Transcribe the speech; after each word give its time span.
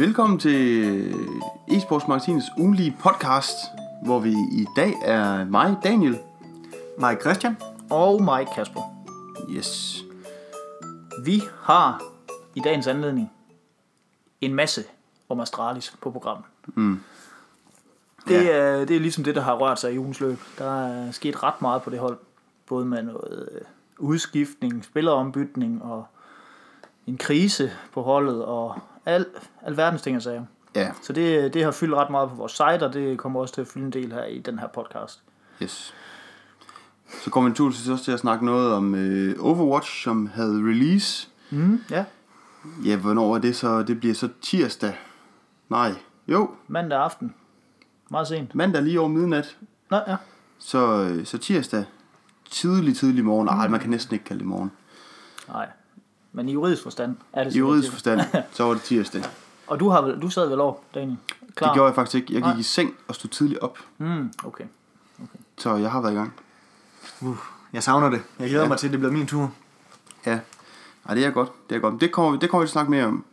Velkommen 0.00 0.38
til 0.38 1.14
eSports 1.68 2.08
Magasinets 2.08 2.46
ugenlige 2.58 2.96
podcast, 3.00 3.56
hvor 4.04 4.20
vi 4.20 4.30
i 4.30 4.66
dag 4.76 4.94
er 5.04 5.44
mig, 5.44 5.76
Daniel. 5.82 6.18
Mig 6.98 7.16
Christian. 7.20 7.56
Og 7.90 8.22
mig, 8.22 8.46
Kasper. 8.54 8.80
Yes. 9.50 10.02
Vi 11.24 11.42
har 11.62 12.02
i 12.54 12.60
dagens 12.60 12.86
anledning 12.86 13.32
en 14.40 14.54
masse 14.54 14.84
om 15.28 15.40
Astralis 15.40 15.96
på 16.02 16.10
programmet. 16.10 16.44
Mm. 16.74 17.00
Det, 18.28 18.44
ja. 18.44 18.50
er, 18.50 18.84
det 18.84 18.96
er 18.96 19.00
ligesom 19.00 19.24
det, 19.24 19.34
der 19.34 19.42
har 19.42 19.54
rørt 19.54 19.80
sig 19.80 19.94
i 19.94 19.98
ugens 19.98 20.20
løb. 20.20 20.38
Der 20.58 20.86
er 20.86 21.10
sket 21.10 21.42
ret 21.42 21.62
meget 21.62 21.82
på 21.82 21.90
det 21.90 21.98
hold. 21.98 22.18
Både 22.66 22.84
med 22.86 23.02
noget 23.02 23.48
øh, 23.52 23.60
udskiftning, 23.98 24.84
spillerombytning 24.84 25.82
og 25.82 26.06
en 27.06 27.18
krise 27.18 27.72
på 27.92 28.02
holdet 28.02 28.44
og 28.44 28.78
al, 29.10 29.26
al 29.62 29.76
verdens 29.76 30.02
ting 30.02 30.16
og 30.16 30.22
sager. 30.22 30.44
Ja, 30.76 30.90
Så 31.02 31.12
det, 31.12 31.54
det 31.54 31.64
har 31.64 31.70
fyldt 31.70 31.94
ret 31.94 32.10
meget 32.10 32.28
på 32.28 32.34
vores 32.34 32.52
site, 32.52 32.86
og 32.86 32.92
det 32.92 33.18
kommer 33.18 33.40
også 33.40 33.54
til 33.54 33.60
at 33.60 33.66
fylde 33.66 33.86
en 33.86 33.92
del 33.92 34.12
her 34.12 34.24
i 34.24 34.38
den 34.38 34.58
her 34.58 34.66
podcast. 34.68 35.22
yes. 35.62 35.94
Så 37.24 37.30
kommer 37.30 37.48
vi 37.48 37.50
naturligvis 37.50 37.88
også 37.88 38.04
til 38.04 38.12
at 38.12 38.18
snakke 38.20 38.44
noget 38.46 38.72
om 38.74 38.94
øh, 38.94 39.36
Overwatch, 39.40 40.02
som 40.04 40.26
havde 40.26 40.52
release. 40.54 41.28
Mm, 41.50 41.80
ja, 41.90 42.04
Ja, 42.84 42.96
hvornår 42.96 43.34
er 43.34 43.38
det 43.38 43.56
så? 43.56 43.82
Det 43.82 44.00
bliver 44.00 44.14
så 44.14 44.28
tirsdag. 44.42 44.94
Nej, 45.68 45.92
jo, 46.28 46.50
mandag 46.68 46.98
aften. 46.98 47.34
Meget 48.10 48.28
sent. 48.28 48.54
mandag 48.54 48.82
lige 48.82 49.00
over 49.00 49.08
midnat. 49.08 49.56
Nå, 49.90 49.96
ja. 50.08 50.16
Så, 50.58 51.02
øh, 51.02 51.26
så 51.26 51.38
tirsdag, 51.38 51.84
tidlig, 52.50 52.96
tidlig 52.96 53.24
morgen. 53.24 53.46
Nej, 53.46 53.68
man 53.68 53.80
kan 53.80 53.90
næsten 53.90 54.14
ikke 54.14 54.24
kalde 54.24 54.38
det 54.38 54.46
morgen. 54.48 54.70
Nej. 55.48 55.68
Men 56.32 56.48
i 56.48 56.52
juridisk 56.52 56.82
forstand 56.82 57.16
er 57.32 57.44
det 57.44 57.54
I 57.54 57.58
juridisk 57.58 57.92
forstand, 57.92 58.20
så 58.52 58.64
var 58.64 58.72
det 58.72 58.82
tirsdag. 58.82 59.22
Og 59.66 59.80
du, 59.80 59.88
har 59.88 60.02
vel, 60.02 60.22
du 60.22 60.28
sad 60.30 60.48
vel 60.48 60.60
over, 60.60 60.74
Daniel? 60.94 61.16
Klar? 61.54 61.68
Det 61.68 61.74
gjorde 61.76 61.86
jeg 61.86 61.94
faktisk 61.94 62.14
ikke. 62.14 62.26
Jeg 62.34 62.42
gik 62.42 62.52
Nej. 62.52 62.58
i 62.60 62.62
seng 62.62 62.94
og 63.08 63.14
stod 63.14 63.30
tidligt 63.30 63.60
op. 63.60 63.78
Mm, 63.98 64.32
okay. 64.44 64.64
Så 65.58 65.76
jeg 65.76 65.90
har 65.90 66.00
været 66.00 66.12
i 66.12 66.16
gang. 66.16 66.32
Uh, 67.20 67.36
jeg 67.72 67.82
savner 67.82 68.10
det. 68.10 68.20
Jeg 68.38 68.48
glæder 68.48 68.62
Ja. 68.62 68.68
mig 68.68 68.78
til, 68.78 68.86
at 68.86 68.90
det 68.92 69.00
bliver 69.00 69.12
min 69.12 69.26
tur. 69.26 69.52
Ja. 70.26 70.38
Ej, 71.08 71.14
det 71.14 71.24
er 71.26 71.30
godt. 71.30 71.48
Det 71.70 71.76
er 71.76 71.80
godt. 71.80 72.00
Det 72.00 72.12
kommer, 72.12 72.30
vi- 72.32 72.38
det 72.38 72.50
kommer 72.50 72.62
vi 72.62 72.66
til 72.66 72.68
at 72.68 72.72
snakke 72.72 72.90
mere 72.90 73.04
om. 73.04 73.24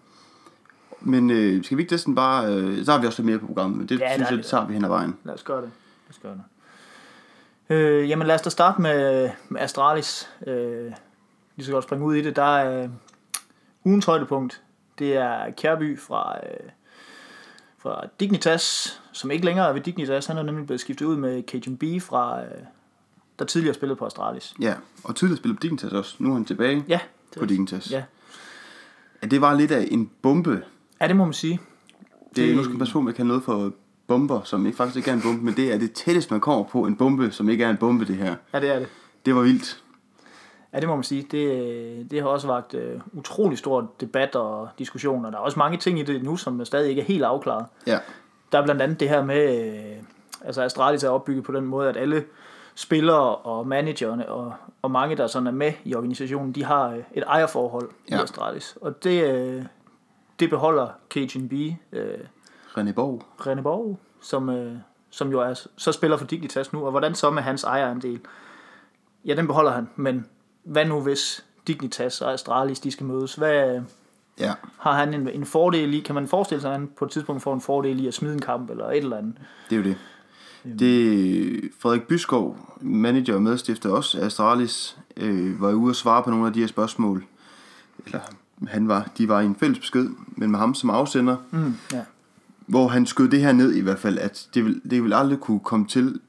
Men 1.02 1.30
øh, 1.30 1.64
skal 1.64 1.78
vi 1.78 1.82
ikke 1.84 1.94
næsten 1.94 2.16
bare... 2.16 2.54
Øh, 2.54 2.86
så 2.86 2.92
har 2.92 3.00
vi 3.00 3.08
også 3.08 3.22
lidt 3.22 3.26
mere 3.26 3.40
på 3.40 3.46
programmet, 3.46 3.78
men 3.78 3.90
det 3.90 4.00
Ja, 4.00 4.14
synes 4.16 4.30
jeg, 4.30 4.38
det 4.38 4.46
tager 4.46 4.66
vi 4.66 4.74
hen 4.74 4.84
ad 4.84 4.90
vejen. 4.90 5.16
Lad 5.24 5.34
os 5.34 5.44
gøre 5.44 5.62
det. 5.62 5.72
Lad 6.08 6.10
os 6.16 6.20
gøre 6.24 6.32
det. 6.34 7.76
Øh, 7.76 8.10
jamen 8.10 8.28
lad 8.28 8.36
os 8.36 8.42
da 8.42 8.50
starte 8.50 8.82
med, 8.82 9.30
med 9.50 9.62
Astralis. 9.62 10.30
Øh, 10.48 10.92
lige 11.58 11.66
så 11.66 11.72
godt 11.72 11.84
springe 11.84 12.06
ud 12.06 12.16
i 12.16 12.22
det. 12.22 12.36
Der 12.36 12.44
er 12.58 12.84
øh, 12.84 12.90
ugens 13.84 14.06
højdepunkt. 14.06 14.62
Det 15.00 15.16
er 15.18 15.52
Kjærby 15.58 16.00
fra, 16.00 16.36
øh, 16.38 16.70
fra 17.80 18.02
Dignitas, 18.20 19.00
som 19.12 19.32
ikke 19.32 19.46
længere 19.46 19.70
er 19.70 19.74
ved 19.74 19.82
Dignitas. 19.82 20.26
Han 20.26 20.38
er 20.38 20.44
nemlig 20.44 20.66
blevet 20.66 20.82
skiftet 20.82 21.06
ud 21.06 21.18
med 21.18 21.44
Cajun 21.48 21.78
B 21.78 21.84
fra, 22.02 22.42
øh, 22.44 22.48
der 23.40 23.46
tidligere 23.46 23.74
spillede 23.74 23.96
på 23.98 24.06
Astralis. 24.06 24.54
Ja, 24.62 24.74
og 25.04 25.16
tidligere 25.16 25.38
spillede 25.38 25.58
på 25.58 25.62
Dignitas 25.62 25.92
også. 25.94 26.16
Nu 26.20 26.30
er 26.30 26.34
han 26.34 26.46
tilbage 26.46 26.84
Ja, 26.88 27.00
på 27.40 27.46
Dignitas. 27.46 27.92
ja. 27.92 28.04
ja. 29.24 29.28
det 29.28 29.42
var 29.42 29.54
lidt 29.54 29.72
af 29.72 29.88
en 29.92 30.12
bombe. 30.22 30.64
ja, 31.02 31.08
det 31.08 31.16
må 31.16 31.24
man 31.26 31.34
sige. 31.34 31.60
Det, 32.30 32.36
Det- 32.36 32.56
nu 32.56 32.64
skal 32.64 32.72
man 32.72 32.80
passe 32.80 32.92
på, 32.94 33.00
at 33.00 33.06
man 33.06 33.14
kan 33.14 33.26
noget 33.26 33.44
for 33.44 33.72
bomber, 34.08 34.42
som 34.44 34.66
ikke 34.66 34.76
faktisk 34.78 34.98
ikke 34.98 35.10
er 35.10 35.14
en 35.14 35.22
bombe, 35.22 35.46
men 35.46 35.54
det 35.56 35.74
er 35.74 35.78
det 35.78 35.92
tætteste, 35.94 36.34
man 36.34 36.42
kommer 36.42 36.64
på 36.64 36.86
en 36.86 36.96
bombe, 36.98 37.32
som 37.32 37.50
ikke 37.50 37.64
er 37.64 37.70
en 37.70 37.78
bombe, 37.78 38.06
det 38.06 38.16
her. 38.16 38.36
Ja, 38.54 38.60
det 38.60 38.76
er 38.76 38.80
det. 38.80 38.88
Det 39.26 39.36
var 39.36 39.42
vildt. 39.42 39.84
Ja, 40.74 40.80
det 40.80 40.88
må 40.88 40.96
man 40.96 41.04
sige. 41.04 41.28
Det, 41.32 42.12
det 42.12 42.22
har 42.22 42.28
også 42.28 42.48
vagt 42.48 42.74
uh, 42.74 43.02
utrolig 43.14 43.58
stor 43.58 43.92
debat 44.02 44.36
og 44.36 44.70
diskussioner. 44.80 45.30
Der 45.30 45.38
er 45.38 45.42
også 45.42 45.60
mange 45.60 45.78
ting 45.78 46.00
i 46.00 46.04
det 46.04 46.24
nu, 46.24 46.38
som 46.38 46.66
stadig 46.66 46.90
ikke 46.90 47.02
er 47.02 47.06
helt 47.06 47.24
afklaret. 47.24 47.66
Ja, 47.88 48.00
Der 48.52 48.60
er 48.60 48.64
blandt 48.64 48.82
andet 48.82 49.00
det 49.00 49.10
her 49.10 49.24
med, 49.24 49.68
øh, 49.68 50.04
altså 50.46 50.62
Astralis 50.62 51.04
er 51.04 51.10
opbygget 51.10 51.44
på 51.44 51.52
den 51.52 51.66
måde, 51.66 51.90
at 51.90 51.98
alle 51.98 52.24
spillere 52.76 53.36
og 53.36 53.68
managerne 53.68 54.30
og, 54.30 54.54
og 54.82 54.92
mange, 54.92 55.16
der 55.18 55.28
sådan 55.28 55.48
er 55.48 55.52
med 55.52 55.74
i 55.84 55.96
organisationen, 55.96 56.52
de 56.52 56.64
har 56.64 56.90
øh, 56.90 57.04
et 57.14 57.24
ejerforhold. 57.28 57.90
Ja. 58.12 58.20
i 58.20 58.22
Astralis. 58.24 58.78
Og 58.82 59.04
det, 59.04 59.34
øh, 59.34 59.64
det 60.40 60.50
beholder 60.50 60.88
Cajun 61.10 61.50
B, 61.50 61.54
øh, 61.92 62.20
René 62.78 62.92
Borg. 62.92 63.22
René 63.40 63.62
Borg, 63.62 64.00
som, 64.22 64.50
øh, 64.50 64.74
som 65.10 65.32
jo 65.32 65.40
er, 65.42 65.68
så 65.78 65.92
spiller 65.92 66.18
for 66.18 66.26
Dignitas 66.26 66.74
nu. 66.74 66.86
Og 66.86 66.92
hvordan 66.92 67.16
så 67.16 67.30
med 67.30 67.42
hans 67.42 67.64
ejerandel? 67.64 68.20
Ja, 69.26 69.36
den 69.36 69.48
beholder 69.48 69.72
han, 69.72 69.90
men 69.96 70.26
hvad 70.68 70.86
nu 70.86 71.02
hvis 71.02 71.46
Dignitas 71.68 72.22
og 72.22 72.34
Astralis, 72.34 72.80
de 72.80 72.92
skal 72.92 73.06
mødes? 73.06 73.36
Hvad, 73.36 73.82
Ja, 74.40 74.54
har 74.78 74.94
han 74.94 75.14
en, 75.14 75.30
en 75.30 75.46
fordel 75.46 75.94
i? 75.94 76.00
Kan 76.00 76.16
man 76.16 76.28
forestille 76.28 76.62
sig, 76.62 76.72
at 76.74 76.80
han 76.80 76.90
på 76.98 77.06
et 77.06 77.12
tidspunkt 77.12 77.44
får 77.44 77.54
en 77.54 77.62
fordel 77.62 78.00
i 78.04 78.08
at 78.08 78.14
smide 78.14 78.34
en 78.34 78.42
kamp 78.42 78.70
eller 78.70 78.90
et 78.90 78.98
eller 78.98 79.18
andet? 79.18 79.34
det 79.70 79.76
er 79.76 79.80
jo 79.80 79.84
det. 79.84 79.98
Det 80.80 81.72
Frederik 81.80 82.02
Byskov, 82.04 82.58
manager 82.82 83.36
og 83.36 83.42
medstifter 83.42 83.90
også 83.90 84.20
af 84.20 84.26
Astralis, 84.26 84.98
øh, 85.18 85.62
var 85.62 85.72
ude 85.74 85.90
at 85.90 85.96
svare 85.96 86.24
på 86.24 86.30
nogle 86.30 86.48
af 86.48 86.54
de 86.54 86.60
her 86.60 86.68
spørgsmål. 86.68 87.26
Eller 88.06 88.20
han 88.68 88.88
var, 88.88 89.10
de 89.18 89.28
var 89.30 89.42
i 89.42 89.46
en 89.46 89.56
fælles 89.56 89.80
besked, 89.80 90.10
men 90.30 90.52
med 90.52 90.60
ham 90.60 90.74
som 90.74 90.90
afsender, 90.90 91.36
Mm, 91.52 91.74
ja. 91.94 92.02
hvor 92.66 92.88
han 92.88 93.06
skød 93.06 93.28
det 93.30 93.40
her 93.42 93.52
ned 93.52 93.74
i 93.76 93.80
hvert 93.82 94.00
fald, 94.00 94.18
at 94.18 94.48
det 94.54 94.66
vil, 94.66 94.82
det 94.90 95.04
vil 95.04 95.14
aldrig 95.14 95.40
kunne 95.40 95.60
komme 95.60 95.88
til 95.88 96.20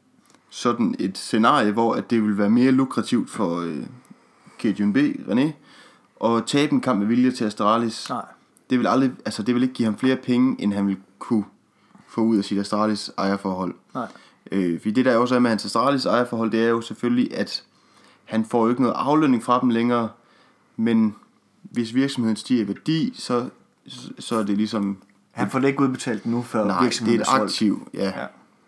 sådan 0.50 0.94
et 0.98 1.18
scenarie, 1.18 1.72
hvor 1.72 1.94
at 1.94 2.10
det 2.10 2.22
vil 2.22 2.38
være 2.38 2.50
mere 2.50 2.70
lukrativt 2.72 3.30
for 3.30 3.60
øh, 3.60 3.82
KGB, 4.58 4.96
René, 5.28 5.50
at 6.26 6.42
tabe 6.46 6.72
en 6.72 6.80
kamp 6.80 6.98
med 6.98 7.06
vilje 7.06 7.30
til 7.30 7.44
Astralis. 7.44 8.08
Nej. 8.08 8.24
Det 8.70 8.78
vil, 8.78 8.86
aldrig, 8.86 9.10
altså 9.24 9.42
det 9.42 9.54
vil 9.54 9.62
ikke 9.62 9.74
give 9.74 9.86
ham 9.86 9.98
flere 9.98 10.16
penge, 10.16 10.62
end 10.62 10.72
han 10.72 10.86
vil 10.86 10.96
kunne 11.18 11.44
få 12.08 12.20
ud 12.20 12.38
af 12.38 12.44
sit 12.44 12.58
Astralis 12.58 13.10
ejerforhold. 13.18 13.74
Nej. 13.94 14.06
Øh, 14.52 14.80
fordi 14.80 14.90
det 14.90 15.04
der 15.04 15.16
også 15.16 15.34
er 15.34 15.38
med 15.38 15.50
hans 15.50 15.64
Astralis 15.64 16.06
ejerforhold, 16.06 16.50
det 16.50 16.64
er 16.64 16.68
jo 16.68 16.80
selvfølgelig, 16.80 17.34
at 17.34 17.62
han 18.24 18.44
får 18.44 18.64
jo 18.64 18.70
ikke 18.70 18.82
noget 18.82 18.94
aflønning 18.98 19.42
fra 19.42 19.60
dem 19.60 19.68
længere, 19.70 20.08
men 20.76 21.14
hvis 21.62 21.94
virksomheden 21.94 22.36
stiger 22.36 22.64
i 22.64 22.68
værdi, 22.68 23.12
så, 23.16 23.48
så 24.18 24.36
er 24.36 24.42
det 24.42 24.56
ligesom 24.56 24.96
Han 25.30 25.50
får 25.50 25.58
det 25.58 25.68
ikke 25.68 25.80
udbetalt 25.80 26.26
nu, 26.26 26.42
før 26.42 26.64
Nej, 26.64 26.68
det 26.68 26.76
er 26.78 26.82
virksomheden 26.82 27.20
et 27.20 27.26
aktiv. 27.28 27.88
Ja, 27.94 27.98
Ja. 28.04 28.20
ja. 28.20 28.26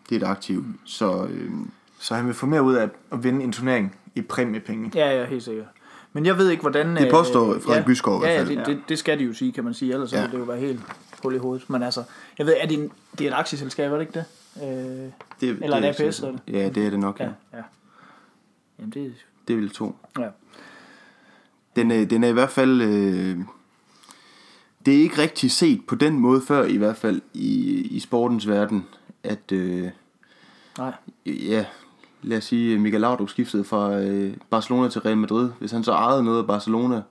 det 0.09 0.23
er 0.23 0.27
et 0.27 0.31
aktiv. 0.31 0.65
Så 0.84 1.25
øh, 1.31 1.50
Så 1.99 2.15
han 2.15 2.27
vil 2.27 2.34
få 2.34 2.47
mere 2.47 2.62
ud 2.62 2.75
af 2.75 2.89
at 3.12 3.25
vinde 3.25 3.45
en 3.45 3.53
turnering 3.53 3.97
i 4.15 4.21
præmiepenge. 4.23 4.91
Ja, 4.95 5.21
ja, 5.21 5.27
helt 5.27 5.43
sikkert. 5.43 5.67
Men 6.12 6.26
jeg 6.26 6.38
ved 6.38 6.50
ikke, 6.50 6.60
hvordan... 6.60 6.97
Det 6.97 7.10
påstår 7.10 7.54
øh, 7.54 7.62
Frederik 7.62 7.84
Byskov 7.84 8.22
i 8.22 8.26
ja, 8.26 8.32
hvert 8.32 8.50
ja, 8.50 8.54
fald. 8.54 8.66
det, 8.66 8.66
det, 8.66 8.88
det, 8.88 8.98
skal 8.98 9.19
de 9.19 9.25
jo 9.25 9.32
sige, 9.32 9.53
kan 9.53 9.65
man 9.65 9.75
sige. 9.75 9.93
Ellers 9.93 10.12
ja. 10.12 10.16
Ja. 10.16 10.22
ville 10.22 10.32
det 10.32 10.41
jo 10.41 10.53
være 10.53 10.60
helt 10.60 10.81
hul 11.22 11.34
i 11.34 11.38
hovedet. 11.38 11.71
Men 11.71 11.82
altså, 11.82 12.04
jeg 12.38 12.47
ved, 12.47 12.54
er 12.60 12.66
det, 12.66 12.78
en, 12.78 12.93
det 13.19 13.26
er 13.26 13.31
et 13.31 13.34
aktieselskab, 13.38 13.93
er 13.93 13.97
det 13.97 14.00
ikke 14.00 14.12
det? 14.12 14.25
Øh, 14.62 15.10
det, 15.41 15.59
Eller 15.62 15.76
en 15.76 15.82
det, 15.82 16.00
APS, 16.00 16.20
er 16.20 16.31
det? 16.31 16.41
Ja, 16.49 16.69
det 16.69 16.87
er 16.87 16.91
det 16.91 16.99
nok, 16.99 17.20
ja. 17.20 17.25
ja, 17.25 17.31
ja. 17.53 17.59
ja. 17.59 17.62
Jamen, 18.78 18.91
det 18.91 19.15
Det 19.49 19.56
vil 19.56 19.70
tro. 19.70 19.97
ja. 20.19 20.28
Den 21.76 21.91
er, 21.91 22.04
den 22.04 22.25
er 22.25 22.28
i 22.28 22.32
hvert 22.32 22.50
fald... 22.50 22.82
Øh, 22.82 23.38
det 24.87 24.97
er 24.97 25.03
ikke 25.03 25.19
rigtig 25.19 25.50
set 25.50 25.87
på 25.87 25.94
den 25.94 26.19
måde 26.19 26.43
før, 26.49 26.65
i 26.65 26.76
hvert 26.76 26.97
fald 26.97 27.20
i, 27.34 27.81
i 27.81 28.00
sportens 28.00 28.49
verden, 28.49 28.87
at... 29.25 29.53
Øh, 29.53 29.88
Nej. 30.78 30.93
ja, 31.26 31.65
lad 32.22 32.38
os 32.38 32.44
sige, 32.44 32.78
Michael 32.78 33.00
Laudrup 33.00 33.28
skiftede 33.28 33.64
fra 33.64 33.92
øh, 33.94 34.34
Barcelona 34.50 34.88
til 34.88 35.00
Real 35.00 35.16
Madrid. 35.16 35.50
Hvis 35.58 35.70
han 35.72 35.84
så 35.84 35.92
ejede 35.92 36.25
noget 36.25 36.38
af 36.38 36.47
Barcelona, 36.47 37.03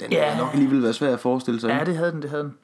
den 0.00 0.12
Ja. 0.12 0.28
yeah. 0.28 0.38
nok 0.38 0.48
alligevel 0.52 0.82
være 0.82 0.92
svær 0.92 1.12
at 1.12 1.20
forestille 1.20 1.60
sig. 1.60 1.68
Ja, 1.68 1.84
det 1.84 1.96
havde 1.96 2.12
den, 2.12 2.22
det 2.22 2.30
havde 2.30 2.42
den. 2.42 2.54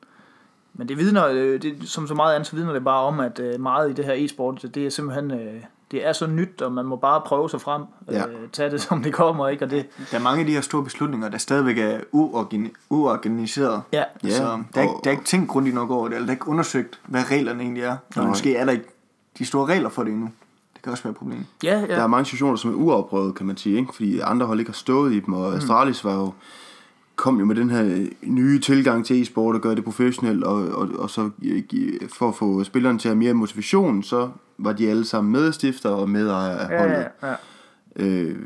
Men 0.75 0.89
det 0.89 0.99
vidner, 0.99 1.27
øh, 1.33 1.63
det, 1.63 1.77
som 1.89 2.07
så 2.07 2.15
meget 2.15 2.35
andet, 2.35 2.49
så 2.49 2.57
vidner 2.57 2.73
det 2.73 2.85
bare 2.85 3.03
om, 3.05 3.21
at 3.21 3.39
øh, 3.39 3.61
meget 3.61 3.91
i 3.91 3.93
det 3.93 4.05
her 4.05 4.15
e-sport, 4.17 4.63
det 4.75 4.87
er 4.87 4.91
simpelthen, 4.91 5.31
øh, 5.31 5.55
det 5.91 6.07
er 6.07 6.13
så 6.13 6.27
nyt, 6.27 6.63
og 6.63 6.73
man 6.73 6.85
må 6.85 6.97
bare 6.97 7.21
prøve 7.27 7.51
sig 7.51 7.61
frem, 7.61 7.83
Ja. 8.11 8.27
øh, 8.27 8.49
tage 8.53 8.71
det 8.71 8.81
som 8.81 9.03
det 9.03 9.13
kommer, 9.15 9.49
ikke? 9.49 9.65
Og 9.65 9.71
det, 9.71 9.87
Der 10.11 10.19
er 10.19 10.23
mange 10.23 10.41
af 10.41 10.47
de 10.47 10.53
her 10.53 10.61
store 10.61 10.85
beslutninger, 10.85 11.29
der 11.29 11.39
stadigvæk 11.39 11.79
er 11.79 11.99
uorgani- 12.15 12.75
uorganiseret. 12.91 13.83
ja, 13.93 14.05
Ja, 14.25 14.31
så 14.31 14.43
der 14.75 14.81
er, 14.81 14.83
ikke, 14.83 14.95
der 15.05 15.11
er 15.11 15.13
ikke 15.13 15.25
tænkt 15.25 15.49
grundigt 15.51 15.75
nok 15.75 15.91
over 15.91 16.09
det, 16.09 16.15
eller 16.15 16.27
der 16.27 16.33
er 16.33 16.37
ikke 16.37 16.49
undersøgt, 16.49 17.01
hvad 17.07 17.31
reglerne 17.31 17.63
egentlig 17.63 17.83
er. 17.83 17.91
Og 17.91 17.97
Nej. 18.17 18.27
måske 18.27 18.57
er 18.57 18.65
der 18.65 18.73
ikke 18.73 18.85
de 19.39 19.47
store 19.47 19.67
regler 19.67 19.89
for 19.89 20.03
det 20.05 20.13
endnu. 20.13 20.31
Kan 20.87 20.91
også 20.93 21.03
være 21.05 21.11
et 21.11 21.17
problem. 21.17 21.45
ja, 21.63 21.75
Der 21.75 21.95
ja. 21.95 22.03
er 22.03 22.07
mange 22.07 22.25
situationer, 22.25 22.57
som 22.57 22.71
er 22.71 22.75
uafprøvet, 22.75 23.35
kan 23.35 23.47
man 23.47 23.57
sige, 23.57 23.79
ikke? 23.79 23.95
fordi 23.95 24.19
andre 24.19 24.47
hold 24.47 24.59
ikke 24.59 24.71
har 24.71 24.75
stået 24.75 25.13
i 25.13 25.21
dem, 25.21 25.35
og 25.35 25.51
Mm. 25.51 25.57
Astralis 25.57 26.05
var 26.05 26.15
jo, 26.15 26.33
kom 27.17 27.39
jo 27.39 27.45
med 27.45 27.55
den 27.57 27.71
her 27.71 28.07
nye 28.23 28.61
tilgang 28.61 29.07
til 29.07 29.23
e-sport 29.23 29.55
og 29.55 29.61
gøre 29.61 29.75
det 29.75 29.85
professionelt, 29.85 30.45
og, 30.45 30.55
og, 30.55 30.89
og 30.99 31.11
så 31.11 31.31
for 32.13 32.29
at 32.29 32.35
få 32.35 32.65
spillerne 32.65 32.99
til 32.99 33.09
at 33.09 33.15
have 33.15 33.19
mere 33.19 33.35
motivation, 33.35 34.03
så 34.03 34.31
var 34.59 34.73
de 34.73 34.91
alle 34.91 35.05
sammen 35.05 35.33
medstifter 35.33 35.91
og 35.91 36.11
medejere 36.11 36.59
af 36.71 36.79
holdet. 36.79 37.07
ja, 37.23 37.29
ja. 37.29 37.35
Øh, 37.97 38.37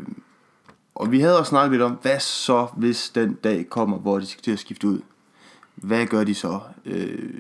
og 0.94 1.12
vi 1.12 1.20
havde 1.20 1.38
også 1.38 1.50
snakket 1.50 1.70
lidt 1.70 1.82
om, 1.82 1.98
hvad 2.02 2.20
så, 2.20 2.66
hvis 2.76 3.10
den 3.10 3.32
dag 3.44 3.66
kommer, 3.70 3.98
hvor 3.98 4.18
de 4.18 4.26
skal 4.26 4.42
til 4.42 4.50
at 4.52 4.58
skifte 4.58 4.88
ud? 4.88 5.00
Hvad 5.74 6.06
gør 6.06 6.24
de 6.24 6.34
så? 6.34 6.60
Øh, 6.86 7.30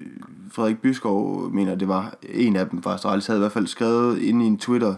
Frederik 0.52 0.78
Byskov 0.78 1.50
mener, 1.50 1.74
det 1.74 1.88
var 1.88 2.14
en 2.22 2.56
af 2.56 2.68
dem 2.68 2.82
fra 2.82 2.94
Astralis, 2.94 3.26
havde 3.26 3.38
i 3.38 3.42
hvert 3.42 3.52
fald 3.52 3.66
skrevet 3.66 4.18
ind 4.18 4.42
i 4.42 4.46
en 4.46 4.58
Twitter, 4.58 4.94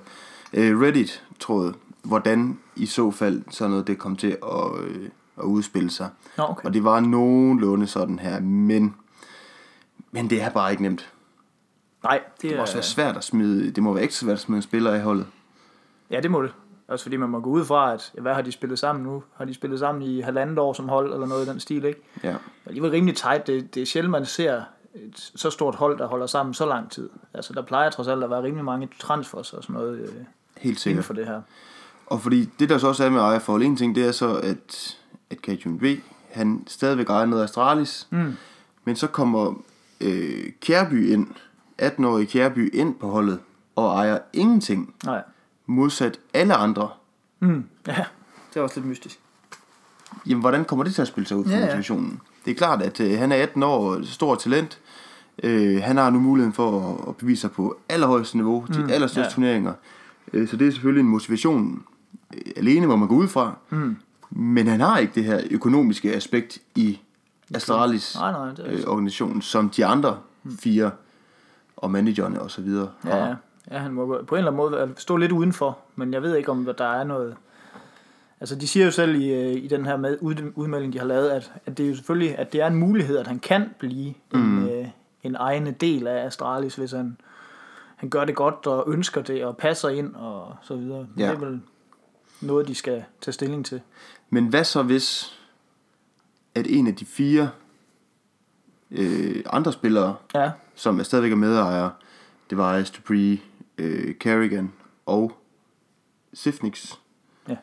øh, 0.52 0.80
Reddit-tråd, 0.80 1.72
hvordan 2.02 2.58
i 2.76 2.86
så 2.86 3.10
fald 3.10 3.42
sådan 3.50 3.70
noget 3.70 3.86
det 3.86 3.98
kom 3.98 4.16
til 4.16 4.36
at, 4.42 4.80
øh, 4.84 5.08
at 5.38 5.44
udspille 5.44 5.90
sig. 5.90 6.08
Nå, 6.38 6.44
okay. 6.48 6.64
Og 6.64 6.74
det 6.74 6.84
var 6.84 7.00
nogenlunde 7.00 7.86
sådan 7.86 8.18
her, 8.18 8.40
men 8.40 8.94
Men 10.10 10.30
det 10.30 10.42
er 10.42 10.50
bare 10.50 10.70
ikke 10.70 10.82
nemt. 10.82 11.12
Nej, 12.04 12.20
det, 12.36 12.42
Det 12.42 12.52
er, 12.52 12.56
må 12.56 12.62
også 12.62 12.74
være 12.74 12.82
svært 12.82 13.16
at 13.16 13.24
smide, 13.24 13.70
det 13.70 13.82
må 13.82 13.92
være 13.92 14.04
ekstra 14.04 14.24
svært 14.24 14.34
at 14.34 14.40
smide 14.40 14.56
en 14.56 14.62
spiller 14.62 14.90
af 14.90 15.00
holdet. 15.00 15.26
Ja, 16.10 16.20
det 16.20 16.30
må 16.30 16.42
det. 16.42 16.52
Også 16.92 17.02
fordi 17.04 17.16
man 17.16 17.28
må 17.28 17.40
gå 17.40 17.50
ud 17.50 17.64
fra, 17.64 17.92
at 17.92 18.12
hvad 18.20 18.34
har 18.34 18.42
de 18.42 18.52
spillet 18.52 18.78
sammen 18.78 19.04
nu? 19.04 19.22
Har 19.36 19.44
de 19.44 19.54
spillet 19.54 19.78
sammen 19.78 20.02
i 20.02 20.20
halvandet 20.20 20.58
år 20.58 20.72
som 20.72 20.88
hold, 20.88 21.12
eller 21.14 21.26
noget 21.26 21.46
i 21.46 21.50
den 21.50 21.60
stil, 21.60 21.84
ikke? 21.84 22.00
Ja. 22.22 22.28
Det 22.28 22.34
er 22.34 22.68
alligevel 22.68 22.90
rimelig 22.90 23.16
tight. 23.16 23.46
Det, 23.46 23.74
det 23.74 23.82
er 23.82 23.86
sjældent, 23.86 24.10
man 24.10 24.26
ser 24.26 24.62
et 24.94 25.32
så 25.36 25.50
stort 25.50 25.74
hold, 25.74 25.98
der 25.98 26.06
holder 26.06 26.26
sammen 26.26 26.54
så 26.54 26.66
lang 26.66 26.90
tid. 26.90 27.08
Altså, 27.34 27.52
der 27.52 27.62
plejer 27.62 27.90
trods 27.90 28.08
alt 28.08 28.24
at 28.24 28.30
være 28.30 28.42
rimelig 28.42 28.64
mange 28.64 28.88
transfers 28.98 29.52
og 29.52 29.62
sådan 29.62 29.74
noget 29.74 29.98
øh, 29.98 30.08
Helt 30.08 30.16
inden 30.64 30.76
sikkert. 30.78 31.04
for 31.04 31.14
det 31.14 31.26
her. 31.26 31.40
Og 32.06 32.20
fordi 32.20 32.48
det 32.58 32.68
der 32.68 32.78
så 32.78 32.88
også 32.88 33.04
er 33.04 33.10
med 33.10 33.20
ejerforhold, 33.20 33.62
en 33.62 33.76
ting 33.76 33.94
det 33.94 34.06
er 34.06 34.12
så, 34.12 34.36
at, 34.36 34.96
at 35.30 35.42
KJB, 35.42 35.84
han 36.32 36.64
stadigvæk 36.66 37.08
ejer 37.08 37.26
noget 37.26 37.44
Astralis, 37.44 38.08
Mm. 38.10 38.32
men 38.84 38.96
så 38.96 39.06
kommer 39.06 39.54
øh, 40.00 40.52
Kjærby 40.60 41.12
ind, 41.12 41.26
18-årige 41.82 42.26
Kjærby 42.26 42.74
ind 42.74 42.94
på 42.94 43.08
holdet, 43.08 43.38
og 43.76 43.86
ejer 43.94 44.18
ingenting, 44.32 44.94
Nej. 45.04 45.22
Modsat 45.72 46.18
alle 46.34 46.54
andre. 46.54 46.88
Mm. 47.40 47.64
Ja, 47.86 48.04
det 48.54 48.56
er 48.56 48.60
også 48.60 48.76
lidt 48.80 48.86
mystisk. 48.86 49.18
Jamen, 50.26 50.40
hvordan 50.40 50.64
kommer 50.64 50.84
det 50.84 50.94
til 50.94 51.02
at 51.02 51.08
spille 51.08 51.28
sig 51.28 51.36
ud 51.36 51.44
for 51.44 51.50
Ja, 51.50 51.56
ja, 51.56 51.62
ja. 51.62 51.66
motivationen? 51.68 52.20
Det 52.44 52.50
er 52.50 52.54
klart, 52.54 52.82
at 52.82 53.00
øh, 53.00 53.18
han 53.18 53.32
er 53.32 53.36
18 53.36 53.62
år, 53.62 54.02
stor 54.04 54.34
talent. 54.34 54.78
Øh, 55.42 55.82
han 55.82 55.96
har 55.96 56.10
nu 56.10 56.20
muligheden 56.20 56.52
for 56.52 56.90
at, 57.02 57.08
at 57.08 57.16
bevise 57.16 57.40
sig 57.40 57.50
på 57.50 57.76
allerhøjeste 57.88 58.36
niveau, 58.36 58.66
til 58.72 58.80
Mm, 58.80 58.86
de 58.88 58.94
allerstørste 58.94 59.28
ja. 59.28 59.34
turneringer. 59.34 59.72
Øh, 60.32 60.48
så 60.48 60.56
det 60.56 60.66
er 60.68 60.70
selvfølgelig 60.72 61.00
en 61.00 61.08
motivation 61.08 61.82
øh, 62.34 62.40
alene, 62.56 62.86
hvor 62.86 62.96
man 62.96 63.08
går 63.08 63.14
ud 63.16 63.28
fra. 63.28 63.56
Mm. 63.70 63.96
Men 64.30 64.66
han 64.66 64.80
har 64.80 64.98
ikke 64.98 65.12
det 65.14 65.24
her 65.24 65.40
økonomiske 65.50 66.14
aspekt 66.14 66.58
i 66.74 67.00
Astralis 67.54 68.14
Nej, 68.14 68.32
nej, 68.32 68.66
øh, 68.66 68.80
organisation, 68.86 69.42
som 69.42 69.70
de 69.70 69.86
andre 69.86 70.18
fire 70.60 70.90
og 71.76 71.90
managerne 71.90 72.40
og 72.42 72.50
så 72.50 72.60
videre 72.62 72.88
har. 73.02 73.16
Ja, 73.16 73.24
ja. 73.26 73.34
Ja, 73.70 73.78
han 73.78 73.92
må 73.92 74.22
på 74.26 74.34
en 74.34 74.38
eller 74.38 74.52
anden 74.52 74.56
måde 74.56 74.94
stå 74.96 75.16
lidt 75.16 75.32
udenfor, 75.32 75.78
men 75.96 76.12
jeg 76.12 76.22
ved 76.22 76.36
ikke, 76.36 76.50
om 76.50 76.68
der 76.78 76.84
er 76.84 77.04
noget... 77.04 77.36
Altså, 78.40 78.56
de 78.56 78.68
siger 78.68 78.84
jo 78.84 78.90
selv 78.90 79.14
i, 79.14 79.32
øh, 79.32 79.64
i 79.64 79.68
den 79.68 79.86
her 79.86 79.96
med, 79.96 80.18
ud, 80.20 80.52
udmelding, 80.54 80.92
de 80.92 80.98
har 80.98 81.06
lavet, 81.06 81.30
at, 81.30 81.52
at 81.66 81.78
det 81.78 81.84
er 81.84 81.88
jo 81.88 81.94
selvfølgelig, 81.94 82.38
at 82.38 82.52
det 82.52 82.60
er 82.60 82.66
en 82.66 82.74
mulighed, 82.74 83.18
at 83.18 83.26
han 83.26 83.38
kan 83.38 83.70
blive 83.78 84.14
mm. 84.32 84.58
en, 84.58 84.68
øh, 84.68 84.88
en 85.22 85.36
egen 85.36 85.72
del 85.72 86.06
af 86.06 86.26
Astralis, 86.26 86.74
hvis 86.74 86.92
han, 86.92 87.16
han 87.96 88.08
gør 88.08 88.24
det 88.24 88.34
godt 88.34 88.66
og 88.66 88.84
ønsker 88.86 89.22
det 89.22 89.44
og 89.44 89.56
passer 89.56 89.88
ind 89.88 90.14
og 90.14 90.56
så 90.62 90.76
videre. 90.76 91.06
Ja. 91.18 91.22
Det 91.22 91.34
er 91.34 91.38
vel 91.38 91.60
noget, 92.40 92.68
de 92.68 92.74
skal 92.74 93.04
tage 93.20 93.32
stilling 93.32 93.66
til. 93.66 93.80
Men 94.30 94.46
hvad 94.46 94.64
så 94.64 94.82
hvis, 94.82 95.38
at 96.54 96.66
en 96.66 96.86
af 96.86 96.96
de 96.96 97.04
fire 97.04 97.50
øh, 98.90 99.44
andre 99.50 99.72
spillere, 99.72 100.16
Ja, 100.34 100.50
som 100.74 100.98
er 100.98 101.02
stadigvæk 101.02 101.32
er 101.32 101.36
medejere, 101.36 101.90
det 102.50 102.58
var 102.58 102.90
Dupree, 102.96 103.38
øh, 103.78 104.14
Carrigan 104.14 104.72
og 105.06 105.32
Sifnix, 106.34 106.92
Ja. 107.48 107.56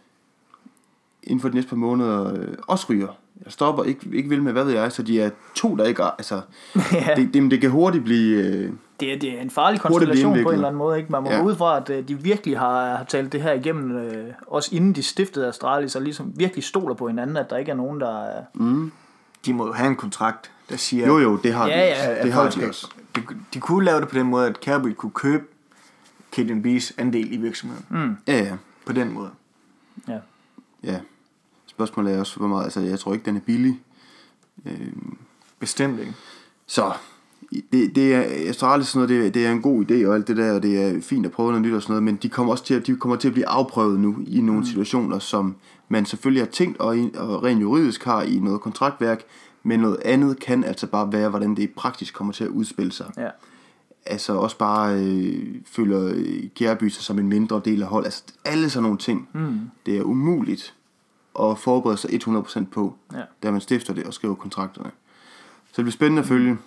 inden 1.24 1.40
for 1.40 1.50
de 1.50 1.56
næste 1.56 1.70
par 1.70 1.76
måneder 1.76 2.34
øh, 2.34 2.48
også 2.68 2.86
ryger. 2.90 3.08
Jeg 3.44 3.52
stopper 3.52 3.84
ikke, 3.84 4.10
ikke 4.14 4.30
vil 4.30 4.44
med, 4.44 4.52
hvad 4.52 4.64
ved 4.64 4.74
jeg, 4.74 4.92
så 4.92 5.04
de 5.04 5.22
er 5.22 5.30
to, 5.56 5.76
der 5.76 5.86
ikke 5.86 6.02
er, 6.04 6.08
altså, 6.08 6.42
ja. 6.94 7.14
det, 7.16 7.34
det, 7.34 7.52
det 7.52 7.62
kan 7.62 7.70
hurtigt 7.72 8.04
blive, 8.04 8.44
øh, 8.44 8.72
Det, 9.00 9.14
er, 9.14 9.20
det 9.20 9.38
er 9.38 9.42
en 9.42 9.50
farlig 9.50 9.80
konstellation 9.82 10.34
på 10.44 10.50
en 10.50 10.54
eller 10.56 10.68
anden 10.68 10.78
måde. 10.78 10.98
Ikke? 10.98 11.12
Man 11.12 11.24
må 11.24 11.30
Ja. 11.30 11.38
gå 11.38 11.44
ud 11.48 11.56
fra, 11.56 11.78
at 11.78 11.90
øh, 11.90 12.08
de 12.08 12.22
virkelig 12.24 12.60
har, 12.60 12.96
har 12.96 13.04
talt 13.04 13.32
det 13.32 13.42
her 13.42 13.54
igennem, 13.54 13.92
øh, 13.98 14.34
også 14.48 14.76
inden 14.76 14.94
de 14.94 15.04
stiftede 15.04 15.48
Astralis, 15.48 15.96
og 15.96 16.02
ligesom 16.02 16.34
virkelig 16.36 16.64
stoler 16.64 16.96
på 16.96 17.08
hinanden, 17.08 17.38
at 17.38 17.50
der 17.50 17.58
ikke 17.58 17.72
er 17.72 17.76
nogen, 17.76 18.00
der 18.00 18.24
er... 18.26 18.44
De 19.46 19.54
må 19.54 19.66
jo 19.66 19.74
have 19.74 19.88
en 19.90 19.96
kontrakt, 19.96 20.52
der 20.70 20.76
siger, 20.78 21.08
jo 21.08 21.18
jo, 21.20 21.38
det 21.38 21.54
har 21.54 21.68
Ja, 21.68 21.74
de, 21.74 21.80
ja, 21.80 22.12
at 22.12 22.24
det 22.24 22.34
har 22.34 22.50
de 22.50 22.68
også. 22.68 22.88
de, 23.16 23.22
de 23.54 23.60
kunne 23.60 23.86
lave 23.86 24.00
det 24.02 24.10
på 24.10 24.16
den 24.16 24.28
måde, 24.28 24.48
at 24.48 24.60
Kirby 24.60 24.88
kunne 24.94 25.12
købe 25.12 25.44
KDB's 26.36 26.94
andel 26.98 27.34
i 27.34 27.38
virksomheden. 27.38 27.86
Mm. 27.90 28.16
Ja, 28.28 28.38
ja. 28.38 28.58
På 28.86 28.94
den 28.94 29.14
måde. 29.14 29.30
Ja. 30.08 30.20
Ja. 30.84 31.00
Spørgsmålet 31.66 32.14
er 32.14 32.20
også, 32.20 32.38
hvor 32.38 32.48
meget, 32.48 32.64
altså 32.64 32.80
jeg 32.80 33.00
tror 33.00 33.14
ikke, 33.14 33.26
den 33.26 33.36
er 33.36 33.40
billig. 33.40 33.82
Øh, 34.66 34.92
Bestemt 35.60 36.00
ikke. 36.00 36.14
så 36.66 36.94
det, 37.72 37.96
det 37.96 38.16
er 38.16 38.50
Astralis 38.50 38.88
sådan 38.88 39.08
noget, 39.08 39.24
det, 39.24 39.34
det 39.34 39.46
er 39.46 39.52
en 39.52 39.62
god 39.62 39.92
idé 39.92 40.08
og 40.08 40.16
alt 40.16 40.28
det 40.28 40.38
der, 40.38 40.54
og 40.54 40.64
det 40.64 40.82
er 40.84 41.02
fint 41.02 41.26
at 41.26 41.32
prøve 41.32 41.50
noget 41.50 41.62
nyt 41.66 41.74
og 41.74 41.82
sådan 41.82 41.92
noget, 41.92 42.04
men 42.04 42.16
de 42.16 42.30
kommer 42.30 42.54
også 42.54 42.64
til 42.64 42.74
at, 42.74 42.88
de 42.88 42.96
kommer 42.96 43.16
til 43.16 43.28
at 43.28 43.34
blive 43.34 43.48
afprøvet 43.48 44.00
nu 44.00 44.18
i 44.28 44.42
nogle 44.42 44.60
mm. 44.60 44.66
situationer, 44.66 45.20
som 45.20 45.56
man 45.90 46.06
selvfølgelig 46.06 46.44
har 46.44 46.52
tænkt 46.52 46.78
og, 46.78 46.98
og 47.16 47.44
rent 47.44 47.62
juridisk 47.62 48.04
har 48.04 48.22
i 48.22 48.40
noget 48.40 48.62
kontraktværk, 48.62 49.24
men 49.64 49.80
noget 49.80 49.98
andet 50.06 50.40
kan 50.40 50.64
altså 50.64 50.88
bare 50.88 51.12
være, 51.12 51.30
hvordan 51.30 51.56
det 51.56 51.64
i 51.64 51.68
praksis 51.68 52.12
kommer 52.12 52.34
til 52.34 52.44
at 52.44 52.50
udspille 52.50 52.92
sig. 52.92 53.12
ja. 53.18 53.30
Altså 54.10 54.34
også 54.34 54.58
bare 54.58 54.94
øh, 55.00 55.56
føler 55.66 56.12
øh, 56.16 56.44
Kjærby 56.56 56.90
sig 56.90 57.04
som 57.04 57.20
en 57.20 57.28
mindre 57.28 57.62
del 57.66 57.82
af 57.82 57.88
hold. 57.88 58.06
Altså 58.06 58.24
alle 58.46 58.70
sådan 58.70 58.84
nogle 58.84 58.98
ting. 58.98 59.30
Mm. 59.34 59.60
Det 59.86 59.98
er 59.98 60.02
umuligt 60.04 60.74
at 61.40 61.58
forberede 61.58 61.98
sig 61.98 62.10
100% 62.28 62.66
på, 62.72 62.96
Ja. 63.14 63.22
da 63.44 63.52
man 63.52 63.62
stifter 63.62 63.94
det 63.94 64.04
og 64.04 64.14
skriver 64.14 64.36
kontrakterne. 64.36 64.92
Så 65.66 65.74
det 65.76 65.84
bliver 65.86 65.92
spændende 65.92 66.22
at 66.22 66.28
følge. 66.28 66.58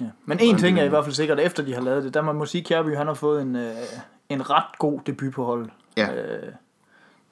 ja. 0.00 0.06
Men 0.24 0.38
en 0.40 0.58
ting 0.58 0.78
er 0.78 0.84
i 0.84 0.88
hvert 0.88 1.04
fald 1.04 1.14
sikkert, 1.14 1.40
efter 1.40 1.62
de 1.62 1.74
har 1.74 1.80
lavet 1.80 2.04
det, 2.04 2.14
der 2.14 2.22
man 2.22 2.34
må 2.36 2.46
sige, 2.46 2.60
at 2.62 2.66
Kjærby 2.66 2.96
han 2.96 3.06
har 3.06 3.14
fået 3.14 3.42
en, 3.42 3.56
øh, 3.56 3.72
en 4.28 4.50
ret 4.50 4.78
god 4.78 5.00
debut 5.06 5.32
på 5.32 5.44
holdet. 5.44 5.70
Ja. 5.96 6.14
Øh, 6.14 6.52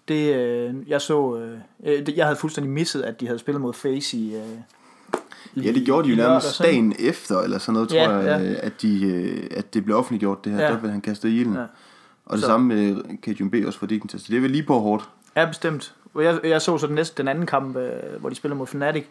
det, 0.09 0.35
øh, 0.37 0.75
jeg 0.89 1.01
så, 1.01 1.37
øh, 1.39 1.59
øh, 1.85 2.07
det, 2.07 2.17
jeg 2.17 2.27
havde 2.27 2.37
fuldstændig 2.39 2.73
misset, 2.73 3.03
at 3.03 3.21
de 3.21 3.27
havde 3.27 3.39
spillet 3.39 3.61
mod 3.61 3.73
Face 3.73 4.17
i, 4.17 4.37
øh, 4.37 4.43
i 4.43 4.76
Ja, 5.57 5.73
det 5.73 5.85
gjorde 5.85 6.05
de 6.09 6.11
jo 6.13 6.17
nærmest 6.17 6.63
dagen 6.63 6.95
efter, 6.99 7.41
eller 7.41 7.59
sådan 7.59 7.73
noget, 7.75 7.89
tror 7.89 7.99
Ja, 7.99 8.11
jeg, 8.11 8.41
ja. 8.41 8.51
øh, 8.51 8.57
at, 8.63 8.83
de, 8.83 9.05
øh, 9.07 9.47
at 9.51 9.75
det 9.75 9.85
blev 9.85 9.97
offentliggjort, 9.97 10.45
det 10.45 10.53
her, 10.53 10.63
Ja. 10.65 10.71
der 10.73 10.79
blev 10.79 10.91
han 10.91 11.01
kastet 11.01 11.29
i 11.29 11.41
ilden. 11.41 11.55
Ja. 11.55 11.65
Og 12.27 12.33
det 12.33 12.41
Så- 12.41 12.47
samme 12.47 12.67
med 12.75 12.97
KJB 13.23 13.67
også 13.67 13.79
for 13.79 13.87
Dignity, 13.87 14.17
så 14.17 14.25
det 14.29 14.37
er 14.37 14.41
vel 14.41 14.51
lige 14.51 14.63
på 14.63 14.79
hårdt. 14.79 15.09
Ja, 15.37 15.45
bestemt. 15.47 15.95
Og 16.15 16.25
jeg, 16.25 16.41
jeg 16.45 16.63
så 16.63 16.79
så 16.79 16.87
den, 16.87 16.95
næste, 16.95 17.17
den 17.23 17.29
anden 17.29 17.47
kamp, 17.47 17.77
øh, 17.77 18.21
hvor 18.21 18.29
de 18.29 18.35
spiller 18.35 18.57
mod 18.57 18.67
Fnatic, 18.67 19.05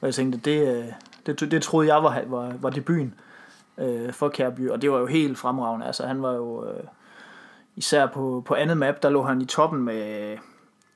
og 0.00 0.06
jeg 0.06 0.14
tænkte, 0.14 0.38
det, 0.44 0.94
det, 1.26 1.50
det 1.50 1.62
troede 1.62 1.94
jeg 1.94 2.02
var, 2.02 2.20
var, 2.26 2.52
var 2.60 2.70
debuten 2.70 3.14
øh, 3.78 4.12
for 4.12 4.28
Kærby, 4.28 4.68
og 4.70 4.82
det 4.82 4.90
var 4.90 4.98
jo 4.98 5.06
helt 5.06 5.38
fremragende. 5.38 5.86
Altså, 5.86 6.06
han 6.06 6.22
var 6.22 6.32
jo 6.34 6.64
øh, 6.64 6.84
især 7.76 8.06
på, 8.06 8.42
på 8.46 8.54
andet 8.54 8.76
map, 8.76 9.02
der 9.02 9.10
lå 9.10 9.22
han 9.22 9.40
i 9.42 9.44
toppen 9.44 9.82
med, 9.82 10.36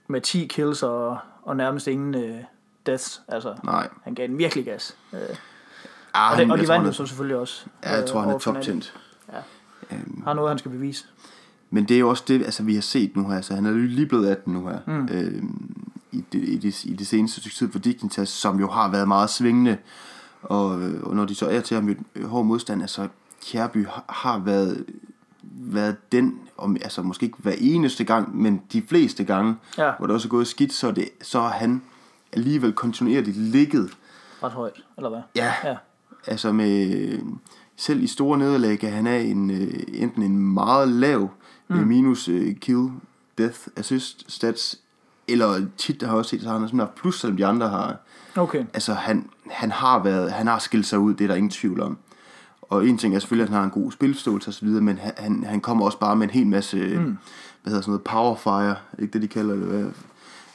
med 0.08 0.20
10 0.20 0.46
kills 0.46 0.82
og, 0.82 1.18
og 1.42 1.56
nærmest 1.56 1.86
ingen 1.86 2.14
øh, 2.14 2.36
deaths. 2.86 3.22
Altså, 3.28 3.54
Nej. 3.64 3.88
han 4.02 4.14
gav 4.14 4.26
den 4.26 4.38
virkelig 4.38 4.64
gas. 4.64 4.96
Øh, 5.12 5.20
Ah, 6.14 6.32
og, 6.32 6.38
det, 6.38 6.50
og 6.52 6.58
de 6.58 6.68
vandt 6.68 6.84
jo 6.84 6.88
er- 6.88 6.92
så 6.92 7.06
selvfølgelig 7.06 7.36
også. 7.36 7.66
Ja, 7.84 7.90
jeg 7.92 8.02
øh, 8.02 8.08
tror, 8.08 8.20
han 8.20 8.30
er 8.30 8.38
Fnatic. 8.38 8.44
top-tændt. 8.66 8.94
Ja. 9.32 9.38
Øhm, 9.96 10.22
Har 10.24 10.34
noget, 10.34 10.50
han 10.50 10.58
skal 10.58 10.70
bevise. 10.70 11.04
Men 11.70 11.84
det 11.84 11.94
er 11.94 11.98
jo 12.00 12.08
også 12.08 12.24
det, 12.28 12.42
altså, 12.44 12.62
vi 12.62 12.74
har 12.74 12.82
set 12.82 13.16
nu 13.16 13.28
her. 13.28 13.36
Altså, 13.36 13.54
han 13.54 13.66
er 13.66 13.70
lige 13.72 14.06
blevet 14.06 14.28
18 14.28 14.52
nu 14.52 14.66
her. 14.68 14.78
Mm. 14.86 15.08
Øhm, 15.12 15.84
i, 16.12 16.24
det, 16.32 16.38
i, 16.48 16.56
det, 16.58 16.84
I 16.84 16.92
det 16.94 17.06
seneste 17.06 17.40
stykke 17.40 17.56
tid 17.56 17.72
for 17.72 17.78
Dignitas, 17.78 18.28
som 18.28 18.60
jo 18.60 18.68
har 18.70 18.90
været 18.90 19.08
meget 19.08 19.30
svingende. 19.30 19.76
Og, 20.42 20.82
øh, 20.82 21.02
og 21.02 21.16
når 21.16 21.24
de 21.24 21.34
så 21.34 21.48
er 21.48 21.60
til 21.60 21.74
at 21.74 21.84
møde 21.84 21.96
hård 22.24 22.44
modstand, 22.46 22.82
altså 22.82 23.08
Kjærby 23.46 23.86
har, 23.86 24.04
har 24.08 24.38
været, 24.38 24.84
været 25.52 25.96
den, 26.12 26.38
om, 26.58 26.76
altså 26.80 27.02
måske 27.02 27.26
ikke 27.26 27.38
hver 27.38 27.54
eneste 27.58 28.04
gang, 28.04 28.36
men 28.42 28.62
de 28.72 28.82
fleste 28.88 29.24
gange, 29.24 29.56
Ja, 29.78 29.92
hvor 29.98 30.06
det 30.06 30.14
også 30.14 30.28
er 30.28 30.30
gået 30.30 30.46
skidt, 30.46 30.72
så, 30.72 30.86
er 30.88 30.92
det, 30.92 31.08
så 31.22 31.40
har 31.40 31.48
han 31.48 31.82
alligevel 32.32 32.72
kontinuerligt 32.72 33.36
ligget. 33.36 33.90
ret 34.42 34.52
højt, 34.52 34.82
eller 34.96 35.10
hvad? 35.10 35.20
Ja, 35.36 35.52
Ja. 35.64 35.76
altså 36.26 36.52
med 36.52 37.18
selv 37.76 38.02
i 38.02 38.06
store 38.06 38.38
nederlag 38.38 38.78
kan 38.78 38.92
han 38.92 39.06
have 39.06 39.24
en, 39.24 39.50
øh, 39.50 39.74
enten 39.88 40.22
en 40.22 40.38
meget 40.38 40.88
lav 40.88 41.30
mm. 41.68 41.76
minus 41.76 42.28
øh, 42.28 42.56
kill, 42.56 42.88
death, 43.38 43.58
assist 43.76 44.32
stats, 44.32 44.78
eller 45.28 45.66
tit 45.76 46.02
har 46.02 46.08
jeg 46.08 46.16
også 46.16 46.28
set, 46.28 46.42
så 46.42 46.48
har 46.48 46.58
han 46.58 46.68
sådan 46.68 46.80
haft 46.80 46.94
plus, 46.94 47.20
selvom 47.20 47.36
de 47.36 47.46
andre 47.46 47.68
har. 47.68 47.96
Okay. 48.36 48.64
Altså 48.74 48.94
han, 48.94 49.30
han 49.50 49.70
har 49.70 50.02
været, 50.02 50.32
han 50.32 50.46
har 50.46 50.58
skilt 50.58 50.86
sig 50.86 50.98
ud, 50.98 51.14
det 51.14 51.24
er 51.24 51.28
der 51.28 51.34
ingen 51.34 51.50
tvivl 51.50 51.80
om. 51.80 51.98
Og 52.62 52.86
en 52.88 52.98
ting 52.98 53.14
er 53.14 53.18
selvfølgelig, 53.18 53.42
at 53.42 53.48
han 53.48 53.56
har 53.58 53.64
en 53.64 53.82
god 53.82 53.92
spilforståelse 53.92 54.48
osv., 54.48 54.68
men 54.68 54.98
han, 54.98 55.44
han, 55.44 55.60
kommer 55.60 55.84
også 55.84 55.98
bare 55.98 56.16
med 56.16 56.26
en 56.26 56.30
hel 56.30 56.46
masse, 56.46 56.76
mm. 56.76 57.18
hvad 57.62 57.70
hedder 57.70 57.80
sådan 57.80 57.90
noget, 57.90 58.02
powerfire, 58.02 58.76
ikke 58.98 59.12
det 59.12 59.22
de 59.22 59.28
kalder 59.28 59.54
det, 59.54 59.64
hvad? 59.64 59.84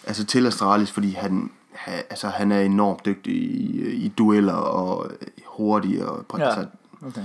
altså 0.04 0.26
til 0.26 0.48
Astralis, 0.48 0.92
fordi 0.92 1.12
han, 1.12 1.52
altså, 1.86 2.28
han 2.28 2.52
er 2.52 2.62
enormt 2.62 3.06
dygtig 3.06 3.34
i, 3.34 3.82
i 3.92 4.08
dueller 4.18 4.54
og 4.54 5.12
hurtig, 5.46 6.06
og 6.06 6.26
Ja. 6.38 6.46
altså, 6.46 6.66
okay. 7.02 7.22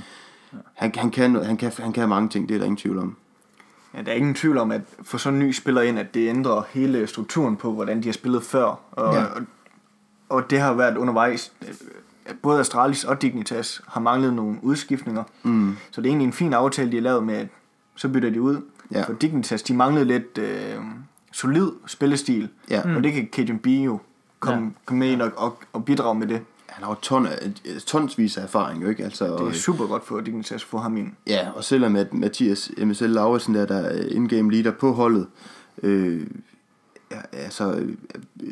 han, 0.74 0.92
han, 0.96 1.10
kan, 1.10 1.34
han, 1.44 1.56
kan, 1.56 1.72
han 1.78 1.92
kan 1.92 2.08
mange 2.08 2.28
ting, 2.28 2.48
det 2.48 2.54
er 2.54 2.58
der 2.58 2.64
ingen 2.64 2.76
tvivl 2.76 2.98
om. 2.98 3.16
Ja, 3.94 4.02
der 4.02 4.12
er 4.12 4.16
ingen 4.16 4.34
tvivl 4.34 4.58
om, 4.58 4.72
at 4.72 4.80
for 5.02 5.18
sådan 5.18 5.38
en 5.40 5.46
ny 5.46 5.52
spiller 5.52 5.82
ind, 5.82 5.98
at 5.98 6.14
det 6.14 6.28
ændrer 6.28 6.62
hele 6.70 7.06
strukturen 7.06 7.56
på, 7.56 7.72
hvordan 7.72 8.00
de 8.02 8.08
har 8.08 8.12
spillet 8.12 8.42
før. 8.42 8.80
Og, 8.92 9.14
Ja. 9.14 9.20
ja. 9.20 9.26
og, 9.26 9.42
og 10.28 10.50
det 10.50 10.60
har 10.60 10.72
været 10.74 10.96
undervejs. 10.96 11.52
Både 12.42 12.60
Astralis 12.60 13.04
og 13.04 13.22
Dignitas 13.22 13.82
har 13.88 14.00
manglet 14.00 14.34
nogle 14.34 14.58
udskiftninger. 14.62 15.24
Mm. 15.42 15.76
Så 15.90 16.00
det 16.00 16.08
er 16.08 16.10
egentlig 16.10 16.26
en 16.26 16.32
fin 16.32 16.52
aftale, 16.52 16.90
de 16.90 16.96
har 16.96 17.02
lavet 17.02 17.22
med, 17.24 17.34
at 17.34 17.48
så 17.96 18.08
bytter 18.08 18.30
de 18.30 18.40
ud. 18.40 18.60
Ja. 18.92 19.02
For 19.04 19.12
Dignitas, 19.12 19.62
de 19.62 19.74
manglede 19.74 20.04
lidt 20.04 20.38
øh, 20.38 20.74
solid 21.32 21.70
spillestil. 21.86 22.48
Ja. 22.70 22.82
Mm. 22.84 22.96
Og 22.96 23.04
det 23.04 23.12
kan 23.12 23.26
KJB 23.32 23.66
jo 23.66 23.98
komme, 24.40 24.64
Ja. 24.64 24.70
komme 24.84 24.98
med 24.98 25.10
ind 25.10 25.22
og, 25.22 25.30
og, 25.36 25.58
og 25.72 25.84
bidrage 25.84 26.14
med 26.18 26.26
det. 26.26 26.40
han 26.66 26.84
har 26.84 26.90
jo 26.90 26.96
ton 27.02 27.26
af, 27.26 27.38
tonsvis 27.86 28.36
af 28.36 28.42
erfaring, 28.42 28.82
jo 28.82 28.88
ikke? 28.88 29.04
Altså, 29.04 29.24
Det 29.36 29.48
er 29.48 29.52
super 29.52 29.86
godt 29.86 30.06
for 30.06 30.20
Dignitas 30.20 30.52
at 30.52 30.62
få 30.68 30.78
ham 30.78 30.96
ind. 30.96 31.12
Ja, 31.26 31.48
og 31.54 31.64
selvom 31.64 31.96
at 31.96 32.14
Mathias 32.14 32.70
MSL 32.78 33.04
Lauritsen, 33.04 33.54
der, 33.54 33.66
der 33.66 33.76
er 33.76 34.08
in-game 34.08 34.50
leader 34.52 34.70
på 34.70 34.92
holdet, 34.92 35.26
øh, 35.82 36.26
ja, 37.10 37.16
altså, 37.32 37.72
øh, 37.72 37.94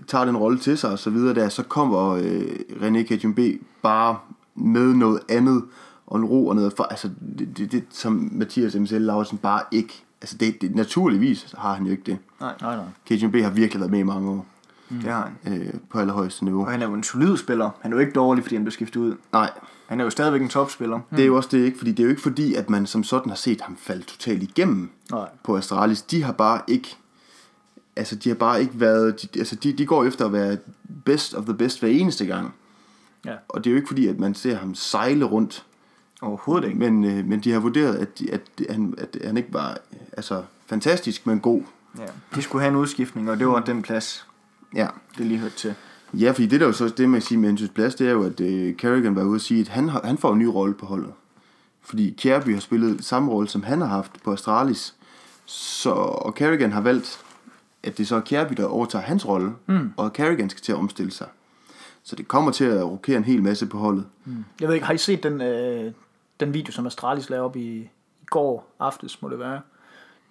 tager 0.07 0.25
den 0.25 0.37
rolle 0.37 0.59
til 0.59 0.79
sig 0.79 0.91
og 0.91 0.99
så 0.99 1.11
videre 1.11 1.35
der, 1.35 1.49
så 1.49 1.63
kommer 1.63 2.09
øh, 2.11 2.43
René 2.71 3.03
Kajumb 3.03 3.39
bare 3.83 4.17
med 4.55 4.95
noget 4.95 5.21
andet, 5.29 5.65
og 6.07 6.19
en 6.19 6.25
ro 6.25 6.47
og 6.47 6.57
noget 6.57 6.73
for, 6.77 6.85
altså 6.85 7.11
det, 7.39 7.59
det, 7.59 7.73
det 7.73 7.85
som 7.91 8.29
Mathias 8.33 8.75
MSL 8.75 8.95
Lauritsen 9.01 9.39
bare 9.39 9.63
ikke, 9.73 10.05
altså 10.23 10.37
det, 10.37 10.61
det, 10.63 10.75
naturligvis 10.75 11.55
har 11.59 11.75
han 11.75 11.85
jo 11.87 11.91
ikke 11.91 12.03
det. 12.07 12.19
Nej, 12.41 12.55
nej. 12.61 12.77
Kajumb 13.07 13.35
har 13.37 13.51
virkelig 13.51 13.81
været 13.81 13.91
med 13.91 13.99
i 13.99 14.03
mange 14.03 14.31
år, 14.31 14.47
Mm. 14.89 15.01
Det 15.01 15.11
har 15.13 15.31
han. 15.45 15.55
øh, 15.63 15.75
på 15.91 15.99
allerhøjeste 15.99 16.45
niveau. 16.45 16.65
Og 16.65 16.71
han 16.71 16.83
er 16.83 16.87
jo 16.89 16.95
en 16.95 17.03
solid 17.03 17.37
spiller. 17.37 17.71
Han 17.81 17.93
er 17.93 17.97
jo 17.97 18.01
ikke 18.01 18.13
dårlig, 18.13 18.45
fordi 18.45 18.55
han 18.57 18.65
blev 18.65 18.73
skiftet 18.73 19.01
ud. 19.01 19.17
Nej, 19.33 19.51
Han 19.87 20.01
er 20.01 20.05
jo 20.05 20.11
stadigvæk 20.11 20.43
en 20.43 20.49
topspiller. 20.49 21.01
det 21.11 21.21
er 21.21 21.27
jo 21.27 21.37
også 21.37 21.49
det 21.53 21.59
ikke, 21.65 21.79
fordi 21.79 21.91
det 21.91 21.99
er 22.01 22.05
jo 22.05 22.11
ikke 22.11 22.23
fordi, 22.23 22.55
at 22.55 22.71
man 22.71 22.87
som 22.87 23.05
sådan 23.05 23.29
har 23.31 23.37
set 23.37 23.61
ham 23.61 23.77
falde 23.77 24.03
totalt 24.03 24.43
igennem. 24.43 24.91
nej. 25.11 25.29
på 25.45 25.57
Astralis, 25.57 26.03
de 26.03 26.23
har 26.23 26.33
bare 26.33 26.61
ikke 26.69 26.97
altså 27.97 28.17
de 28.17 28.29
har 28.29 28.37
bare 28.37 28.61
ikke 28.61 28.81
været 28.81 29.23
de, 29.23 29.39
altså 29.39 29.57
de, 29.57 29.73
de 29.73 29.87
går 29.87 30.05
efter 30.05 30.27
at 30.27 30.33
være 30.33 30.57
best 31.05 31.35
of 31.35 31.45
the 31.45 31.55
best 31.55 31.81
hver 31.81 31.89
eneste 31.89 32.27
gang 32.27 32.55
Ja. 33.25 33.35
og 33.49 33.65
det 33.65 33.71
er 33.71 33.73
jo 33.73 33.77
ikke 33.77 33.89
fordi 33.89 34.07
at 34.07 34.19
man 34.19 34.35
ser 34.35 34.57
ham 34.57 34.75
sejle 34.75 35.25
rundt 35.25 35.65
Overhovedet 36.23 36.67
ikke. 36.69 36.79
men, 36.79 37.05
øh, 37.05 37.27
men 37.29 37.41
de 37.41 37.53
har 37.53 37.61
vurderet 37.61 37.95
at, 37.95 38.19
de, 38.19 38.31
at, 38.33 38.41
han, 38.71 38.95
at 38.99 39.17
han 39.25 39.37
ikke 39.37 39.53
var 39.53 39.79
altså 40.17 40.43
fantastisk 40.67 41.27
men 41.27 41.41
god 41.41 41.63
Ja. 41.99 42.05
De 42.35 42.43
skulle 42.43 42.63
have 42.63 42.71
en 42.71 42.77
udskiftning, 42.77 43.31
og 43.31 43.39
det 43.39 43.47
var 43.49 43.61
den 43.61 43.83
plads, 43.83 44.27
ja 44.75 44.89
det 45.19 45.27
lige 45.27 45.39
hørte 45.39 45.57
til. 45.57 45.75
ja 46.15 46.31
fordi 46.31 46.47
det 46.47 46.61
der 46.61 46.67
jo 46.67 46.73
så 46.73 46.89
det 46.89 47.09
man 47.09 47.21
kan 47.21 47.27
sige 47.27 47.39
med 47.39 47.49
hensyn 47.49 47.67
til 47.67 47.75
plads 47.75 47.95
det 47.95 48.09
er 48.09 48.13
jo 48.13 48.25
at 48.25 48.41
øh, 48.41 48.75
Carrigan 48.75 49.17
var 49.17 49.25
ude 49.25 49.35
at 49.35 49.41
sige 49.41 49.61
at 49.61 49.69
han, 49.69 49.89
han 49.89 50.19
får 50.19 50.33
en 50.33 50.39
ny 50.39 50.47
rolle 50.47 50.75
på 50.75 50.87
holdet 50.87 51.13
fordi 51.83 52.15
Kjærby 52.19 52.55
har 52.55 52.61
spillet 52.61 53.05
samme 53.05 53.33
rolle 53.33 53.49
som 53.49 53.63
han 53.63 53.81
har 53.81 53.89
haft 53.89 54.23
på 54.25 54.33
Astralis 54.33 54.95
så 55.47 55.91
og 55.91 56.33
Carrigan 56.33 56.73
har 56.73 56.81
valgt 56.81 57.25
at 57.87 57.99
det 57.99 58.09
så 58.09 58.17
er 58.17 58.21
Kjærby, 58.21 58.53
der 58.53 58.67
overtager 58.67 59.03
hans 59.05 59.29
rolle, 59.29 59.55
mm. 59.67 59.93
og 59.97 60.11
Carrigan 60.11 60.51
skal 60.51 60.63
til 60.63 60.73
at 60.73 60.79
omstille 60.79 61.13
sig. 61.13 61.27
Så 62.03 62.17
det 62.17 62.29
kommer 62.29 62.51
til 62.51 62.65
at 62.65 62.85
rokere 62.85 63.17
en 63.17 63.25
hel 63.25 63.43
masse 63.43 63.67
på 63.67 63.79
holdet. 63.79 64.07
Jeg 64.61 64.69
ved 64.69 64.75
ikke, 64.75 64.87
har 64.87 64.95
I 64.95 64.99
set 64.99 65.23
den, 65.23 65.41
øh, 65.41 65.93
den 66.41 66.55
video, 66.55 66.73
som 66.73 66.87
Astralis 66.87 67.31
lavede 67.31 67.45
op 67.45 67.57
i, 67.57 67.61
i 67.61 68.25
går 68.27 68.71
aftes, 68.81 69.23
må 69.23 69.29
det 69.29 69.39
være? 69.39 69.61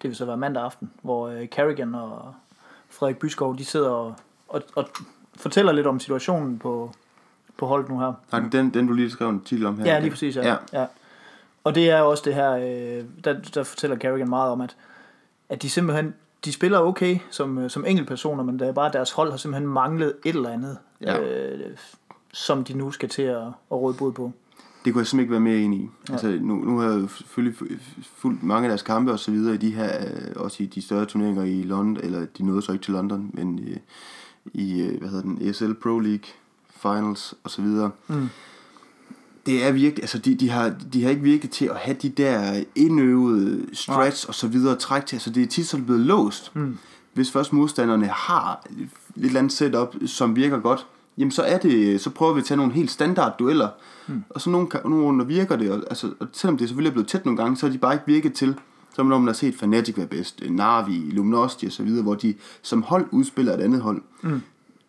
Det 0.01 0.07
vil 0.09 0.15
så 0.15 0.25
være 0.25 0.37
mandag 0.37 0.63
aften, 0.63 0.91
hvor 1.01 1.27
øh, 1.27 1.47
Carrigan 1.47 1.95
og 1.95 2.33
Frederik 2.89 3.17
Byskov, 3.17 3.57
de 3.57 3.65
sidder 3.65 3.89
og, 3.89 4.15
og, 4.53 4.61
og 4.75 4.87
fortæller 5.37 5.71
lidt 5.71 5.87
om 5.87 5.99
situationen 5.99 6.59
på, 6.59 6.91
på 7.57 7.65
holdet 7.65 7.89
nu 7.89 7.99
her. 7.99 8.13
Har 8.31 8.49
den, 8.51 8.69
den 8.73 8.87
du 8.87 8.93
lige 8.93 9.09
skrev 9.11 9.29
en 9.29 9.41
titel 9.41 9.65
om 9.65 9.77
her? 9.77 9.85
Ja, 9.85 9.99
lige 9.99 10.09
præcis, 10.11 10.35
ja. 10.35 10.47
ja. 10.49 10.55
ja. 10.73 10.85
Og 11.63 11.75
det 11.75 11.89
er 11.89 12.01
også 12.01 12.23
det 12.25 12.35
her, 12.35 12.51
øh, 12.51 13.05
der, 13.23 13.33
der 13.53 13.63
fortæller 13.63 13.97
Carrigan 13.97 14.29
meget 14.29 14.51
om, 14.51 14.61
at, 14.61 14.75
at 15.49 15.61
de 15.61 15.69
simpelthen, 15.69 16.13
de 16.45 16.51
spiller 16.51 16.79
okay 16.79 17.17
som, 17.31 17.57
øh, 17.57 17.69
som 17.69 17.85
enkeltpersoner, 17.85 18.43
men 18.43 18.59
det 18.59 18.67
er 18.67 18.71
bare, 18.71 18.91
deres 18.91 19.11
hold 19.11 19.29
har 19.31 19.37
simpelthen 19.37 19.67
manglet 19.69 20.13
et 20.25 20.35
eller 20.35 20.49
andet, 20.49 20.77
Ja. 21.01 21.19
øh, 21.21 21.77
som 22.33 22.63
de 22.63 22.73
nu 22.73 22.91
skal 22.91 23.09
til 23.09 23.21
at, 23.21 23.37
at 23.47 23.51
råde 23.71 23.93
bod 23.93 24.11
på. 24.11 24.31
Det 24.85 24.93
kunne 24.93 24.99
jeg 25.01 25.07
simpelthen 25.07 25.19
ikke 25.19 25.31
være 25.31 25.39
mere 25.39 25.57
enig 25.57 25.79
i. 25.79 25.89
Ja. 26.09 26.13
Altså, 26.13 26.27
nu, 26.41 26.55
nu 26.55 26.77
har 26.79 26.89
jeg 26.91 27.01
jo 27.01 27.07
selvfølgelig 27.07 27.57
fu- 27.61 28.01
fulgt 28.17 28.43
mange 28.43 28.65
af 28.65 28.69
deres 28.69 28.81
kampe 28.81 29.11
og 29.11 29.19
så 29.19 29.31
videre 29.31 29.53
i 29.55 29.57
de 29.57 29.71
her, 29.75 29.89
øh, 30.05 30.31
også 30.35 30.63
i 30.63 30.65
de 30.65 30.81
større 30.81 31.05
turneringer 31.05 31.43
i 31.43 31.63
London, 31.63 32.03
eller 32.03 32.25
de 32.37 32.43
nåede 32.45 32.61
så 32.61 32.71
ikke 32.71 32.83
til 32.83 32.93
London, 32.93 33.29
men 33.33 33.59
øh, 33.67 33.77
i, 34.53 34.81
øh, 34.81 34.99
hvad 34.99 35.09
hedder 35.09 35.23
den, 35.23 35.37
ESL 35.41 35.73
Pro 35.73 35.99
League 35.99 36.27
Finals 36.81 37.33
og 37.43 37.51
så 37.51 37.61
videre. 37.61 37.91
Mm. 38.07 38.29
Det 39.45 39.65
er 39.65 39.71
virkelig, 39.71 40.03
altså 40.03 40.17
de, 40.17 40.35
de, 40.35 40.49
har, 40.49 40.75
de 40.93 41.03
har 41.03 41.09
ikke 41.09 41.21
virket 41.21 41.49
til 41.49 41.65
at 41.65 41.75
have 41.75 41.97
de 42.01 42.09
der 42.09 42.63
indøvede 42.75 43.65
stretch 43.73 44.27
og 44.27 44.35
så 44.35 44.47
videre 44.47 44.75
træk 44.75 45.05
til, 45.05 45.15
altså 45.15 45.29
det 45.29 45.43
er 45.43 45.47
tit 45.47 45.67
så 45.67 45.77
blevet 45.77 46.01
låst. 46.01 46.55
Mm. 46.55 46.77
Hvis 47.13 47.31
først 47.31 47.53
modstanderne 47.53 48.07
har 48.07 48.65
et 48.69 48.89
eller 49.15 49.39
andet 49.39 49.53
setup, 49.53 49.95
som 50.05 50.35
virker 50.35 50.59
godt, 50.59 50.87
jamen 51.17 51.31
så 51.31 51.43
er 51.43 51.57
det, 51.57 52.01
så 52.01 52.09
prøver 52.09 52.33
vi 52.33 52.39
at 52.39 52.45
tage 52.45 52.57
nogle 52.57 52.73
helt 52.73 52.91
standard 52.91 53.37
dueller, 53.39 53.69
mm. 54.07 54.23
og 54.29 54.41
så 54.41 54.49
nogle, 54.49 54.67
nogle 54.83 55.03
runder 55.03 55.25
virker 55.25 55.55
det, 55.55 55.71
og, 55.71 55.83
altså, 55.89 56.11
og 56.19 56.27
selvom 56.31 56.57
det 56.57 56.67
selvfølgelig 56.69 56.89
er 56.89 56.93
blevet 56.93 57.07
tæt 57.07 57.25
nogle 57.25 57.37
gange, 57.37 57.57
så 57.57 57.65
har 57.65 57.71
de 57.71 57.77
bare 57.77 57.93
ikke 57.93 58.05
virket 58.07 58.33
til, 58.33 58.55
som 58.93 59.05
når 59.05 59.17
man 59.17 59.27
har 59.27 59.33
set 59.33 59.55
Fnatic 59.55 59.97
være 59.97 60.07
bedst, 60.07 60.41
Navi, 60.49 61.09
Luminosity 61.11 61.65
og 61.65 61.71
så 61.71 61.83
videre, 61.83 62.03
hvor 62.03 62.15
de 62.15 62.35
som 62.61 62.81
hold 62.83 63.05
udspiller 63.11 63.53
et 63.53 63.61
andet 63.61 63.81
hold. 63.81 64.01
Mm. 64.21 64.41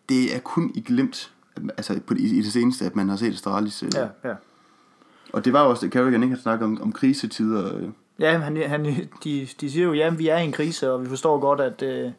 Det 0.09 0.35
er 0.35 0.39
kun 0.39 0.71
i 0.75 0.81
glimt, 0.81 1.31
altså 1.77 1.99
på, 2.07 2.13
i, 2.13 2.23
i 2.23 2.41
det 2.41 2.51
seneste, 2.53 2.85
at 2.85 2.95
man 2.95 3.09
har 3.09 3.15
set 3.15 3.33
Astralis. 3.33 3.83
øh, 3.83 3.89
Ja, 3.95 4.07
ja. 4.29 4.33
Og 5.33 5.45
det 5.45 5.53
var 5.53 5.63
jo 5.63 5.69
også 5.69 5.85
det, 5.85 5.93
Carrigan 5.93 6.23
ikke 6.23 6.35
har 6.35 6.41
snakket 6.41 6.65
om, 6.65 6.81
om 6.81 6.91
krisetider. 6.91 7.77
øh. 7.77 7.83
Ja, 8.19 8.37
han, 8.37 8.57
han, 8.57 8.85
de, 9.23 9.47
de 9.61 9.71
siger 9.71 9.85
jo, 9.85 9.93
ja, 9.93 10.09
vi 10.09 10.27
er 10.27 10.37
i 10.37 10.43
en 10.45 10.51
krise, 10.51 10.91
og 10.91 11.03
vi 11.03 11.09
forstår 11.09 11.39
godt, 11.39 11.61
at, 11.61 11.81
øh, 11.81 12.11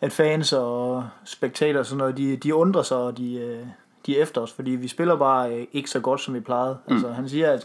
at 0.00 0.12
fans 0.12 0.52
og 0.52 1.08
spectators 1.24 1.80
og 1.80 1.86
sådan 1.86 1.98
noget, 1.98 2.16
de, 2.16 2.36
de 2.36 2.54
undrer 2.54 2.82
sig, 2.82 2.96
og 2.96 3.18
de, 3.18 3.34
øh, 3.34 3.66
de 4.06 4.18
er 4.18 4.22
efter 4.22 4.40
os, 4.40 4.52
fordi 4.52 4.70
vi 4.70 4.88
spiller 4.88 5.16
bare 5.16 5.54
øh, 5.56 5.66
ikke 5.72 5.90
så 5.90 6.00
godt, 6.00 6.20
som 6.20 6.34
vi 6.34 6.40
plejede. 6.40 6.78
Mm. 6.88 6.92
Altså, 6.94 7.12
han 7.12 7.28
siger, 7.28 7.52
at, 7.52 7.64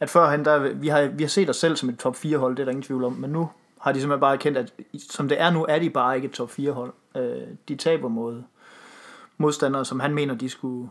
at 0.00 0.10
førhen, 0.10 0.44
der, 0.44 0.58
vi, 0.72 0.88
har, 0.88 1.06
vi 1.06 1.22
har 1.22 1.28
set 1.28 1.50
os 1.50 1.56
selv 1.56 1.76
som 1.76 1.88
et 1.88 1.98
top 1.98 2.16
4 2.16 2.38
hold, 2.38 2.56
det 2.56 2.60
er 2.62 2.64
der 2.64 2.70
ingen 2.70 2.82
tvivl 2.82 3.04
om, 3.04 3.12
men 3.12 3.30
nu 3.30 3.50
har 3.80 3.92
de 3.92 4.00
simpelthen 4.00 4.20
bare 4.20 4.32
erkendt, 4.34 4.58
at 4.58 4.72
som 5.10 5.28
det 5.28 5.40
er 5.40 5.50
nu, 5.50 5.66
er 5.68 5.78
de 5.78 5.90
bare 5.90 6.16
ikke 6.16 6.26
et 6.26 6.32
top 6.32 6.50
4 6.50 6.72
hold. 6.72 6.92
Øh, 7.16 7.42
de 7.68 7.76
taber 7.76 8.08
mod 8.08 8.42
modstandere, 9.38 9.84
som 9.84 10.00
han 10.00 10.14
mener, 10.14 10.34
de 10.34 10.48
skulle, 10.48 10.90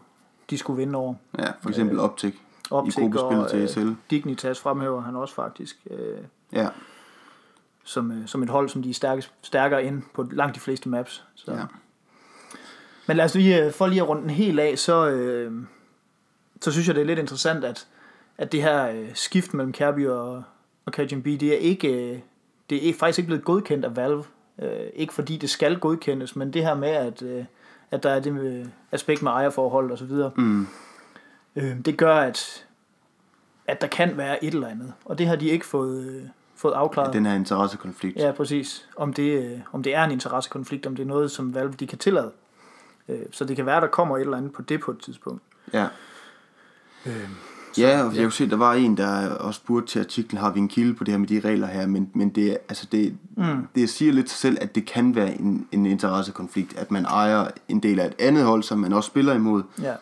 de 0.50 0.58
skulle 0.58 0.78
vinde 0.78 0.96
over. 1.00 1.16
Ja, 1.40 1.52
for 1.62 1.70
eksempel 1.70 2.00
Optic 2.00 2.34
i 2.34 2.38
Optik 2.72 2.98
og 2.98 3.02
gruppespillet 3.12 3.50
til 3.50 3.64
ESL. 3.64 3.80
øh, 3.80 3.96
Dignitas 4.10 4.60
fremhæver 4.60 5.02
han 5.02 5.16
også 5.16 5.36
faktisk. 5.36 5.78
Øh, 5.92 6.18
Ja, 6.54 6.68
som, 7.84 8.12
øh, 8.12 8.28
som 8.28 8.44
et 8.44 8.50
hold, 8.50 8.70
som 8.70 8.84
de 8.84 8.90
er 8.90 8.94
stærke, 8.94 9.28
stærkere 9.42 9.84
ind 9.84 10.04
på 10.14 10.24
langt 10.32 10.56
de 10.56 10.60
fleste 10.60 10.90
maps. 10.90 11.24
Så. 11.36 11.52
Ja. 11.54 11.64
Men 13.08 13.18
lad 13.18 13.26
os 13.26 13.36
lige, 13.36 13.66
øh, 13.66 13.74
for 13.74 13.88
lige 13.88 14.02
at 14.02 14.08
runde 14.10 14.22
den 14.22 14.30
helt 14.30 14.60
af, 14.60 14.78
så, 14.78 15.08
øh, 15.10 15.52
så 16.62 16.72
synes 16.72 16.88
jeg, 16.88 16.96
det 16.96 17.02
er 17.02 17.06
lidt 17.06 17.20
interessant, 17.20 17.66
at, 17.66 17.88
at 18.38 18.52
det 18.52 18.62
her 18.62 18.90
øh, 18.90 19.10
skift 19.14 19.54
mellem 19.54 19.72
Kirby 19.72 20.08
og, 20.08 20.44
og 20.86 20.94
KGB, 20.94 21.26
det 21.26 21.44
er 21.44 21.58
ikke, 21.58 22.12
øh, 22.12 22.20
det 22.70 22.90
er 22.90 22.94
faktisk 22.94 23.20
ikke 23.20 23.28
blevet 23.28 23.44
godkendt 23.46 23.86
af 23.86 23.96
Valve. 23.96 24.24
Øh, 24.62 24.88
ikke 24.96 25.14
fordi 25.14 25.38
det 25.38 25.50
skal 25.50 25.80
godkendes, 25.80 26.36
men 26.36 26.54
det 26.54 26.64
her 26.64 26.76
med, 26.76 26.90
at, 26.90 27.22
øh, 27.22 27.46
at 27.92 28.04
der 28.04 28.10
er 28.10 28.20
det 28.20 28.34
med 28.34 28.66
aspekt 28.92 29.22
med 29.22 29.32
ejerforhold 29.32 29.92
og 29.92 29.98
så 29.98 30.06
videre, 30.06 30.32
mm, 30.36 30.68
øh, 31.56 31.80
det 31.86 31.98
gør, 31.98 32.16
at, 32.16 32.66
at 33.68 33.82
der 33.82 33.88
kan 33.88 34.18
være 34.18 34.44
et 34.44 34.54
eller 34.54 34.68
andet. 34.68 34.94
Og 35.06 35.18
det 35.18 35.28
har 35.28 35.36
de 35.36 35.48
ikke 35.50 35.66
fået, 35.66 36.06
øh, 36.08 36.24
fået 36.56 36.74
afklaret. 36.74 37.14
den 37.14 37.26
her 37.26 37.36
interessekonflikt. 37.36 38.18
Ja, 38.18 38.32
præcis. 38.32 38.88
Om 38.96 39.14
det, 39.14 39.44
øh, 39.44 39.60
om 39.72 39.84
det 39.84 39.96
er 39.96 40.04
en 40.04 40.12
interessekonflikt, 40.12 40.86
om 40.86 40.96
det 40.96 41.04
er 41.04 41.08
noget, 41.08 41.32
som 41.32 41.54
Valve 41.56 41.74
de 41.80 41.88
kan 41.88 41.98
tillade. 41.98 42.32
Øh, 43.10 43.20
Så 43.32 43.46
det 43.46 43.56
kan 43.56 43.66
være, 43.66 43.82
der 43.82 43.88
kommer 43.88 44.18
et 44.18 44.22
eller 44.22 44.38
andet 44.38 44.52
på 44.54 44.62
det 44.62 44.80
på 44.82 44.92
et 44.92 45.00
tidspunkt. 45.00 45.42
Ja. 45.74 45.88
Øh, 47.06 47.30
Ja, 47.78 48.04
og 48.04 48.16
jeg 48.16 48.24
kunne 48.24 48.32
se, 48.32 48.50
der 48.50 48.56
var 48.56 48.74
en, 48.74 48.98
der 48.98 49.30
også 49.30 49.58
spurgte 49.58 49.88
til 49.92 50.00
artiklen, 50.00 50.40
har 50.42 50.52
vi 50.54 50.60
en 50.60 50.68
kilde 50.68 50.94
på 50.94 51.04
det 51.04 51.12
her 51.12 51.18
med 51.20 51.28
de 51.28 51.40
regler 51.40 51.68
her, 51.68 51.88
men, 51.88 52.10
men 52.14 52.30
det, 52.30 52.58
altså 52.70 52.88
det, 52.92 53.18
Mm. 53.38 53.68
det 53.76 53.90
siger 53.90 54.14
lidt 54.14 54.30
sig 54.30 54.38
selv, 54.40 54.58
at 54.62 54.76
det 54.76 54.86
kan 54.86 55.16
være 55.16 55.40
en, 55.42 55.68
en 55.72 55.86
interessekonflikt, 55.86 56.78
at 56.78 56.92
man 56.92 57.06
ejer 57.06 57.48
en 57.68 57.80
del 57.80 58.00
af 58.00 58.06
et 58.06 58.16
andet 58.20 58.44
hold, 58.44 58.64
som 58.64 58.80
man 58.80 58.94
også 58.94 59.08
spiller 59.08 59.34
imod. 59.34 59.64
Ja, 59.82 59.94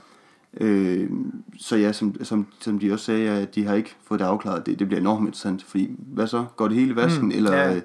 Øh, 0.62 1.10
så 1.58 1.76
ja, 1.76 1.92
som, 1.92 2.24
som, 2.24 2.48
som 2.60 2.80
de 2.80 2.94
også 2.94 3.06
sagde, 3.06 3.30
at 3.30 3.56
de 3.56 3.66
har 3.66 3.76
ikke 3.76 3.96
fået 4.04 4.20
det 4.20 4.26
afklaret. 4.26 4.66
Det, 4.66 4.80
det 4.80 4.88
bliver 4.88 5.00
enormt 5.02 5.26
interessant, 5.28 5.64
fordi 5.64 5.90
hvad 5.98 6.28
så? 6.28 6.46
Går 6.56 6.68
det 6.68 6.78
hele 6.78 6.92
i 6.92 6.96
vasken, 6.96 7.22
Mm, 7.22 7.28
mm, 7.32 7.36
eller, 7.38 7.54
ja. 7.58 7.72
ja. 7.74 7.80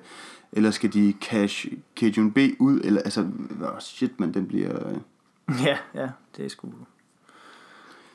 eller 0.52 0.70
skal 0.70 0.92
de 0.92 1.14
cash 1.20 1.66
Cajun 1.96 2.30
B 2.32 2.38
ud? 2.58 2.80
Eller, 2.84 3.00
altså, 3.02 3.26
shit, 3.80 4.20
man, 4.20 4.34
den 4.34 4.46
bliver... 4.46 4.78
ja, 5.64 5.76
ja 5.94 6.08
det 6.36 6.44
er 6.44 6.48
sgu... 6.48 6.68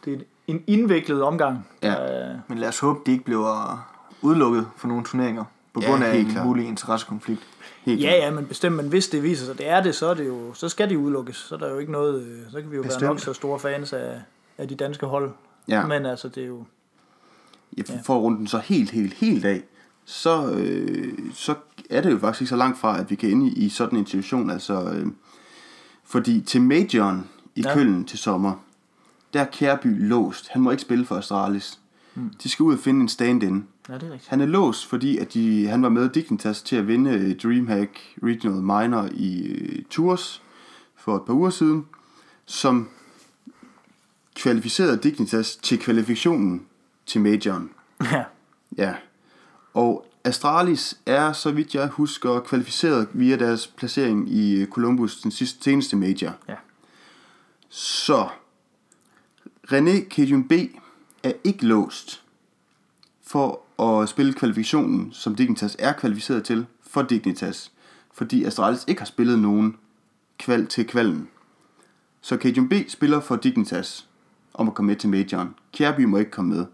Det 0.05 0.13
er 0.13 0.17
en 0.47 0.63
indviklet 0.67 1.21
omgang. 1.24 1.67
Ja. 1.83 1.89
Der, 1.89 2.38
Men 2.47 2.57
lad 2.57 2.67
os 2.69 2.79
håbe, 2.79 3.00
de 3.05 3.12
ikke 3.12 3.24
bliver 3.24 3.88
udelukket 4.21 4.67
for 4.77 4.88
nogle 4.88 5.03
turneringer 5.03 5.43
på 5.74 5.81
Ja, 5.81 5.89
grund 5.89 6.03
af 6.03 6.17
en 6.17 6.25
klart. 6.31 6.45
mulig 6.47 6.67
interessekonflikt. 6.67 7.41
Helt 7.85 8.01
ja, 8.01 8.12
ja, 8.15 8.31
men 8.31 8.45
bestemt, 8.45 8.75
men 8.75 8.88
hvis 8.88 9.07
det 9.07 9.24
viser 9.24 9.45
sig, 9.45 9.57
det 9.57 9.69
er 9.69 9.83
det, 9.83 9.95
så, 9.95 10.07
er 10.07 10.13
det 10.13 10.27
jo, 10.27 10.53
så 10.53 10.69
skal 10.69 10.89
de 10.89 11.00
udelukkes. 11.00 11.35
Så 11.38 11.55
er 11.55 11.59
der 11.59 11.69
jo 11.71 11.77
ikke 11.77 11.91
noget, 11.91 12.21
øh, 12.24 12.51
så 12.51 12.62
kan 12.62 12.71
vi 12.71 12.75
jo 12.75 12.81
Bestemt. 12.83 13.01
være 13.01 13.09
nok 13.12 13.19
så 13.19 13.33
store 13.33 13.59
fans 13.59 13.93
af, 13.93 14.21
af 14.57 14.67
de 14.67 14.75
danske 14.75 15.05
hold. 15.05 15.31
Ja. 15.67 15.85
Men 15.85 16.05
altså, 16.05 16.27
det 16.27 16.43
er 16.43 16.47
jo... 16.47 16.63
Ja, 17.77 17.81
for, 17.83 17.93
for 18.03 18.15
at 18.15 18.21
runde 18.21 18.38
den 18.38 18.47
så 18.47 18.57
helt, 18.57 18.91
helt, 18.91 19.13
helt 19.13 19.45
af, 19.45 19.62
så, 20.05 20.50
øh, 20.51 21.13
så 21.33 21.55
er 21.89 22.01
det 22.01 22.12
jo 22.12 22.19
faktisk 22.19 22.41
ikke 22.41 22.50
så 22.50 22.55
langt 22.55 22.77
fra, 22.79 23.00
at 23.00 23.09
vi 23.09 23.15
kan 23.15 23.29
ende 23.29 23.47
i, 23.50 23.65
i 23.65 23.69
sådan 23.69 24.00
en 24.00 24.05
situation. 24.05 24.50
Altså, 24.50 24.81
øh, 24.93 25.07
fordi 26.03 26.41
til 26.41 26.62
Majoren 26.62 27.29
i 27.55 27.62
Ja. 27.62 27.69
ja. 27.69 27.75
Køln 27.75 28.05
til 28.05 28.19
sommer, 28.19 28.53
der 29.35 29.41
er 29.41 29.45
Kærby 29.51 30.07
låst. 30.07 30.49
Han 30.49 30.61
må 30.61 30.71
ikke 30.71 30.81
spille 30.81 31.05
for 31.05 31.15
Astralis. 31.15 31.79
Mm. 32.15 32.31
De 32.43 32.49
skal 32.49 32.63
ud 32.63 32.73
og 32.73 32.79
finde 32.79 33.01
en 33.01 33.09
stand-in. 33.09 33.67
Ja, 33.89 33.93
det 33.93 34.03
er 34.03 34.11
rigtigt. 34.11 34.29
Han 34.29 34.41
er 34.41 34.45
låst, 34.45 34.85
fordi 34.85 35.17
at 35.17 35.33
de, 35.33 35.67
han 35.67 35.81
var 35.81 35.89
med 35.89 36.09
Dignitas 36.09 36.61
til 36.61 36.75
at 36.75 36.87
vinde 36.87 37.11
øh, 37.11 37.35
Dreamhack 37.35 37.99
Regional 38.23 38.61
Minor 38.61 39.09
i 39.13 39.47
øh, 39.47 39.83
Tours 39.89 40.41
for 40.95 41.15
et 41.15 41.21
par 41.25 41.33
uger 41.33 41.49
siden, 41.49 41.85
som 42.45 42.89
kvalificeret 44.35 45.03
Dignitas 45.03 45.55
til 45.55 45.79
kvalifikationen 45.79 46.65
til 47.05 47.21
Majoren. 47.21 47.69
Ja. 48.11 48.23
Ja. 48.77 48.93
Og 49.73 50.05
Astralis 50.23 50.97
er, 51.05 51.33
så 51.33 51.51
vidt 51.51 51.75
jeg 51.75 51.87
husker, 51.87 52.39
kvalificeret 52.39 53.07
via 53.13 53.35
deres 53.35 53.67
placering 53.67 54.31
i 54.31 54.65
Columbus, 54.65 55.21
den 55.21 55.31
sidste, 55.31 55.63
seneste 55.63 55.95
major. 55.95 56.35
Ja. 56.47 56.55
Så 57.69 58.27
René 59.72 60.10
Cajun 60.10 60.48
B 60.48 60.51
er 61.24 61.31
ikke 61.43 61.65
låst 61.65 62.24
for 63.27 63.62
at 63.84 64.10
spille 64.10 64.34
kvalifikationen, 64.34 65.12
som 65.12 65.36
Dignitas 65.36 65.75
er 65.79 65.93
kvalificeret 65.93 66.43
til 66.43 66.65
for 66.88 67.01
Dignitas, 67.01 67.72
fordi 68.13 68.43
Astralis 68.43 68.86
ikke 68.88 69.01
har 69.01 69.05
spillet 69.05 69.39
nogen 69.39 69.75
kval 70.39 70.67
til 70.67 70.88
kvalden. 70.88 71.27
Så 72.22 72.38
Cajun 72.38 72.69
B 72.69 72.74
spiller 72.88 73.19
for 73.19 73.36
Dignitas 73.36 74.07
om 74.53 74.67
at 74.67 74.74
komme 74.74 74.88
med 74.88 74.95
til 74.95 75.10
majoren. 75.10 75.50
Kjærby 75.74 76.01
må 76.01 76.17
ikke 76.17 76.31
komme 76.31 76.55
med. 76.55 76.65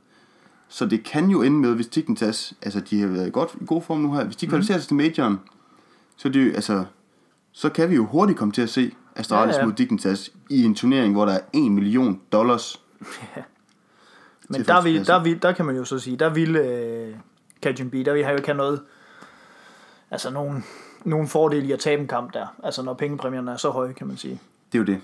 Så 0.68 0.86
det 0.86 1.04
kan 1.04 1.30
jo 1.30 1.42
ende 1.42 1.58
med, 1.60 1.76
hvis 1.76 1.88
Dignitas, 1.88 2.54
altså 2.62 2.80
de 2.80 3.00
har 3.02 3.08
været 3.08 3.28
i, 3.28 3.32
godt, 3.32 3.56
i 3.62 3.66
god 3.66 3.82
form 3.82 4.00
nu 4.00 4.14
her, 4.14 4.24
hvis 4.24 4.36
de 4.36 4.48
kvalificerer 4.48 4.80
sig 4.80 4.88
til 4.88 4.96
majoren, 4.98 5.40
så, 6.18 6.30
det, 6.30 6.48
jo- 6.48 6.54
altså, 6.54 6.86
så 7.52 7.70
kan 7.70 7.90
vi 7.90 7.96
jo 7.96 8.06
hurtigt 8.06 8.40
komme 8.40 8.52
til 8.52 8.62
at 8.62 8.70
se 8.70 8.92
Astralis 9.16 9.54
ja. 9.56 9.60
ja. 9.60 9.66
mod 9.66 9.74
Dignitas 9.74 10.32
i 10.50 10.64
en 10.64 10.76
turnering, 10.76 11.14
hvor 11.14 11.26
der 11.26 11.34
er 11.34 11.40
1 11.54 11.72
million 11.72 12.22
dollars. 12.32 12.81
Men 14.50 14.56
til 14.60 14.68
der, 14.68 14.82
vil, 14.82 15.08
der, 15.08 15.24
vil, 15.24 15.42
der 15.42 15.52
kan 15.52 15.66
man 15.66 15.76
jo 15.76 15.86
så 15.86 16.00
sige, 16.00 16.18
der 16.18 16.30
ville 16.30 16.60
øh, 16.60 17.16
Cajun 17.62 17.90
B, 17.90 17.94
der 17.94 18.14
vil 18.14 18.24
have 18.24 18.32
jo 18.32 18.38
ikke 18.38 18.48
have 18.48 18.58
noget, 18.58 18.82
altså 20.12 20.32
nogen, 20.32 20.66
nogen 21.06 21.28
fordel 21.28 21.70
i 21.70 21.72
at 21.72 21.80
tabe 21.80 22.02
en 22.02 22.08
kamp 22.08 22.34
der. 22.34 22.56
Altså 22.64 22.84
når 22.84 22.94
pengepræmierne 22.94 23.52
er 23.52 23.58
så 23.58 23.70
høje, 23.70 23.94
kan 23.94 24.08
man 24.08 24.18
sige. 24.18 24.40
Det 24.72 24.78
er 24.78 24.80
jo 24.80 24.86
det. 24.86 25.02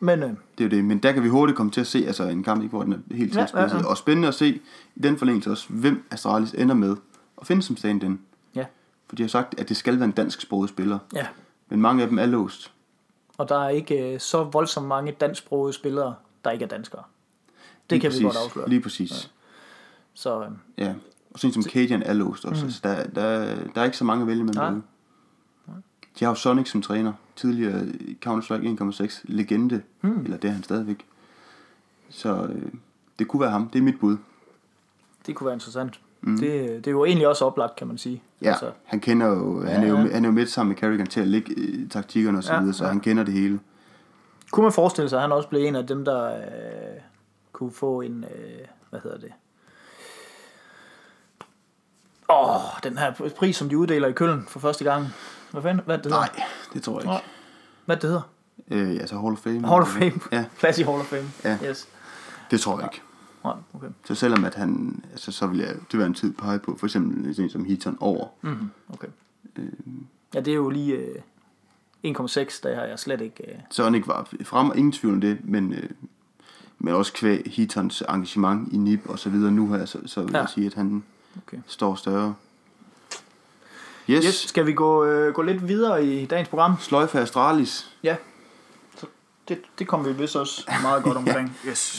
Men 0.00 0.22
øh, 0.22 0.28
Det 0.28 0.36
er 0.58 0.64
jo 0.64 0.68
det. 0.70 0.84
Men 0.84 0.98
der 0.98 1.12
kan 1.12 1.22
vi 1.22 1.28
hurtigt 1.28 1.56
komme 1.56 1.72
til 1.72 1.80
at 1.80 1.86
se 1.86 2.04
altså 2.06 2.24
en 2.24 2.42
kamp, 2.42 2.62
ikke, 2.62 2.70
hvor 2.76 2.82
den 2.82 2.92
er 2.92 3.14
helt 3.14 3.36
Ja, 3.36 3.40
tilspidset. 3.40 3.70
ja, 3.72 3.78
ja. 3.82 3.86
Og 3.86 3.96
spændende 3.96 4.28
at 4.28 4.34
se 4.34 4.60
i 4.96 5.00
den 5.02 5.18
forlængelse 5.18 5.50
også, 5.50 5.66
hvem 5.68 6.04
Astralis 6.10 6.52
ender 6.52 6.74
med 6.74 6.96
at 7.40 7.46
finde 7.46 7.62
som 7.62 7.76
stand-in. 7.76 8.20
ja, 8.54 8.64
For 9.08 9.16
de 9.16 9.22
har 9.22 9.28
sagt, 9.28 9.60
at 9.60 9.68
det 9.68 9.76
skal 9.76 9.96
være 9.96 10.04
en 10.04 10.10
dansk 10.12 10.40
sproget 10.40 10.68
spiller. 10.70 10.98
ja. 11.14 11.26
Men 11.70 11.80
mange 11.80 12.02
af 12.02 12.08
dem 12.08 12.18
er 12.18 12.26
låst. 12.26 12.72
Og 13.38 13.48
der 13.48 13.64
er 13.64 13.68
ikke 13.68 14.12
øh, 14.14 14.20
så 14.20 14.42
voldsomt 14.44 14.86
mange 14.88 15.12
dansksprogede 15.12 15.72
spillere, 15.72 16.14
der 16.44 16.50
ikke 16.50 16.64
er 16.64 16.68
danskere. 16.68 17.02
Det 17.90 17.96
Lige 17.96 18.00
kan 18.00 18.08
præcis. 18.08 18.20
vi 18.20 18.24
godt 18.24 18.36
afsløre. 18.36 18.68
Lige 18.68 18.80
præcis. 18.80 19.30
Så 20.14 20.40
øh, 20.42 20.48
Ja. 20.78 20.94
Og 21.30 21.38
sådan 21.38 21.54
som 21.54 21.62
Cadian 21.62 22.02
er 22.02 22.12
låst 22.12 22.44
også. 22.44 22.64
Mm. 22.64 22.70
Så 22.70 22.80
der, 22.82 23.04
der, 23.06 23.54
der 23.74 23.80
er 23.80 23.84
ikke 23.84 23.96
så 23.96 24.04
mange 24.04 24.22
at 24.22 24.26
vælge 24.28 24.44
mellem. 24.44 24.56
Nej. 24.62 24.68
derude. 24.70 24.82
De 26.18 26.24
har 26.24 26.28
jo 26.32 26.34
Sonic 26.34 26.68
som 26.70 26.82
træner. 26.82 27.12
Tidligere 27.36 27.86
Counter-Strike 28.26 28.82
1.6 28.82 29.20
legende. 29.24 29.82
Mm. 30.02 30.20
Eller 30.24 30.36
det 30.36 30.48
er 30.48 30.52
han 30.52 30.62
stadigvæk. 30.62 31.06
Så 32.10 32.42
øh, 32.46 32.72
det 33.18 33.28
kunne 33.28 33.40
være 33.40 33.50
ham. 33.50 33.68
Det 33.68 33.78
er 33.78 33.82
mit 33.82 34.00
bud. 34.00 34.16
det 35.26 35.34
kunne 35.34 35.44
være 35.46 35.54
interessant. 35.54 36.00
Mm. 36.20 36.38
Det, 36.38 36.50
det 36.84 36.86
er 36.86 36.90
jo 36.90 37.04
egentlig 37.04 37.28
også 37.28 37.44
oplagt, 37.44 37.76
kan 37.76 37.86
man 37.86 37.98
sige. 37.98 38.22
Ja, 38.42 38.48
altså, 38.50 38.70
han 38.84 39.00
kender 39.00 39.26
jo, 39.26 39.64
han, 39.66 39.82
er 39.82 39.88
jo, 39.88 39.96
Ja. 39.96 40.12
han 40.14 40.24
er 40.24 40.28
jo 40.28 40.32
med 40.34 40.46
sammen 40.46 40.68
med 40.70 40.76
Carrigan 40.76 41.06
til 41.06 41.20
at 41.20 41.28
lægge 41.28 41.54
øh, 41.56 41.88
taktikkerne 41.88 42.38
og 42.38 42.44
så 42.44 42.52
Ja, 42.54 42.60
videre, 42.60 42.74
så 42.74 42.84
ja. 42.84 42.90
han 42.90 43.00
kender 43.00 43.24
det 43.24 43.34
hele. 43.34 43.60
Kunne 44.50 44.62
man 44.62 44.72
forestille 44.72 45.08
sig, 45.08 45.16
at 45.16 45.22
han 45.22 45.32
også 45.32 45.48
blev 45.48 45.64
en 45.64 45.76
af 45.76 45.86
dem, 45.86 46.04
der 46.04 46.36
øh, 46.36 46.42
kunne 47.52 47.72
få 47.72 48.00
en, 48.00 48.24
øh, 48.24 48.66
hvad 48.90 49.00
hedder 49.00 49.18
det? 49.18 49.32
Åh, 52.30 52.50
oh, 52.50 52.80
den 52.82 52.98
her 52.98 53.30
pris, 53.36 53.56
som 53.56 53.68
de 53.68 53.78
uddeler 53.78 54.08
i 54.08 54.12
Køln 54.12 54.44
for 54.48 54.60
første 54.60 54.84
gang. 54.84 55.06
Hvad 55.50 55.62
fanden, 55.62 55.84
hvad 55.84 55.98
det 55.98 56.06
hedder? 56.06 56.18
Nej, 56.18 56.44
det 56.72 56.82
tror 56.82 57.00
jeg 57.00 57.12
ikke. 57.12 57.26
Hvad 57.86 57.96
det, 57.96 58.04
hedder? 58.04 58.22
Øh, 58.70 58.90
altså 58.90 59.18
Hall 59.18 59.32
of 59.32 59.38
Fame. 59.38 59.68
Hall 59.68 59.82
of 59.82 59.88
Fame. 59.88 60.20
Ja, 60.32 60.44
Plads 60.60 60.78
i 60.78 60.82
Hall 60.82 60.98
of 60.98 61.06
Fame. 61.06 61.30
Ja. 61.44 61.58
Yes. 61.64 61.88
det 62.50 62.60
tror 62.60 62.78
jeg 62.78 62.88
ikke. 62.92 63.02
Nej, 63.44 63.54
okay. 63.74 63.88
Så 64.04 64.14
selvom 64.14 64.44
at 64.44 64.54
han, 64.54 65.02
altså 65.10 65.32
så 65.32 65.46
vil 65.46 65.58
jeg, 65.58 65.74
det 65.92 65.98
være 65.98 66.06
en 66.06 66.14
tid 66.14 66.32
pege 66.32 66.58
på, 66.58 66.76
for 66.76 66.86
eksempel 66.86 67.40
en 67.40 67.50
som 67.50 67.64
Heaton 67.64 67.96
over. 68.00 68.26
Mm-hmm. 68.42 68.70
okay. 68.92 69.08
Ja, 70.34 70.40
det 70.40 70.48
er 70.48 70.54
jo 70.54 70.70
lige 70.70 70.94
øh, 70.94 71.14
1,6, 72.06 72.60
der 72.62 72.74
har 72.74 72.84
jeg 72.84 72.98
slet 72.98 73.20
ikke... 73.20 73.50
Øh, 73.50 73.58
Sonic 73.70 74.06
var 74.06 74.28
frem, 74.44 74.72
ingen 74.76 74.92
tvivl 74.92 75.14
om 75.14 75.20
det, 75.20 75.38
men, 75.44 75.72
øh, 75.72 75.90
men 76.78 76.94
også 76.94 77.12
kvæg 77.12 77.52
Heatons 77.56 78.02
engagement 78.08 78.72
i 78.72 78.76
NIP 78.76 79.00
og 79.08 79.18
så 79.18 79.30
videre 79.30 79.50
nu 79.52 79.72
her, 79.72 79.84
så, 79.84 79.98
så 80.06 80.20
vil 80.22 80.30
Ja. 80.32 80.38
jeg 80.40 80.48
sige, 80.48 80.66
at 80.66 80.74
han 80.74 81.02
okay. 81.46 81.56
står 81.66 81.94
større. 81.94 82.34
Yes, 84.10 84.24
Yes, 84.24 84.34
skal 84.34 84.66
vi 84.66 84.72
gå, 84.72 85.04
øh, 85.04 85.34
gå 85.34 85.42
lidt 85.42 85.68
videre 85.68 86.06
i 86.06 86.26
dagens 86.26 86.48
program? 86.48 86.72
Sløjfe 86.80 87.18
Astralis. 87.20 87.90
Ja. 88.02 88.16
Så 88.96 89.06
det, 89.48 89.58
det 89.78 89.88
kommer 89.88 90.08
vi 90.08 90.18
vist 90.20 90.36
også 90.36 90.70
meget 90.82 91.02
godt 91.02 91.16
omkring. 91.26 91.56
Yes. 91.68 91.98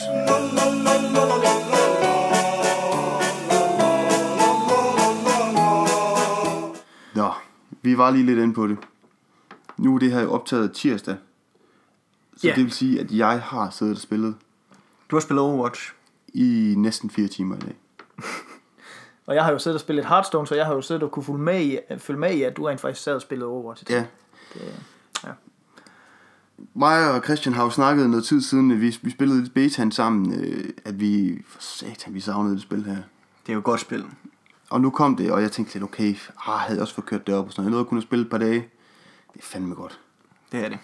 Nå, 7.14 7.32
vi 7.82 7.98
var 7.98 8.10
lige 8.10 8.26
lidt 8.26 8.38
inde 8.38 8.54
på 8.54 8.66
det. 8.66 8.76
Nu 9.76 9.94
er 9.94 9.98
det 9.98 10.12
her 10.12 10.26
optaget 10.26 10.72
tirsdag. 10.72 11.16
Så 12.36 12.46
Ja. 12.48 12.54
det 12.54 12.64
vil 12.64 12.72
sige, 12.72 13.00
at 13.00 13.10
jeg 13.12 13.40
har 13.40 13.70
siddet 13.70 13.94
og 13.94 14.00
spillet 14.00 14.34
Du 15.10 15.16
har 15.16 15.20
spillet 15.20 15.44
Overwatch. 15.44 15.92
i 16.34 16.74
næsten 16.76 17.10
fire 17.10 17.28
timer 17.28 17.56
i 17.56 17.58
dag. 17.58 17.74
Og 19.26 19.34
jeg 19.34 19.44
har 19.44 19.52
jo 19.52 19.58
siddet 19.58 19.74
og 19.74 19.80
spillet 19.80 20.06
Hearthstone, 20.06 20.46
så 20.46 20.54
jeg 20.54 20.66
har 20.66 20.74
jo 20.74 20.82
siddet 20.82 21.02
og 21.02 21.10
kunne 21.10 21.24
følge 21.24 21.38
med 21.38 21.60
i, 21.62 21.78
følge 21.98 22.20
med 22.20 22.34
i 22.34 22.42
at 22.42 22.56
du 22.56 22.64
rent 22.64 22.80
faktisk 22.80 23.02
sad 23.04 23.14
og 23.14 23.20
spillede 23.20 23.50
Overwatch. 23.50 23.84
Ja. 23.90 24.04
Det, 24.54 24.60
ja. 25.24 25.30
Mig 26.74 27.12
og 27.14 27.24
Christian 27.24 27.54
har 27.54 27.64
jo 27.64 27.70
snakket 27.70 28.10
noget 28.10 28.24
tid 28.24 28.40
siden, 28.40 28.70
at 28.70 28.80
vi, 28.80 28.98
vi 29.02 29.10
spillede 29.10 29.40
lidt 29.40 29.54
betaen 29.54 29.92
sammen, 29.92 30.40
øh, 30.44 30.64
at 30.84 31.00
vi, 31.00 31.42
for 31.46 31.60
satan, 31.62 32.14
vi 32.14 32.20
savnede 32.20 32.54
det 32.54 32.62
spil 32.62 32.84
her. 32.84 32.96
Det 32.96 33.48
er 33.48 33.52
jo 33.52 33.58
et 33.58 33.64
godt 33.64 33.80
spil. 33.80 34.04
Og 34.70 34.80
nu 34.80 34.90
kom 34.90 35.16
det, 35.16 35.32
og 35.32 35.42
jeg 35.42 35.52
tænkte 35.52 35.74
lidt, 35.74 35.84
okay, 35.84 36.14
ah, 36.46 36.58
havde 36.58 36.74
jeg 36.74 36.82
også 36.82 36.94
fået 36.94 37.06
kørt 37.06 37.26
det 37.26 37.34
op 37.34 37.46
og 37.46 37.52
sådan 37.52 37.62
noget. 37.62 37.66
Jeg 37.66 37.70
nåede 37.70 37.84
at 37.84 37.88
kunne 37.88 38.02
spille 38.02 38.24
et 38.24 38.30
par 38.30 38.38
dage. 38.38 38.68
Det 39.34 39.40
er 39.40 39.44
fandme 39.44 39.74
godt. 39.74 40.00
Det 40.52 40.64
er 40.64 40.68
det. 40.68 40.78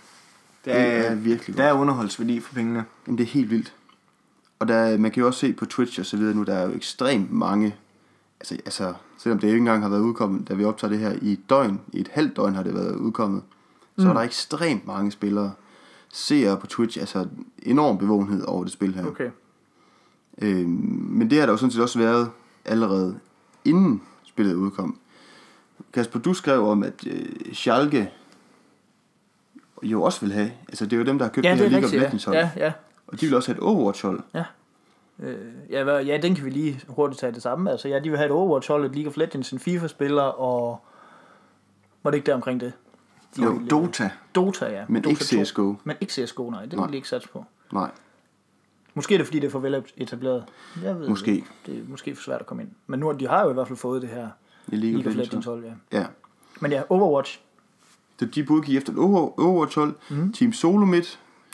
Det 0.65 0.77
er 0.77 1.15
virkelig 1.15 1.57
Der 1.57 1.65
er 1.65 1.71
godt. 1.71 1.81
underholdsværdi 1.81 2.41
for 2.41 2.55
pengene. 2.55 2.85
Jamen, 3.07 3.19
det 3.19 3.25
er 3.25 3.29
helt 3.29 3.51
vildt. 3.51 3.75
Og 4.59 4.69
der, 4.69 4.99
man 4.99 5.11
kan 5.11 5.21
jo 5.21 5.27
også 5.27 5.41
se 5.41 5.53
på 5.53 5.67
Twitch 5.67 6.01
og 6.01 6.07
så 6.07 6.17
videre 6.17 6.35
nu, 6.35 6.43
der 6.43 6.55
er 6.55 6.67
jo 6.67 6.75
ekstremt 6.75 7.33
mange, 7.33 7.77
altså, 8.41 8.55
altså 8.55 8.95
selvom 9.19 9.39
det 9.39 9.49
ikke 9.49 9.59
engang 9.59 9.83
har 9.83 9.89
været 9.89 10.01
udkommet, 10.01 10.49
da 10.49 10.55
vi 10.55 10.65
optager 10.65 10.91
det 10.91 10.99
her 10.99 11.17
i 11.23 11.33
et 11.33 11.51
døgn, 11.51 11.81
i 11.93 12.01
et 12.01 12.09
halvt 12.09 12.37
døgn 12.37 12.55
har 12.55 12.63
det 12.63 12.75
været 12.75 12.97
udkommet, 12.97 13.43
så 13.99 14.05
mm. 14.05 14.11
er 14.11 14.15
der 14.15 14.21
ekstremt 14.21 14.87
mange 14.87 15.11
spillere, 15.13 15.53
seere 16.13 16.57
på 16.57 16.67
Twitch, 16.67 17.01
altså 17.01 17.27
enorm 17.63 17.99
bevågenhed 17.99 18.45
over 18.45 18.65
det 18.65 18.73
spil 18.73 18.95
her. 18.95 19.07
Okay. 19.07 19.31
Øhm, 20.43 20.69
men 21.11 21.31
det 21.31 21.39
har 21.39 21.47
der 21.47 21.53
jo 21.53 21.57
sådan 21.57 21.71
set 21.71 21.83
også 21.83 21.99
været 21.99 22.31
allerede 22.65 23.19
inden 23.65 24.03
spillet 24.25 24.55
udkom. 24.55 24.99
Kasper, 25.93 26.19
du 26.19 26.35
skrev 26.35 26.69
om, 26.69 26.83
at 26.83 27.07
øh, 27.07 27.27
Schalke 27.53 28.11
jo 29.83 30.03
også 30.03 30.21
vil 30.21 30.33
have, 30.33 30.53
altså 30.69 30.85
det 30.85 30.93
er 30.93 30.97
jo 30.97 31.05
dem, 31.05 31.19
der 31.19 31.25
har 31.25 31.33
købt 31.33 31.45
Ja, 31.45 31.51
det 31.51 31.59
her 31.59 31.67
er 31.67 31.71
League 31.71 31.87
of 31.87 31.93
Legends 31.93 32.25
hold, 32.25 32.37
ja. 32.37 32.51
Ja, 32.57 32.73
og 33.07 33.21
de 33.21 33.27
vil 33.27 33.35
også 33.37 33.53
have 33.53 33.59
et 33.59 33.63
Overwatch-hold. 33.63 34.21
øh, 35.19 35.37
ja, 35.71 35.99
ja, 35.99 36.17
den 36.23 36.35
kan 36.35 36.45
vi 36.45 36.51
lige 36.51 36.81
hurtigt 36.89 37.21
tage 37.21 37.33
det 37.33 37.43
samme. 37.43 37.71
Altså, 37.71 37.89
ja, 37.89 37.99
de 37.99 38.09
vil 38.11 38.17
have 38.19 38.27
et 38.27 38.33
Overwatch-hold, 38.33 38.85
et 38.85 38.95
League 38.95 39.09
of 39.11 39.17
Legends, 39.17 39.51
en 39.53 39.59
FIFA-spiller, 39.59 40.23
og... 40.23 40.81
Var 42.03 42.11
det 42.11 42.19
ikke 42.19 42.27
der 42.27 42.35
omkring 42.35 42.61
det? 42.61 42.73
De 43.37 43.43
Jo, 43.43 43.51
ville- 43.51 43.69
Dota. 43.69 44.11
Dota, 44.35 44.67
ja. 44.67 44.85
Men 44.89 45.03
Dota 45.03 45.11
ikke 45.11 45.25
2. 45.25 45.45
CSGO. 45.45 45.75
Men 45.85 45.97
ikke 46.01 46.13
CSGO, 46.13 46.51
nej. 46.51 46.65
Det 46.67 46.79
vil 46.79 46.89
de 46.89 46.97
ikke 46.97 47.09
satse 47.09 47.29
på. 47.29 47.45
Nej, 47.73 47.91
Måske 48.95 49.15
er 49.15 49.19
det, 49.19 49.27
fordi 49.27 49.39
det 49.41 49.47
er 49.47 49.51
for 49.51 49.59
vel 49.59 49.85
etableret. 49.97 50.45
Jeg 50.83 51.01
ved 51.01 51.09
Måske. 51.09 51.31
det. 51.31 51.45
Det 51.67 51.79
er 51.79 51.83
måske 51.89 52.15
for 52.15 52.23
svært 52.23 52.41
at 52.41 52.47
komme 52.47 52.63
ind. 52.63 52.71
Men 52.87 53.01
nu, 53.01 53.13
de 53.13 53.29
har 53.29 53.45
jo 53.45 53.51
i 53.51 53.53
hvert 53.53 53.67
fald 53.69 53.79
fået 53.79 54.03
det 54.03 54.11
her 54.11 54.29
i 54.69 54.77
League, 54.77 54.91
League 55.03 55.11
of 55.13 55.17
Legends. 55.17 55.47
Hold, 55.47 55.65
ja. 55.65 55.99
Ja. 55.99 56.07
Men 56.61 56.71
ja, 56.73 56.83
Overwatch. 56.89 57.41
Så 58.19 58.27
de 58.27 58.45
både 58.45 58.63
gik 58.63 58.77
efter 58.77 58.93
et 58.93 58.99
Over- 58.99 59.41
Overwatch-hold. 59.41 59.95
Mm. 60.11 60.33
Team 60.33 60.53
Solomid 60.53 61.03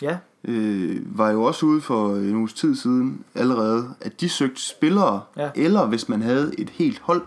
Ja, 0.02 0.18
øh, 0.44 1.18
var 1.18 1.30
jo 1.30 1.42
også 1.42 1.66
ude 1.66 1.80
for 1.80 2.08
en 2.14 2.36
uges 2.36 2.52
tid 2.52 2.76
siden 2.76 3.24
allerede, 3.34 3.94
at 4.00 4.20
de 4.20 4.28
søgte 4.28 4.62
spillere, 4.62 5.20
Ja. 5.36 5.50
eller 5.54 5.86
hvis 5.86 6.08
man 6.08 6.22
havde 6.22 6.52
et 6.58 6.70
helt 6.70 6.98
hold, 7.00 7.22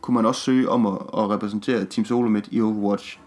kunne 0.00 0.14
man 0.14 0.26
også 0.26 0.40
søge 0.40 0.68
om 0.68 0.86
at, 0.86 0.92
at 0.92 1.30
repræsentere 1.30 1.84
Team 1.84 2.04
Solomid 2.04 2.42
i 2.50 2.60
Overwatch. 2.60 3.18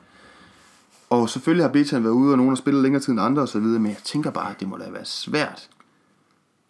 Og 1.10 1.30
selvfølgelig 1.30 1.64
har 1.64 1.72
betaen 1.72 2.04
været 2.04 2.14
ude, 2.14 2.32
og 2.32 2.38
nogen 2.38 2.52
har 2.52 2.56
spillet 2.56 2.84
længere 2.84 3.02
tid 3.02 3.14
end 3.14 3.22
andre 3.22 3.42
osv., 3.42 3.62
men 3.62 3.86
jeg 3.88 3.98
tænker 4.04 4.32
bare, 4.32 4.50
at 4.52 4.60
det 4.60 4.68
må 4.68 4.78
da 4.78 4.90
være 4.90 5.06
svært. 5.06 5.70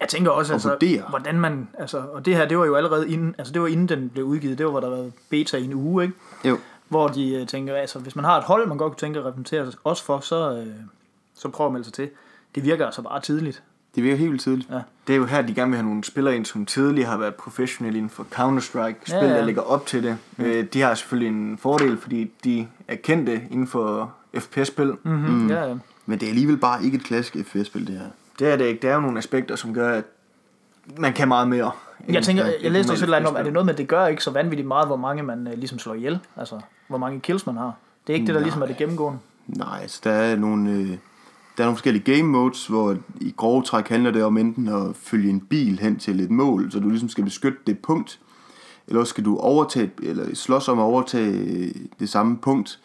Jeg 0.00 0.08
tænker 0.08 0.30
også, 0.30 0.52
altså, 0.52 0.68
vurdere. 0.68 1.02
hvordan 1.08 1.40
man, 1.40 1.68
altså, 1.78 1.98
og 1.98 2.24
det 2.24 2.36
her, 2.36 2.48
det 2.48 2.58
var 2.58 2.64
jo 2.66 2.74
allerede 2.74 3.08
inden, 3.08 3.34
altså 3.38 3.52
det 3.52 3.62
var 3.62 3.68
inden 3.68 3.88
den 3.88 4.08
blev 4.08 4.24
udgivet, 4.24 4.58
det 4.58 4.66
var, 4.66 4.70
hvor 4.72 4.80
der 4.80 4.88
var 4.88 5.10
beta 5.30 5.56
i 5.56 5.64
en 5.64 5.74
uge, 5.74 6.04
ikke? 6.04 6.14
Jo, 6.44 6.58
Hvor 6.88 7.08
de 7.08 7.34
øh, 7.34 7.46
tænker, 7.46 7.74
altså, 7.74 7.98
hvis 7.98 8.16
man 8.16 8.24
har 8.24 8.38
et 8.38 8.44
hold, 8.44 8.68
man 8.68 8.78
godt 8.78 8.92
kunne 8.92 8.98
tænke 9.00 9.18
at 9.18 9.24
repræsentere 9.24 9.72
os 9.84 10.02
for, 10.02 10.20
så, 10.20 10.52
øh, 10.58 10.66
så 11.34 11.48
prøv 11.48 11.66
at 11.66 11.72
melde 11.72 11.84
sig 11.84 11.94
til. 11.94 12.08
Det 12.56 12.64
virker 12.64 12.86
altså 12.86 13.02
bare 13.02 13.20
tidligt. 13.20 13.62
det 13.94 14.02
virker 14.04 14.16
helt 14.16 14.40
tidligt. 14.40 14.70
Ja. 14.70 14.80
Det 15.06 15.12
er 15.12 15.16
jo 15.16 15.24
her, 15.26 15.42
de 15.42 15.54
gerne 15.54 15.70
vil 15.70 15.76
have 15.76 15.86
nogle 15.88 16.04
spillere 16.04 16.36
ind, 16.36 16.44
som 16.44 16.66
tidligere 16.66 17.10
har 17.10 17.16
været 17.18 17.34
professionelle 17.34 17.98
inden 17.98 18.10
for 18.10 18.26
Counter-Strike. 18.34 18.94
Spil, 19.06 19.14
Ja, 19.16 19.24
ja. 19.26 19.38
der 19.38 19.44
ligger 19.44 19.62
op 19.62 19.86
til 19.86 20.02
det. 20.02 20.18
Øh, 20.38 20.64
de 20.72 20.80
har 20.80 20.94
selvfølgelig 20.94 21.28
en 21.28 21.58
fordel, 21.58 21.98
fordi 21.98 22.30
de 22.44 22.66
er 22.88 22.94
kendte 22.96 23.42
inden 23.50 23.66
for 23.66 24.12
FPS-spil. 24.38 24.92
Mm-hmm. 25.02 25.32
Mm. 25.34 25.48
Ja, 25.50 25.64
ja. 25.68 25.74
Men 26.06 26.18
det 26.20 26.26
er 26.26 26.30
alligevel 26.30 26.56
bare 26.56 26.84
ikke 26.84 26.96
et 26.96 27.04
klassisk 27.04 27.46
FPS-spil, 27.46 27.86
det 27.86 27.98
her. 27.98 28.06
Det 28.38 28.52
er 28.52 28.56
det 28.56 28.64
ikke. 28.64 28.82
Der 28.82 28.90
er 28.90 28.94
jo 28.94 29.00
nogle 29.00 29.18
aspekter, 29.18 29.56
som 29.56 29.74
gør, 29.74 29.92
at 29.98 30.04
man 30.98 31.12
kan 31.12 31.28
meget 31.28 31.48
mere. 31.48 31.70
Jeg 32.08 32.22
tænker, 32.22 32.44
jeg 32.44 32.54
end 32.62 32.72
læste 32.72 32.90
også 32.90 33.04
et 33.04 33.06
eller 33.06 33.16
andet 33.16 33.28
om, 33.28 33.34
er 33.34 33.38
spil. 33.38 33.44
det 33.44 33.52
noget 33.52 33.66
med, 33.66 33.74
at 33.74 33.78
det 33.78 33.88
gør 33.88 34.06
ikke 34.06 34.22
så 34.22 34.30
vanvittigt 34.30 34.68
meget, 34.68 34.86
hvor 34.88 34.96
mange 34.96 35.22
man 35.22 35.46
øh, 35.46 35.52
ligesom 35.58 35.78
slår 35.78 35.94
ihjel? 35.94 36.18
Altså, 36.36 36.60
hvor 36.88 36.98
mange 36.98 37.20
kills 37.20 37.46
man 37.46 37.56
har. 37.56 37.72
Det 38.06 38.12
er 38.12 38.14
ikke 38.14 38.26
det, 38.26 38.34
der 38.34 38.40
Nej. 38.40 38.44
ligesom 38.44 38.62
er 38.62 38.66
det 38.66 38.76
gennemgående. 38.76 39.18
Nej, 39.46 39.78
altså 39.82 40.00
der 40.04 40.10
er 40.10 40.36
nogle, 40.36 40.70
øh, 40.70 40.90
der 41.56 41.62
er 41.62 41.66
nogle 41.66 41.76
forskellige 41.76 42.16
game 42.16 42.28
modes, 42.28 42.66
hvor 42.66 42.96
i 43.20 43.34
grove 43.36 43.62
træk 43.62 43.88
handler 43.88 44.10
det 44.10 44.24
om 44.24 44.36
enten 44.36 44.68
at 44.68 44.96
følge 44.96 45.30
en 45.30 45.40
bil 45.40 45.78
hen 45.78 45.98
til 45.98 46.20
et 46.20 46.30
mål, 46.30 46.72
så 46.72 46.78
du 46.80 46.88
ligesom 46.88 47.08
skal 47.08 47.24
beskytte 47.24 47.58
det 47.66 47.78
punkt, 47.78 48.20
eller 48.86 49.00
også 49.00 49.10
skal 49.10 49.24
du 49.24 49.38
overtage, 49.38 49.90
eller 50.02 50.34
slås 50.34 50.68
om 50.68 50.78
at 50.78 50.82
overtage 50.82 51.72
det 51.98 52.08
samme 52.08 52.38
punkt. 52.38 52.80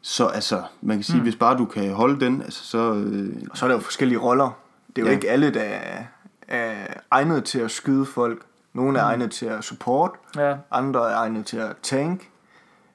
Så 0.00 0.26
altså, 0.26 0.62
man 0.80 0.96
kan 0.96 1.04
sige, 1.04 1.16
mm. 1.16 1.22
hvis 1.22 1.36
bare 1.36 1.58
du 1.58 1.64
kan 1.64 1.92
holde 1.92 2.20
den, 2.20 2.42
altså 2.42 2.64
så... 2.64 2.94
Øh, 2.94 3.36
Og 3.50 3.56
så 3.58 3.64
er 3.64 3.68
der 3.68 3.76
jo 3.76 3.80
forskellige 3.82 4.18
roller. 4.18 4.50
Det 4.96 5.02
er 5.02 5.06
jo 5.06 5.08
Ja. 5.08 5.14
ikke 5.14 5.30
alle, 5.30 5.54
der 5.54 5.60
er, 5.60 6.04
er 6.48 6.86
egnet 7.10 7.44
til 7.44 7.58
at 7.58 7.70
skyde 7.70 8.06
folk. 8.06 8.42
Nogle 8.74 8.98
er 8.98 9.02
egnet 9.04 9.30
til 9.30 9.46
at 9.46 9.64
support, 9.64 10.10
Ja, 10.36 10.54
andre 10.70 11.10
er 11.12 11.16
egnet 11.16 11.46
til 11.46 11.56
at 11.56 11.76
tank. 11.82 12.28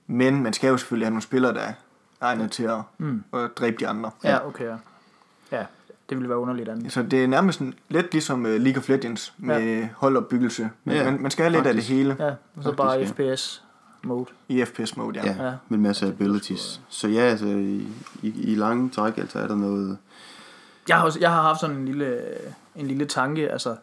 Men 0.08 0.44
man 0.44 0.54
skal 0.54 0.68
jo 0.68 0.78
selvfølgelig 0.78 1.06
have 1.06 1.12
nogle 1.12 1.22
spillere, 1.22 1.54
der 1.54 1.60
er 1.60 1.74
egnet 2.22 2.52
til 2.52 2.63
at, 2.63 2.78
mm. 2.98 3.24
at 3.34 3.50
dræbe 3.56 3.78
de 3.80 3.88
andre. 3.88 4.12
ja, 4.24 4.48
okay. 4.48 4.66
Ja. 4.66 4.76
Ja, 5.52 5.66
det 6.10 6.18
ville 6.18 6.30
være 6.30 6.38
underligt 6.38 6.70
andet. 6.70 6.92
Så 6.92 7.04
det 7.04 7.24
er 7.24 7.28
nærmest 7.28 7.58
sådan, 7.60 7.74
lidt 7.90 8.12
ligesom 8.12 8.46
uh, 8.46 8.52
League 8.52 8.78
of 8.78 8.90
Legends 8.90 9.34
med 9.38 9.80
ja. 9.80 9.90
holdopbyggelse. 9.96 10.70
Men 10.84 10.96
Ja, 10.96 11.04
ja, 11.04 11.12
man, 11.12 11.22
man 11.22 11.32
skal 11.32 11.44
have 11.44 11.52
lidt 11.52 11.64
faktisk. 11.64 11.90
af 11.90 11.96
det 11.96 11.96
hele 11.98 12.16
Ja, 12.20 12.30
og 12.30 12.64
så 12.64 12.74
Faktisk, 12.76 13.16
bare 13.16 13.26
ja. 13.26 13.34
FPS 13.36 13.64
mode. 14.04 14.26
i 14.48 14.66
FPS-mode. 14.66 15.20
Ja. 15.20 15.26
ja, 15.26 15.44
Ja. 15.44 15.46
ja, 15.48 15.54
med 15.70 15.78
masser 15.78 16.08
af 16.08 16.12
abilities. 16.12 16.82
Så 16.90 17.08
ja, 17.08 17.22
altså 17.22 17.46
i, 17.46 17.88
i, 18.22 18.52
i 18.52 18.56
lange 18.56 18.90
træk, 18.90 19.18
altså 19.18 19.40
er 19.40 19.48
der 19.48 19.56
noget... 19.56 19.98
Jeg 20.88 20.98
har, 20.98 21.06
også, 21.06 21.20
jeg 21.20 21.32
har 21.32 21.42
haft 21.42 21.60
sådan 21.60 21.76
en 21.76 21.86
lille, 21.86 22.20
en 22.76 22.88
lille 22.88 23.06
tanke, 23.06 23.50
altså 23.52 23.76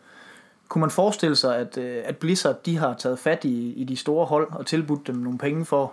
kunne 0.68 0.80
man 0.80 0.90
forestille 0.90 1.36
sig, 1.36 1.56
at, 1.56 1.78
øh, 1.78 2.02
at 2.04 2.16
Blizzard 2.16 2.62
de 2.66 2.76
har 2.76 2.94
taget 2.94 3.18
fat 3.18 3.44
i, 3.44 3.72
i 3.72 3.84
de 3.84 3.96
store 3.96 4.26
hold 4.26 4.48
og 4.52 4.66
tilbudt 4.66 5.06
dem 5.06 5.16
nogle 5.16 5.38
penge 5.38 5.64
for 5.64 5.92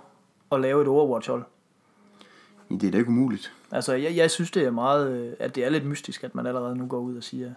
at 0.52 0.62
lave 0.62 0.82
et 0.82 0.88
Overwatch-hold? 0.88 1.44
Det 2.80 2.88
er 2.88 2.92
da 2.92 2.98
ikke 2.98 3.10
umuligt. 3.10 3.54
Altså, 3.72 3.94
jeg, 3.94 4.16
jeg 4.16 4.32
synes, 4.32 4.52
det 4.52 4.66
er 4.66 4.72
meget, 4.72 5.12
øh, 5.12 5.34
at 5.40 5.56
det 5.56 5.66
er 5.66 5.70
lidt 5.70 5.86
mystisk, 5.86 6.24
at 6.24 6.36
man 6.36 6.46
allerede 6.46 6.76
nu 6.78 6.86
går 6.86 7.00
ud 7.00 7.16
og 7.16 7.24
siger, 7.24 7.50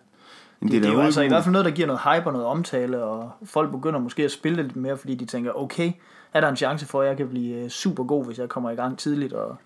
det, 0.63 0.73
det, 0.73 0.83
da 0.83 0.89
er 0.89 0.93
jo 0.93 1.01
altså 1.01 1.23
i 1.23 1.29
hvert 1.29 1.45
fald 1.45 1.53
noget, 1.53 1.65
der 1.65 1.71
giver 1.71 1.87
noget 1.87 2.01
hype 2.03 2.27
og 2.27 2.33
noget 2.33 2.47
omtale, 2.47 3.03
og 3.03 3.31
folk 3.45 3.71
begynder 3.71 4.01
måske 4.01 4.25
at 4.25 4.31
spille 4.31 4.57
det 4.57 4.65
lidt 4.65 4.77
mere, 4.77 4.97
fordi 4.97 5.15
de 5.15 5.25
tænker, 5.25 5.53
okay, 5.59 5.93
er 6.33 6.41
der 6.41 6.49
en 6.49 6.57
chance 6.57 6.87
for, 6.87 7.03
at 7.03 7.09
jeg 7.09 7.17
kan 7.17 7.29
blive 7.29 7.65
øh, 7.65 7.69
super 7.69 8.05
god, 8.05 8.27
hvis 8.27 8.39
jeg 8.39 8.49
kommer 8.49 8.71
i 8.71 8.75
gang 8.75 8.99
tidligt, 8.99 9.33
og 9.33 9.57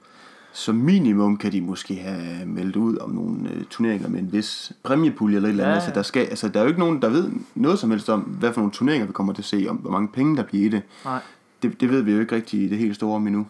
Som 0.53 0.75
minimum 0.75 1.37
kan 1.37 1.53
de 1.53 1.61
måske 1.61 1.95
have 1.95 2.47
meldt 2.47 2.77
ud 2.77 2.97
om 2.99 3.11
nogle 3.11 3.51
øh, 3.51 3.65
turneringer 3.71 4.09
med 4.09 4.21
en 4.21 4.33
vis 4.33 4.73
præmiepulje 4.83 5.37
eller 5.37 5.49
et 5.49 5.51
eller 5.51 5.65
andet. 5.65 5.75
Ja. 5.75 5.81
Altså, 5.81 5.95
der, 5.95 6.03
skal, 6.03 6.21
altså, 6.27 6.49
der 6.49 6.59
er 6.59 6.65
jo 6.65 6.69
ikke 6.69 6.81
nogen, 6.81 7.03
der 7.03 7.09
ved 7.09 7.31
noget 7.55 7.79
som 7.79 7.91
helst 7.91 8.09
om, 8.09 8.21
hvad 8.21 8.53
for 8.53 8.61
nogle 8.61 8.73
turneringer 8.73 9.07
vi 9.07 9.13
kommer 9.13 9.33
til 9.33 9.43
at 9.43 9.47
se, 9.47 9.67
om 9.69 9.77
hvor 9.77 9.91
mange 9.91 10.09
penge 10.09 10.37
der 10.37 10.43
bliver 10.43 10.67
i 10.67 10.69
det. 10.69 10.83
nej, 11.05 11.21
Det, 11.63 11.81
det 11.81 11.91
ved 11.91 12.03
vi 12.03 12.13
jo 12.13 12.21
ikke 12.21 12.35
rigtig 12.37 12.61
i 12.61 12.69
det 12.69 12.79
helt 12.79 12.95
store 12.95 13.17
om 13.17 13.27
endnu. 13.27 13.47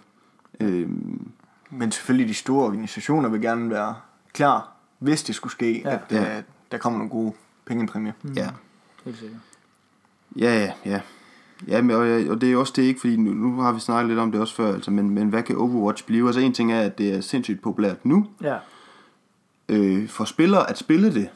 Øhm, 0.61 1.29
Men 1.71 1.93
selvfølgelig 1.93 2.29
de 2.29 2.35
store 2.35 2.65
organisationer 2.67 3.29
vil 3.29 3.41
gerne 3.41 3.71
være 3.71 3.95
klar, 4.33 4.73
hvis 4.99 5.23
det 5.23 5.35
skulle 5.35 5.53
ske, 5.53 5.83
Ja. 5.85 5.91
at 5.95 6.01
Ja. 6.11 6.35
ja. 6.35 6.43
der 6.73 6.79
kommer 6.79 6.99
nogle 6.99 7.11
gode 7.11 7.33
pengepræmier. 7.67 8.13
Mm. 8.23 8.33
ja. 8.33 8.49
helt 9.05 9.19
sikkert. 9.19 9.41
Ja, 10.37 10.59
ja, 10.65 10.73
ja. 10.91 11.01
Ja, 11.69 11.83
men, 11.83 11.97
og, 11.97 12.03
og 12.31 12.41
det 12.41 12.53
er 12.53 12.57
også 12.57 12.73
det 12.77 12.83
ikke, 12.83 13.01
fordi 13.01 13.17
nu, 13.17 13.31
nu 13.31 13.61
har 13.61 13.73
vi 13.73 13.81
snakket 13.81 14.09
lidt 14.09 14.19
om 14.19 14.33
det 14.33 14.41
også 14.41 14.55
før, 14.55 14.75
altså, 14.75 14.91
men, 14.91 15.11
men 15.11 15.29
hvad 15.29 15.43
kan 15.43 15.57
Overwatch 15.57 16.05
blive? 16.07 16.27
Altså 16.27 16.41
en 16.41 16.53
ting 16.53 16.73
er, 16.73 16.81
at 16.81 16.99
det 16.99 17.15
er 17.15 17.21
sindssygt 17.21 17.63
populært 17.63 18.05
nu, 18.05 18.27
Ja, 18.43 18.57
øh, 19.69 20.09
for 20.09 20.25
spillere 20.25 20.71
at 20.71 20.79
spille 20.79 21.15
det, 21.15 21.29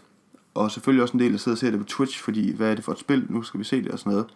og 0.54 0.70
selvfølgelig 0.70 1.02
også 1.02 1.12
en 1.16 1.20
del, 1.20 1.32
der 1.32 1.38
sidder 1.38 1.54
og 1.54 1.58
ser 1.58 1.70
det 1.70 1.80
på 1.80 1.86
Twitch, 1.86 2.22
fordi 2.22 2.56
hvad 2.56 2.70
er 2.70 2.74
det 2.74 2.84
for 2.84 2.92
et 2.92 2.98
spil, 2.98 3.26
nu 3.28 3.42
skal 3.42 3.60
vi 3.60 3.64
se 3.64 3.82
det 3.82 3.90
og 3.90 3.98
sådan 3.98 4.12
noget. 4.12 4.26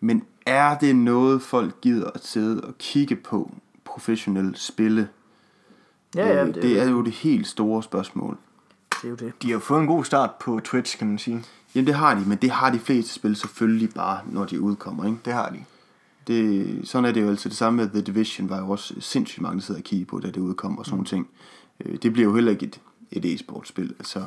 Men 0.00 0.22
er 0.46 0.78
det 0.78 0.96
noget, 0.96 1.42
folk 1.42 1.80
gider 1.80 2.10
at 2.14 2.24
sidde 2.26 2.60
og 2.60 2.78
kigge 2.78 3.16
på 3.16 3.52
professionelt 3.96 4.58
spille? 4.58 5.08
ja, 6.14 6.26
ja 6.26 6.42
Øh, 6.42 6.54
det, 6.54 6.62
det 6.62 6.80
er 6.80 6.90
jo 6.90 7.02
det 7.02 7.12
helt 7.12 7.46
store 7.46 7.82
spørgsmål. 7.82 8.36
det 9.02 9.04
er 9.04 9.08
jo 9.08 9.14
det. 9.14 9.32
De 9.42 9.50
har 9.52 9.58
fået 9.58 9.80
en 9.80 9.86
god 9.86 10.04
start 10.04 10.30
på 10.40 10.60
Twitch, 10.64 10.98
kan 10.98 11.06
man 11.06 11.18
sige. 11.18 11.44
Jamen 11.74 11.86
det 11.86 11.94
har 11.94 12.14
de, 12.14 12.24
men 12.28 12.38
det 12.38 12.50
har 12.50 12.70
de 12.70 12.78
fleste 12.78 13.14
spil 13.14 13.36
selvfølgelig 13.36 13.90
bare, 13.94 14.20
når 14.26 14.44
de 14.44 14.60
udkommer. 14.60 15.04
Ikke? 15.04 15.18
Det 15.24 15.32
har 15.32 15.48
de. 15.48 15.64
Det, 16.26 16.80
sådan 16.88 17.04
er 17.04 17.12
det 17.12 17.22
jo 17.22 17.28
altid. 17.28 17.50
Det 17.50 17.58
samme 17.58 17.76
med 17.76 17.90
The 17.90 18.00
Division 18.00 18.48
var 18.48 18.58
jo 18.58 18.70
også 18.70 18.94
sindssygt 19.00 19.42
mange, 19.42 19.56
der 19.56 19.62
sidder 19.62 19.80
og 19.80 19.84
kigger 19.84 20.06
på, 20.06 20.20
da 20.20 20.26
det 20.26 20.36
udkom 20.36 20.78
og 20.78 20.84
sådan 20.84 20.94
nogle 20.94 21.06
ting. 21.06 21.28
Øh, 21.80 21.96
Det 22.02 22.12
bliver 22.12 22.28
jo 22.28 22.34
heller 22.34 22.50
ikke 22.52 22.66
et, 22.66 22.80
et 23.10 23.24
e-sportspil. 23.24 23.90
Altså. 23.98 24.22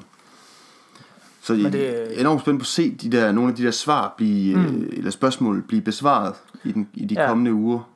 Så 1.41 1.53
Men 1.53 1.73
det, 1.73 1.79
jeg 1.79 2.07
er 2.15 2.19
enormt 2.19 2.41
spændt 2.41 2.59
på 2.59 2.63
at 2.63 2.67
se 2.67 2.95
de 2.95 3.11
der, 3.11 3.31
nogle 3.31 3.49
af 3.49 3.55
de 3.55 3.63
der 3.63 3.71
svar 3.71 4.13
blive, 4.17 4.57
mm. 4.57 4.89
eller 4.91 5.11
spørgsmål 5.11 5.61
blive 5.61 5.81
besvaret 5.81 6.35
i, 6.63 6.71
den, 6.71 6.89
i 6.93 7.05
de 7.05 7.21
ja. 7.21 7.27
kommende 7.27 7.53
uger. 7.53 7.89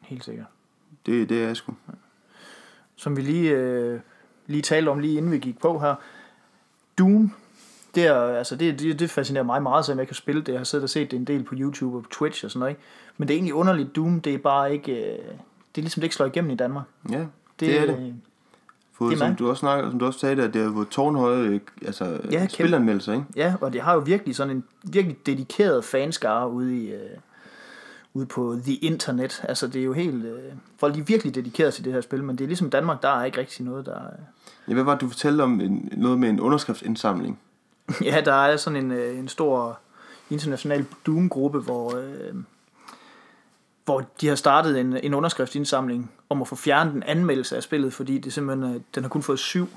Helt 0.00 0.24
sikkert. 0.24 0.46
Det, 1.08 1.28
det 1.28 1.42
er 1.42 1.46
jeg 1.46 1.56
sgu. 1.56 1.74
som 2.96 3.16
vi 3.16 3.22
lige, 3.22 3.50
øh, 3.50 4.00
lige 4.46 4.62
talte 4.62 4.88
om, 4.88 4.98
lige 4.98 5.16
inden 5.16 5.32
vi 5.32 5.38
gik 5.38 5.58
på 5.60 5.78
her. 5.78 5.94
Doom, 6.98 7.32
det, 7.94 8.06
er, 8.06 8.20
altså 8.20 8.56
det, 8.56 8.80
det, 8.80 8.98
det 8.98 9.10
fascinerer 9.10 9.44
mig 9.44 9.62
meget, 9.62 9.84
selvom 9.84 9.98
jeg 9.98 10.06
kan 10.06 10.14
spille 10.14 10.42
det. 10.42 10.52
Jeg 10.52 10.58
har 10.58 10.64
siddet 10.64 10.82
og 10.82 10.90
set 10.90 11.10
det 11.10 11.16
en 11.16 11.24
del 11.24 11.42
på 11.42 11.54
YouTube 11.58 11.96
og 11.96 12.02
på 12.02 12.08
Twitch 12.10 12.44
og 12.44 12.50
sådan 12.50 12.58
noget. 12.60 12.70
Ikke? 12.70 12.82
Men 13.16 13.28
det 13.28 13.34
er 13.34 13.36
egentlig 13.36 13.54
underligt, 13.54 13.96
Doom, 13.96 14.20
det 14.20 14.34
er 14.34 14.38
bare 14.38 14.72
ikke... 14.72 14.92
Øh, 14.92 15.18
det 15.74 15.80
er 15.80 15.82
ligesom, 15.82 16.00
det 16.00 16.04
ikke 16.04 16.14
slår 16.14 16.26
igennem 16.26 16.50
i 16.50 16.54
Danmark. 16.54 16.84
Ja, 17.10 17.18
det, 17.18 17.28
det 17.60 17.78
er 17.78 17.86
det. 17.86 17.98
øh, 17.98 18.12
For, 18.92 19.04
det 19.04 19.14
er 19.14 19.18
som 19.18 19.36
du 19.36 19.48
også 19.50 19.60
snakker, 19.60 19.90
som 19.90 19.98
du 19.98 20.06
også 20.06 20.18
sagde, 20.18 20.36
der, 20.36 20.48
det 20.48 20.60
er 20.60 20.64
jo 20.64 20.84
tårnhøje 20.84 21.38
øh, 21.38 21.60
altså, 21.86 22.20
Ja, 22.30 22.46
spilanmeldelser, 22.48 23.12
ikke? 23.12 23.24
Ja, 23.36 23.54
og 23.60 23.72
det 23.72 23.80
har 23.80 23.94
jo 23.94 23.98
virkelig 24.00 24.36
sådan 24.36 24.56
en 24.56 24.64
virkelig 24.82 25.26
dedikeret 25.26 25.84
fanskare 25.84 26.50
ude 26.50 26.76
i... 26.76 26.92
Øh, 26.92 27.00
ude 28.18 28.26
på 28.26 28.56
the 28.64 28.74
internet. 28.74 29.44
Altså 29.48 29.66
det 29.66 29.80
er 29.80 29.84
jo 29.84 29.92
helt... 29.92 30.24
Øh, 30.24 30.38
folk 30.78 30.94
de 30.94 31.00
er 31.00 31.04
virkelig 31.04 31.34
dedikeret 31.34 31.74
til 31.74 31.84
det 31.84 31.92
her 31.92 32.00
spil, 32.00 32.24
men 32.24 32.38
det 32.38 32.44
er 32.44 32.48
ligesom 32.48 32.70
Danmark, 32.70 33.02
der 33.02 33.08
er 33.08 33.24
ikke 33.24 33.38
rigtig 33.40 33.64
noget, 33.64 33.86
der... 33.86 33.96
Øh, 33.96 34.18
Ja, 34.68 34.74
hvad 34.74 34.84
var 34.84 34.92
det, 34.92 35.00
du 35.00 35.08
fortalte 35.08 35.42
om 35.42 35.60
en, 35.60 35.88
noget 35.96 36.18
med 36.18 36.28
en 36.28 36.40
underskriftsindsamling? 36.40 37.38
Ja, 38.04 38.20
der 38.24 38.32
er 38.32 38.56
sådan 38.56 38.84
en, 38.84 38.92
øh, 38.92 39.18
en 39.18 39.28
stor 39.28 39.78
international 40.30 40.84
Doom-gruppe, 41.06 41.58
hvor, 41.58 41.96
øh, 41.96 42.34
hvor 43.84 44.04
de 44.20 44.28
har 44.28 44.34
startet 44.34 44.80
en, 44.80 44.96
en 45.02 45.14
underskriftsindsamling 45.14 46.10
om 46.28 46.42
at 46.42 46.48
få 46.48 46.56
fjernet 46.56 46.94
en 46.94 47.02
anmeldelse 47.02 47.56
af 47.56 47.62
spillet, 47.62 47.92
fordi 47.92 48.18
det 48.18 48.32
simpelthen, 48.32 48.74
øh, 48.74 48.80
den 48.94 49.02
har 49.02 49.08
kun 49.08 49.22
fået 49.22 49.38
syv, 49.38 49.68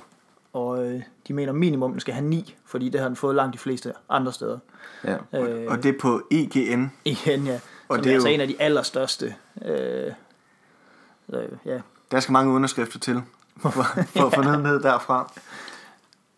og 0.53 0.85
øh, 0.85 1.01
de 1.27 1.33
mener 1.33 1.51
minimum, 1.53 1.91
den 1.91 1.99
skal 1.99 2.13
have 2.13 2.25
ni, 2.27 2.55
fordi 2.65 2.89
det 2.89 3.01
har 3.01 3.07
den 3.07 3.15
fået 3.15 3.35
langt 3.35 3.53
de 3.53 3.57
fleste 3.59 3.93
andre 4.09 4.33
steder. 4.33 4.57
Ja. 5.03 5.17
Øh, 5.33 5.71
Og 5.71 5.83
det 5.83 5.95
er 5.95 5.99
på 6.01 6.21
E 6.31 6.35
IGN. 6.35 6.85
igen, 7.05 7.45
ja. 7.47 7.59
Og 7.91 8.03
det 8.03 8.05
er 8.05 8.09
er 8.11 8.13
altså 8.15 8.27
jo- 8.29 8.33
en 8.33 8.41
af 8.41 8.47
de 8.47 8.55
allerstørste. 8.61 9.35
Øh, 9.65 10.11
øh, 11.33 11.43
ja. 11.65 11.79
Der 12.11 12.19
skal 12.19 12.33
mange 12.33 12.53
underskrifter 12.53 12.99
til, 12.99 13.21
for, 13.57 13.69
for 13.69 14.25
at 14.25 14.33
få 14.33 14.41
noget 14.41 14.63
ned 14.63 14.79
derfra. 14.83 15.33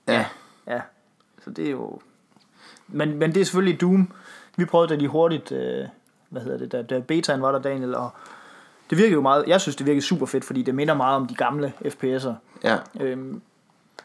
Ja. 0.07 0.25
Ja, 0.67 0.81
så 1.43 1.49
det 1.49 1.65
er 1.67 1.71
jo... 1.71 1.99
Men, 2.87 3.17
men 3.17 3.33
det 3.35 3.41
er 3.41 3.45
selvfølgelig 3.45 3.81
Doom. 3.81 4.11
Vi 4.57 4.65
prøvede 4.65 4.89
da 4.89 4.95
lige 4.95 5.07
hurtigt, 5.07 5.51
øh, 5.51 5.85
hvad 6.29 6.41
hedder 6.41 6.57
det, 6.57 6.71
da, 6.71 6.81
da 6.81 6.99
betaen 6.99 7.41
var 7.41 7.51
der, 7.51 7.59
Daniel, 7.59 7.95
og 7.95 8.09
det 8.89 8.97
virker 8.97 9.13
jo 9.13 9.21
meget, 9.21 9.43
jeg 9.47 9.61
synes 9.61 9.75
det 9.75 9.85
virker 9.85 10.01
super 10.01 10.25
fedt, 10.25 10.45
fordi 10.45 10.61
det 10.61 10.75
minder 10.75 10.93
meget 10.93 11.15
om 11.15 11.27
de 11.27 11.35
gamle 11.35 11.73
FPS'er. 11.85 12.31
Ja. 12.63 12.77
Øhm, 12.99 13.41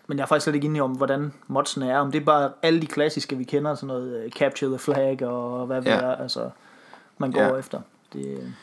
men 0.06 0.18
jeg 0.18 0.22
er 0.22 0.26
faktisk 0.26 0.44
slet 0.44 0.54
ikke 0.54 0.64
inde 0.64 0.80
om, 0.80 0.90
hvordan 0.92 1.32
modsene 1.46 1.90
er. 1.90 1.98
Om 1.98 2.12
det 2.12 2.20
er 2.20 2.24
bare 2.24 2.52
alle 2.62 2.80
de 2.80 2.86
klassiske, 2.86 3.36
vi 3.36 3.44
kender, 3.44 3.74
sådan 3.74 3.86
noget 3.86 4.24
uh, 4.24 4.30
Capture 4.32 4.70
the 4.70 4.78
Flag 4.78 5.22
og 5.22 5.66
hvad 5.66 5.80
ved 5.80 5.92
Ja. 5.92 6.08
jeg, 6.08 6.16
altså, 6.20 6.50
man 7.18 7.32
går 7.32 7.40
Ja. 7.40 7.56
efter. 7.56 7.80
Det, 8.12 8.54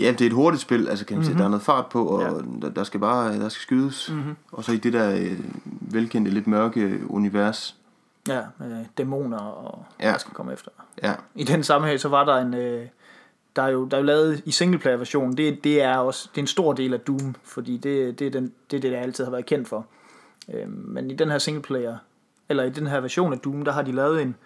Ja, 0.00 0.10
det 0.12 0.20
er 0.20 0.26
et 0.26 0.32
hurtigt 0.32 0.62
spil, 0.62 0.88
altså 0.88 1.04
kan 1.06 1.16
man 1.16 1.18
mm-hmm. 1.20 1.32
sige, 1.32 1.38
der 1.38 1.44
er 1.44 1.48
noget 1.48 1.62
fart 1.62 1.86
på, 1.86 2.06
og 2.06 2.22
Ja. 2.22 2.28
der, 2.62 2.68
der 2.74 2.84
skal 2.84 3.00
bare 3.00 3.32
der 3.40 3.48
skal 3.48 3.62
skydes. 3.62 4.10
Mm-hmm. 4.10 4.36
Og 4.52 4.64
så 4.64 4.72
i 4.72 4.76
det 4.76 4.92
der 4.92 5.10
øh, 5.16 5.38
velkendte, 5.80 6.30
lidt 6.30 6.46
mørke 6.46 7.00
univers. 7.08 7.76
ja, 8.28 8.38
øh, 8.40 8.84
dæmoner 8.98 9.38
og. 9.38 9.84
Ja. 10.00 10.08
der 10.12 10.18
skal 10.18 10.32
komme 10.34 10.52
efter. 10.52 10.70
Ja, 11.02 11.14
I 11.34 11.44
den 11.44 11.62
sammenhæng, 11.64 12.00
så 12.00 12.08
var 12.08 12.24
der 12.24 12.36
en... 12.36 12.54
Øh, 12.54 12.86
der 13.56 13.62
er 13.62 13.68
jo 13.68 13.84
der 13.84 13.96
er 13.96 14.00
jo 14.00 14.06
lavet 14.06 14.42
i 14.44 14.50
singleplayer-versionen, 14.50 15.36
det, 15.36 15.64
det 15.64 15.82
er 15.82 15.96
også 15.96 16.28
det 16.32 16.38
er 16.38 16.42
en 16.42 16.46
stor 16.46 16.72
del 16.72 16.94
af 16.94 17.00
Doom, 17.00 17.34
fordi 17.42 17.76
det, 17.76 18.18
det, 18.18 18.26
er 18.26 18.30
den, 18.30 18.52
det 18.70 18.76
er 18.76 18.80
det, 18.80 18.92
der 18.92 18.98
altid 18.98 19.24
har 19.24 19.30
været 19.30 19.46
kendt 19.46 19.68
for. 19.68 19.86
Øh, 20.54 20.68
men 20.68 21.10
i 21.10 21.14
den 21.14 21.30
her 21.30 21.38
singleplayer, 21.38 21.96
eller 22.48 22.62
i 22.64 22.70
den 22.70 22.86
her 22.86 23.00
version 23.00 23.32
af 23.32 23.38
Doom, 23.38 23.64
der 23.64 23.72
har 23.72 23.82
de 23.82 23.92
lavet 23.92 24.22
en 24.22 24.36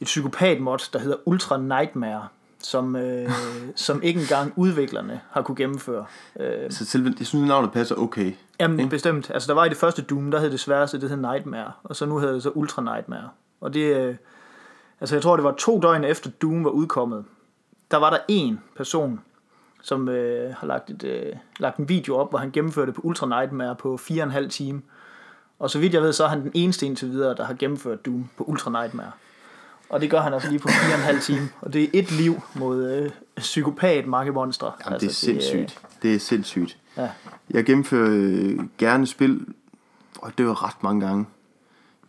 et 0.00 0.04
psykopat-mod, 0.04 0.90
der 0.92 0.98
hedder 0.98 1.16
Ultra 1.24 1.58
Nightmare, 1.58 2.28
som, 2.62 2.96
øh, 2.96 3.30
som 3.76 4.02
ikke 4.02 4.20
engang 4.20 4.52
udviklerne 4.56 5.20
har 5.30 5.42
kunne 5.42 5.56
gennemføre. 5.56 6.04
Øh, 6.40 6.70
så 6.70 6.84
selve, 6.84 7.14
jeg 7.18 7.26
synes, 7.26 7.48
navnet 7.48 7.72
passer 7.72 7.94
okay. 7.94 8.32
Jamen 8.60 8.80
Ikke? 8.80 8.90
bestemt. 8.90 9.30
Altså 9.30 9.46
der 9.46 9.54
var 9.54 9.64
i 9.64 9.68
det 9.68 9.76
første 9.76 10.02
Doom, 10.02 10.30
der 10.30 10.40
hed 10.40 10.50
det 10.50 10.60
sværeste, 10.60 11.00
det 11.00 11.08
hed 11.08 11.16
Nightmare, 11.16 11.72
og 11.84 11.96
så 11.96 12.06
nu 12.06 12.18
hedder 12.18 12.34
det 12.34 12.42
så 12.42 12.50
Ultra 12.50 12.82
Nightmare. 12.82 13.28
Og 13.60 13.74
det, 13.74 13.96
øh, 13.96 14.14
altså 15.00 15.14
jeg 15.14 15.22
tror 15.22 15.36
det 15.36 15.44
var 15.44 15.54
to 15.58 15.80
døgn 15.80 16.04
efter 16.04 16.30
Doom 16.42 16.64
var 16.64 16.70
udkommet, 16.70 17.24
der 17.90 17.96
var 17.96 18.10
der 18.10 18.18
en 18.28 18.60
person, 18.76 19.20
som 19.82 20.08
øh, 20.08 20.54
har 20.58 20.66
lagt, 20.66 20.90
et, 20.90 21.04
øh, 21.04 21.32
lagt 21.58 21.76
en 21.76 21.88
video 21.88 22.16
op, 22.16 22.30
hvor 22.30 22.38
han 22.38 22.50
gennemførte 22.50 22.86
det 22.86 22.94
på 22.94 23.00
Ultra 23.04 23.40
Nightmare 23.40 23.74
på 23.74 23.96
fire 23.96 24.22
og 24.22 24.26
en 24.26 24.32
halv 24.32 24.50
time. 24.50 24.82
Og 25.58 25.70
så 25.70 25.78
vidt 25.78 25.94
jeg 25.94 26.02
ved, 26.02 26.12
så 26.12 26.24
er 26.24 26.28
han 26.28 26.42
den 26.42 26.50
eneste 26.54 26.86
indtil 26.86 27.10
videre, 27.10 27.34
der 27.34 27.44
har 27.44 27.54
gennemført 27.54 28.06
Doom 28.06 28.28
på 28.36 28.44
Ultra 28.44 28.70
Nightmare. 28.70 29.10
Og 29.92 30.00
det 30.00 30.10
gør 30.10 30.20
han 30.20 30.34
altså 30.34 30.48
lige 30.48 30.58
på 30.58 30.68
4,5 30.68 31.20
time. 31.22 31.48
Og 31.60 31.72
det 31.72 31.82
er 31.82 31.88
et 31.92 32.12
liv 32.12 32.40
mod 32.54 32.92
øh, 32.96 33.10
psykopat 33.36 34.06
mange 34.06 34.32
monstre. 34.32 34.72
Jamen, 34.86 35.00
det 35.00 35.08
er 35.08 35.12
sindssygt. 35.12 35.78
Det 36.02 36.14
er 36.14 36.18
sindssygt. 36.18 36.78
Ja. 36.96 37.08
Jeg 37.50 37.64
gennemfører 37.64 38.10
øh, 38.12 38.58
gerne 38.78 39.06
spil, 39.06 39.46
og 40.18 40.38
det 40.38 40.46
var 40.46 40.64
ret 40.66 40.82
mange 40.82 41.06
gange. 41.06 41.26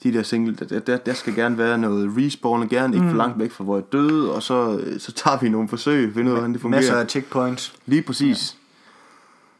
De 0.03 0.13
der 0.13 0.23
single, 0.23 0.55
der, 0.55 0.79
der, 0.79 0.97
der 0.97 1.13
skal 1.13 1.35
gerne 1.35 1.57
være 1.57 1.77
noget 1.77 2.13
respawn, 2.17 2.61
og 2.61 2.69
gerne 2.69 2.95
ikke 2.95 3.09
for 3.09 3.17
langt 3.17 3.39
væk 3.39 3.51
fra, 3.51 3.63
hvor 3.63 3.75
jeg 3.77 3.83
døde, 3.91 4.33
og 4.35 4.43
så, 4.43 4.77
øh, 4.77 4.99
så 4.99 5.11
tager 5.11 5.37
vi 5.39 5.49
nogle 5.49 5.67
forsøg, 5.69 6.13
finder 6.13 6.31
ud 6.31 6.35
af, 6.35 6.39
hvordan 6.41 6.53
det 6.53 6.61
fungerer. 6.61 6.81
Masser 6.81 6.95
af 6.95 7.07
checkpoints. 7.07 7.73
Lige 7.85 8.01
præcis. 8.01 8.57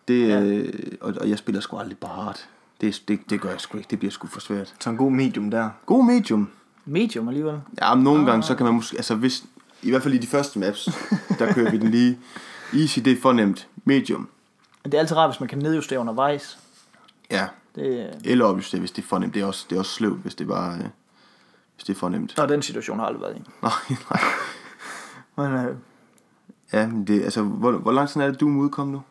Det, 0.08 0.28
Ja. 0.28 0.42
øh, 0.42 0.74
og, 1.02 1.14
og 1.22 1.30
jeg 1.30 1.38
spiller 1.38 1.62
sgu 1.62 1.78
aldrig 1.78 1.98
på 1.98 2.08
hard. 2.08 2.46
Det, 2.82 3.02
det, 3.08 3.20
det 3.30 3.42
gør 3.42 3.50
jeg 3.50 3.62
sgu 3.62 3.78
ikke. 3.78 3.88
Det 3.92 4.00
bliver 4.00 4.12
sgu 4.12 4.28
for 4.28 4.40
svært. 4.40 4.74
Så 4.80 4.90
en 4.90 4.98
god 4.98 5.12
medium 5.12 5.52
der. 5.52 5.70
God 5.86 6.06
medium. 6.06 6.50
Medium 6.86 7.28
alligevel. 7.28 7.62
Ja, 7.82 7.96
men 7.96 8.04
nogle 8.04 8.26
gange, 8.26 8.44
så 8.44 8.56
kan 8.56 8.66
man 8.66 8.76
måske... 8.76 8.98
Altså, 8.98 9.16
hvis, 9.16 9.44
I 9.82 9.90
hvert 9.90 10.04
fald 10.04 10.14
i 10.14 10.18
de 10.18 10.28
første 10.28 10.60
maps, 10.60 10.90
der 11.40 11.54
kører 11.54 11.72
vi 11.72 11.78
den 11.78 11.92
lige... 11.92 12.20
Easy, 12.74 13.00
det 13.00 13.14
er 13.18 13.22
fornemt. 13.22 13.68
Medium. 13.86 14.30
Det 14.86 14.94
er 14.94 15.00
altid 15.00 15.18
rart, 15.18 15.30
hvis 15.30 15.40
man 15.40 15.50
kan 15.50 15.58
nedjustere 15.60 16.00
undervejs. 16.00 16.60
Ja. 17.32 17.48
Det, 17.76 18.20
Eller 18.26 18.46
opjustere, 18.46 18.80
hvis 18.80 18.92
det 18.92 19.02
er 19.04 19.08
fornemt. 19.08 19.34
Det 19.34 19.42
er 19.42 19.46
også, 19.46 19.66
det 19.70 19.76
er 19.76 19.80
også 19.80 19.92
sløvt, 19.92 20.22
hvis 20.22 20.36
det 20.36 20.48
bare... 20.48 20.74
Øh, 20.78 20.86
hvis 21.76 21.84
det 21.84 21.90
er 21.96 22.00
fornemt. 22.00 22.40
og 22.40 22.50
den 22.50 22.62
situation 22.62 23.00
har 23.00 23.06
jeg 23.08 23.16
aldrig 23.16 23.22
været 23.22 23.38
i. 23.38 23.50
Nej, 23.64 23.98
nej. 25.38 25.58
Men 25.60 25.66
øh, 25.68 25.76
Ja, 26.74 26.88
men 26.88 27.08
det, 27.08 27.24
altså, 27.24 27.42
hvor, 27.42 27.72
hvor 27.72 27.92
lang 27.92 28.10
tid 28.10 28.22
er 28.22 28.26
det, 28.32 28.40
du 28.40 28.50
er 28.60 28.64
udkom 28.64 28.88
nu? 28.88 29.02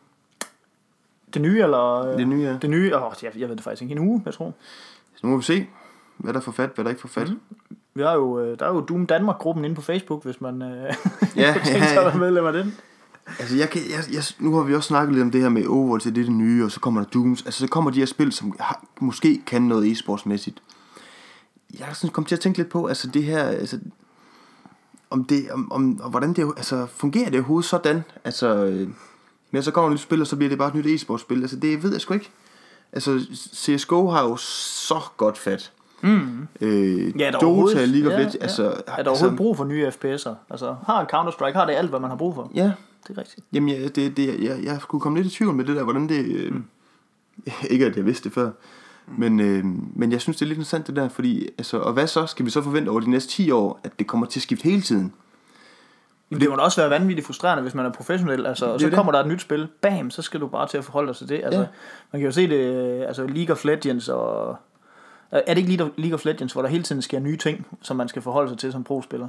det 1.34 1.42
nye, 1.42 1.62
eller... 1.62 1.94
Øh, 1.94 2.18
Det 2.18 2.28
nye, 2.28 2.42
ja. 2.42 2.56
Det 2.62 2.70
nye, 2.70 2.96
åh, 2.96 3.12
jeg, 3.22 3.32
jeg 3.38 3.48
ved 3.48 3.56
det 3.56 3.64
faktisk 3.64 3.82
ikke. 3.82 3.92
En 3.92 3.98
uge, 3.98 4.22
jeg 4.26 4.34
tror. 4.34 4.54
Så 5.14 5.20
nu 5.26 5.30
må 5.30 5.36
vi 5.36 5.42
se, 5.42 5.66
hvad 6.16 6.34
der 6.34 6.40
får 6.40 6.52
fat, 6.52 6.70
hvad 6.74 6.84
der 6.84 6.90
ikke 6.90 7.00
får 7.00 7.08
fat. 7.08 7.28
Mm. 7.30 7.40
Vi 7.94 8.02
har 8.02 8.14
jo, 8.14 8.40
øh, 8.40 8.58
der 8.58 8.66
er 8.66 8.74
jo 8.74 8.80
Doom 8.80 9.06
Danmark-gruppen 9.06 9.64
inde 9.64 9.76
på 9.76 9.82
Facebook, 9.82 10.24
hvis 10.24 10.40
man 10.40 10.62
øh, 10.62 10.68
Ja, 11.36 11.52
kunne 11.52 11.64
tænke 11.64 11.86
sig 11.86 11.98
at 11.98 12.04
være 12.04 12.18
medlem 12.18 12.44
af 12.44 12.52
den. 12.52 12.74
Altså, 13.38 13.56
jeg 13.56 13.70
kan, 13.70 13.80
jeg, 13.90 14.14
jeg, 14.14 14.22
nu 14.38 14.54
har 14.54 14.62
vi 14.62 14.74
også 14.74 14.86
snakket 14.86 15.14
lidt 15.14 15.22
om 15.22 15.30
det 15.30 15.40
her 15.40 15.48
med 15.48 15.66
Overwatch, 15.66 16.06
det 16.08 16.18
er 16.18 16.24
det 16.24 16.32
nye, 16.32 16.64
og 16.64 16.70
så 16.70 16.80
kommer 16.80 17.02
der 17.02 17.08
Dooms. 17.08 17.42
Altså, 17.44 17.60
så 17.60 17.66
kommer 17.66 17.90
de 17.90 17.98
her 17.98 18.06
spil, 18.06 18.32
som 18.32 18.56
har, 18.60 18.84
måske 19.00 19.42
kan 19.46 19.62
noget 19.62 19.92
e-sportsmæssigt. 19.92 20.56
Jeg 21.78 21.86
har 21.86 21.94
sådan 21.94 22.10
kommet 22.10 22.28
til 22.28 22.36
at 22.36 22.40
tænke 22.40 22.58
lidt 22.58 22.68
på, 22.68 22.86
altså 22.86 23.08
det 23.08 23.24
her, 23.24 23.42
altså, 23.42 23.78
om 25.10 25.24
det, 25.24 25.50
om, 25.50 25.72
om 25.72 26.00
og 26.00 26.10
hvordan 26.10 26.32
det, 26.32 26.52
altså, 26.56 26.86
fungerer 26.86 27.30
det 27.30 27.34
overhovedet 27.34 27.70
sådan? 27.70 28.02
Altså, 28.24 28.64
øh, 28.64 28.88
men 29.50 29.62
så 29.62 29.70
kommer 29.70 29.88
et 29.90 29.92
nyt 29.92 30.00
spil, 30.00 30.20
og 30.20 30.26
så 30.26 30.36
bliver 30.36 30.48
det 30.48 30.58
bare 30.58 30.68
et 30.68 30.74
nyt 30.74 30.86
e-sportsspil. 30.86 31.42
Altså, 31.42 31.56
det 31.56 31.82
ved 31.82 31.92
jeg 31.92 32.00
sgu 32.00 32.14
ikke. 32.14 32.30
Altså, 32.92 33.26
CSGO 33.54 34.10
har 34.10 34.22
jo 34.22 34.36
så 34.36 35.00
godt 35.16 35.38
fat. 35.38 35.72
Mm. 36.02 36.48
Øh, 36.60 37.20
Ja, 37.20 37.26
er 37.26 37.30
der 37.30 37.38
Dota, 37.38 37.84
League 37.84 38.06
of 38.06 38.12
ja, 38.12 38.16
Legends, 38.18 38.34
ja. 38.34 38.42
altså... 38.42 38.82
Er 38.86 39.02
der 39.02 39.10
overhovedet 39.10 39.36
brug 39.36 39.56
for 39.56 39.64
nye 39.64 39.86
FPS'er? 39.88 40.34
Altså, 40.50 40.76
har 40.86 41.04
Counter-Strike, 41.14 41.52
har 41.52 41.66
det 41.66 41.72
alt, 41.74 41.90
hvad 41.90 42.00
man 42.00 42.10
har 42.10 42.16
brug 42.16 42.34
for? 42.34 42.50
Ja, 42.54 42.72
Det 43.08 43.16
er 43.16 43.18
rigtigt. 43.18 43.46
Jamen, 43.52 43.68
jeg, 43.68 43.96
det, 43.96 44.16
det, 44.16 44.40
jeg, 44.42 44.58
jeg 44.64 44.80
kunne 44.88 45.00
komme 45.00 45.18
lidt 45.22 45.32
i 45.32 45.36
tvivl 45.36 45.54
med 45.54 45.64
det 45.64 45.76
der, 45.76 45.82
hvordan 45.84 46.08
det... 46.08 46.24
Øh, 46.26 46.52
mm. 46.54 46.64
Ikke 47.70 47.86
at 47.86 47.96
jeg 47.96 48.06
vidste 48.06 48.24
det 48.24 48.32
før. 48.32 48.50
Men, 49.06 49.40
øh, 49.40 49.64
men 49.94 50.12
jeg 50.12 50.20
synes, 50.20 50.36
det 50.36 50.42
er 50.44 50.48
lidt 50.48 50.56
interessant 50.56 50.86
det 50.86 50.96
der, 50.96 51.08
fordi... 51.08 51.48
Altså, 51.58 51.78
og 51.78 51.92
hvad 51.92 52.06
så? 52.06 52.26
Skal 52.26 52.44
vi 52.46 52.50
så 52.50 52.62
forvente 52.62 52.88
over 52.88 53.00
de 53.00 53.10
næste 53.10 53.30
10 53.30 53.50
år, 53.50 53.80
at 53.84 53.98
det 53.98 54.06
kommer 54.06 54.26
til 54.26 54.38
at 54.38 54.42
skifte 54.42 54.64
hele 54.64 54.82
tiden? 54.82 55.12
Men 56.30 56.40
det 56.40 56.50
må 56.50 56.56
da 56.56 56.62
også 56.62 56.80
være 56.80 56.90
vanvittigt 56.90 57.26
frustrerende, 57.26 57.62
hvis 57.62 57.74
man 57.74 57.86
er 57.86 57.92
professionel. 57.92 58.46
Altså, 58.46 58.66
og 58.66 58.72
Det 58.72 58.80
så 58.80 58.86
det. 58.86 58.94
kommer 58.94 59.12
der 59.12 59.20
et 59.20 59.26
nyt 59.26 59.40
spil. 59.40 59.68
Bam, 59.80 60.10
så 60.10 60.22
skal 60.22 60.40
du 60.40 60.46
bare 60.46 60.68
til 60.68 60.78
at 60.78 60.84
forholde 60.84 61.08
dig 61.08 61.16
til 61.16 61.28
det. 61.28 61.40
Altså, 61.44 61.60
Ja. 61.60 61.66
Man 62.12 62.20
kan 62.20 62.26
jo 62.26 62.32
se 62.32 62.48
det, 62.48 63.02
altså 63.04 63.26
League 63.26 63.52
of 63.54 63.64
Legends 63.64 64.08
og... 64.08 64.56
Er 65.32 65.54
det 65.54 65.58
ikke 65.68 65.76
League 65.96 66.14
of- 66.14 66.24
Legends, 66.24 66.52
hvor 66.52 66.62
der 66.62 66.68
hele 66.68 66.82
tiden 66.82 67.02
sker 67.02 67.18
nye 67.20 67.36
ting, 67.36 67.66
som 67.82 67.96
man 67.96 68.08
skal 68.08 68.22
forholde 68.22 68.48
sig 68.48 68.58
til 68.58 68.72
som 68.72 68.84
pro-spiller? 68.84 69.28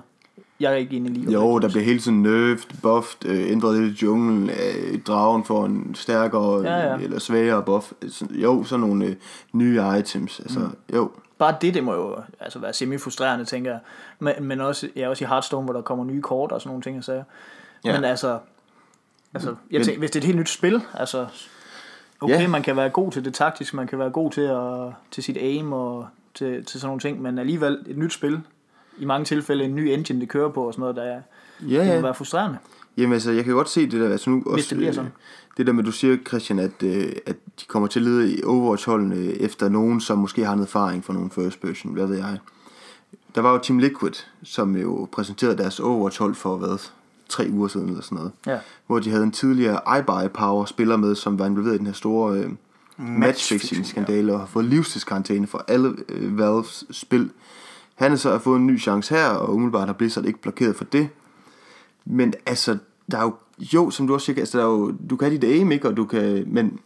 Jeg 0.59 0.71
er 0.71 0.75
ikke 0.75 0.95
inde 0.95 1.11
i 1.11 1.13
League 1.13 1.37
of 1.37 1.43
Jo, 1.43 1.59
der 1.59 1.69
bliver 1.69 1.83
hele 1.83 1.99
tiden 1.99 2.21
nerfed, 2.23 2.81
buffed, 2.81 3.25
øh, 3.29 3.51
ændret 3.51 3.81
lidt 3.81 4.01
i 4.01 4.05
junglen. 4.05 4.49
Øh, 4.49 4.99
dragen 5.01 5.43
får 5.45 5.65
en 5.65 5.95
stærkere 5.95 6.61
Ja, 6.61 6.93
ja. 6.93 6.97
eller 6.99 7.19
svagere 7.19 7.63
buff. 7.63 7.91
Jo, 8.31 8.63
sådan 8.63 8.79
nogle 8.79 9.05
øh, 9.05 9.15
nye 9.53 9.81
items. 9.99 10.39
Altså, 10.39 10.59
mm. 10.59 10.95
jo. 10.95 11.11
Bare 11.37 11.55
det, 11.61 11.73
det 11.73 11.83
må 11.83 11.93
jo 11.93 12.15
altså 12.39 12.59
være 12.59 12.73
semi-frustrerende, 12.73 13.45
tænker 13.45 13.71
jeg. 13.71 13.79
Men, 14.19 14.33
men 14.41 14.61
også, 14.61 14.89
ja, 14.95 15.09
også 15.09 15.23
i 15.23 15.27
Hearthstone, 15.27 15.63
hvor 15.65 15.73
der 15.73 15.81
kommer 15.81 16.05
nye 16.05 16.21
kort 16.21 16.51
og 16.51 16.61
sådan 16.61 16.69
nogle 16.69 16.81
ting, 16.83 16.95
jeg 16.95 17.03
sagde. 17.03 17.23
Ja. 17.85 17.95
Men 17.95 18.03
altså, 18.03 18.39
altså 19.33 19.55
jeg 19.71 19.85
tænker, 19.85 19.99
hvis 19.99 20.11
det 20.11 20.19
er 20.19 20.21
et 20.21 20.25
helt 20.25 20.39
nyt 20.39 20.49
spil, 20.49 20.81
altså, 20.93 21.25
okay, 22.23 22.41
Ja. 22.41 22.47
man 22.47 22.63
kan 22.63 22.75
være 22.75 22.89
god 22.89 23.11
til 23.11 23.25
det 23.25 23.33
taktiske, 23.33 23.75
man 23.75 23.87
kan 23.87 23.99
være 23.99 24.09
god 24.09 24.31
til, 24.31 24.41
at, 24.41 24.93
til 25.11 25.23
sit 25.23 25.37
aim 25.37 25.73
og 25.73 26.07
til, 26.35 26.65
til 26.65 26.79
sådan 26.79 26.87
nogle 26.87 26.99
ting, 26.99 27.21
men 27.21 27.39
alligevel 27.39 27.77
et 27.87 27.97
nyt 27.97 28.13
spil, 28.13 28.39
i 28.97 29.05
mange 29.05 29.25
tilfælde 29.25 29.63
en 29.63 29.75
ny 29.75 29.79
engine, 29.79 30.19
det 30.21 30.29
kører 30.29 30.49
på 30.49 30.67
og 30.67 30.73
sådan 30.73 30.81
noget, 30.81 30.95
der 30.95 31.03
er, 31.03 31.21
Ja, 31.61 31.79
det 31.79 31.87
ja. 31.87 32.01
være 32.01 32.13
frustrerende. 32.15 32.57
Jamen 32.97 33.13
altså, 33.13 33.31
jeg 33.31 33.43
kan 33.43 33.53
godt 33.53 33.69
se 33.69 33.81
det 33.81 34.01
der, 34.01 34.09
altså 34.11 34.29
nu 34.29 34.43
også, 34.45 34.67
det 34.69 34.77
bliver 34.77 34.91
sådan. 34.91 35.07
Øh, 35.07 35.11
det 35.57 35.67
der 35.67 35.73
med, 35.73 35.83
du 35.83 35.91
siger, 35.91 36.17
Christian, 36.27 36.59
at, 36.59 36.83
øh, 36.83 37.11
at 37.25 37.35
de 37.59 37.65
kommer 37.67 37.87
til 37.87 37.99
at 37.99 38.03
lede 38.03 38.33
i 38.37 38.43
Overwatch-holdene 38.43 39.15
efter 39.41 39.69
nogen, 39.69 40.01
som 40.01 40.17
måske 40.17 40.45
har 40.45 40.55
noget 40.55 40.67
erfaring 40.67 41.05
fra 41.05 41.13
nogle 41.13 41.29
first 41.29 41.61
person, 41.61 41.93
hvad 41.93 42.05
ved 42.07 42.17
jeg. 42.17 42.37
Der 43.35 43.41
var 43.41 43.51
jo 43.51 43.57
Team 43.57 43.79
Liquid, 43.79 44.11
som 44.43 44.75
jo 44.75 45.07
præsenterede 45.11 45.57
deres 45.57 45.79
Overwatch-hold 45.79 46.35
for, 46.35 46.57
hvad, 46.57 46.77
tre 47.33 47.47
uger 47.51 47.67
siden 47.67 47.89
eller 47.89 48.01
sådan 48.01 48.15
noget. 48.15 48.31
Ja. 48.47 48.59
Hvor 48.87 48.99
de 48.99 49.09
havde 49.09 49.23
en 49.23 49.31
tidligere 49.31 49.99
iBuy 49.99 50.29
Power 50.33 50.65
spiller 50.65 50.97
med, 50.97 51.15
som 51.15 51.39
var 51.39 51.45
involveret 51.45 51.75
i 51.75 51.77
den 51.77 51.85
her 51.85 51.93
store 51.93 52.37
øh, 52.37 52.51
matchfixing-skandale 52.97 54.33
og 54.33 54.39
har 54.39 54.45
fået 54.45 54.65
livstidskarantæne 54.65 55.47
for 55.47 55.65
alle 55.67 55.95
øh, 56.09 56.37
Valves 56.37 56.85
spil. 56.91 57.29
Han 57.95 58.11
har 58.11 58.17
så 58.17 58.39
fået 58.39 58.59
en 58.59 58.67
ny 58.67 58.79
chance 58.79 59.15
her, 59.15 59.27
og 59.27 59.53
umiddelbart 59.53 59.87
har 59.87 59.93
Blizzard 59.93 60.25
ikke 60.25 60.41
blokeret 60.41 60.75
for 60.75 60.83
det. 60.83 61.09
Men 62.05 62.33
altså, 62.45 62.77
der 63.11 63.17
er 63.17 63.23
jo, 63.23 63.33
jo, 63.59 63.89
som 63.89 64.07
du 64.07 64.13
også 64.13 64.25
siger, 64.25 64.39
altså, 64.39 64.57
der 64.57 64.63
er 64.63 64.69
jo, 64.69 64.93
du 65.09 65.15
kan 65.15 65.29
have 65.29 65.41
dit 65.41 65.49
aim, 65.49 65.71
ikke, 65.71 65.87
og 65.87 65.97
du 65.97 66.05
kan, 66.05 66.43
men, 66.47 66.79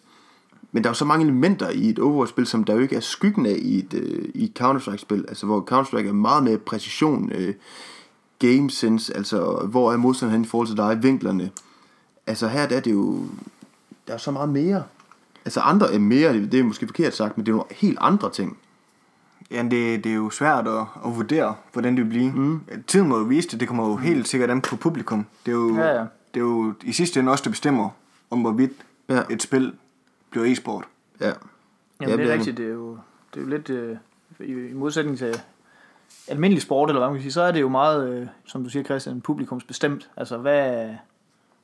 men 0.72 0.84
der 0.84 0.90
er 0.90 0.92
jo 0.92 0.96
så 0.96 1.06
mange 1.06 1.26
elementer 1.26 1.70
i 1.70 1.90
et 1.90 2.00
Overwatch-spil, 2.00 2.46
som 2.46 2.64
der 2.64 2.74
jo 2.74 2.80
ikke 2.80 2.96
er 2.96 3.00
skyggen 3.00 3.46
af 3.46 3.56
i 3.62 3.78
et, 3.78 3.94
øh, 3.94 4.30
i 4.34 4.44
et 4.44 4.52
Counter-Strike-spil, 4.60 5.26
altså 5.28 5.46
hvor 5.46 5.68
Counter-Strike 5.72 6.08
er 6.08 6.14
meget 6.14 6.44
mere 6.44 6.58
præcision, 6.58 7.32
øh, 7.32 7.54
game 8.40 8.70
sense, 8.70 9.16
altså 9.18 9.66
hvor 9.70 9.94
er 9.94 9.98
modstanderen 9.98 10.40
hen 10.42 10.46
i 10.46 10.48
forhold 10.48 10.68
til 10.68 10.78
dig, 10.78 11.04
vinklerne. 11.04 11.52
Altså 12.28 12.48
her 12.48 12.68
der 12.68 12.76
er 12.76 12.80
det 12.80 12.92
jo, 12.92 13.26
der 14.08 14.14
er 14.14 14.18
så 14.18 14.32
meget 14.32 14.50
mere. 14.50 14.84
Altså 15.46 15.60
andre 15.60 15.94
er 15.94 16.00
mere, 16.00 16.34
det 16.34 16.52
det 16.52 16.60
er 16.60 16.64
måske 16.64 16.88
forkert 16.88 17.16
sagt, 17.16 17.38
men 17.38 17.46
det 17.46 17.52
er 17.52 17.56
jo 17.56 17.66
helt 17.72 17.98
andre 18.02 18.32
ting. 18.32 18.58
Ja, 19.52 19.64
det, 19.64 20.04
det 20.04 20.06
er 20.06 20.14
jo 20.16 20.30
svært 20.30 20.68
at, 20.68 20.80
at 21.06 21.16
vurdere, 21.16 21.56
hvordan 21.74 21.98
det 21.98 22.04
vil 22.06 22.10
blive. 22.10 22.32
Mm. 22.32 22.62
Tiden 22.88 23.08
må 23.10 23.18
jo 23.18 23.24
vise 23.24 23.48
det. 23.50 23.60
Det 23.60 23.68
kommer 23.68 23.88
jo 23.90 23.96
helt 23.96 24.28
sikkert 24.28 24.50
an 24.50 24.62
på 24.62 24.76
publikum. 24.76 25.26
Det 25.46 25.52
er 25.52 25.56
jo, 25.56 25.76
Ja, 25.76 25.88
ja. 25.88 26.00
Det 26.34 26.40
er 26.40 26.46
jo 26.46 26.74
i 26.84 26.92
sidste 26.94 27.20
ende 27.20 27.32
også, 27.32 27.44
der 27.44 27.50
bestemmer, 27.50 27.90
om 28.30 28.42
hvorvidt 28.42 28.72
Ja. 29.10 29.22
et 29.30 29.42
spil 29.42 29.74
bliver 30.30 30.46
e-sport. 30.46 30.84
Ja. 31.20 31.26
Jamen, 31.26 31.36
Ja, 32.02 32.18
det 32.18 32.26
er 32.28 32.30
er 32.34 32.38
rigtigt, 32.38 32.58
det 32.58 32.66
er 32.66 32.70
jo, 32.74 32.98
det 33.34 33.40
er 33.40 33.44
jo 33.44 33.50
lidt, 33.50 33.70
øh, 33.70 33.98
i, 34.40 34.52
i 34.70 34.74
modsætning 34.74 35.18
til 35.18 35.42
almindelig 36.28 36.62
sport, 36.62 36.90
eller 36.90 37.00
hvad 37.00 37.08
man 37.10 37.16
kan 37.18 37.22
sige, 37.22 37.32
så 37.32 37.42
er 37.42 37.52
det 37.52 37.62
jo 37.62 37.70
meget, 37.70 38.10
øh, 38.10 38.28
som 38.46 38.64
du 38.64 38.70
siger 38.70 38.84
Christian, 38.84 39.22
publikumsbestemt. 39.22 40.10
Altså, 40.18 40.38
hvad, 40.38 40.90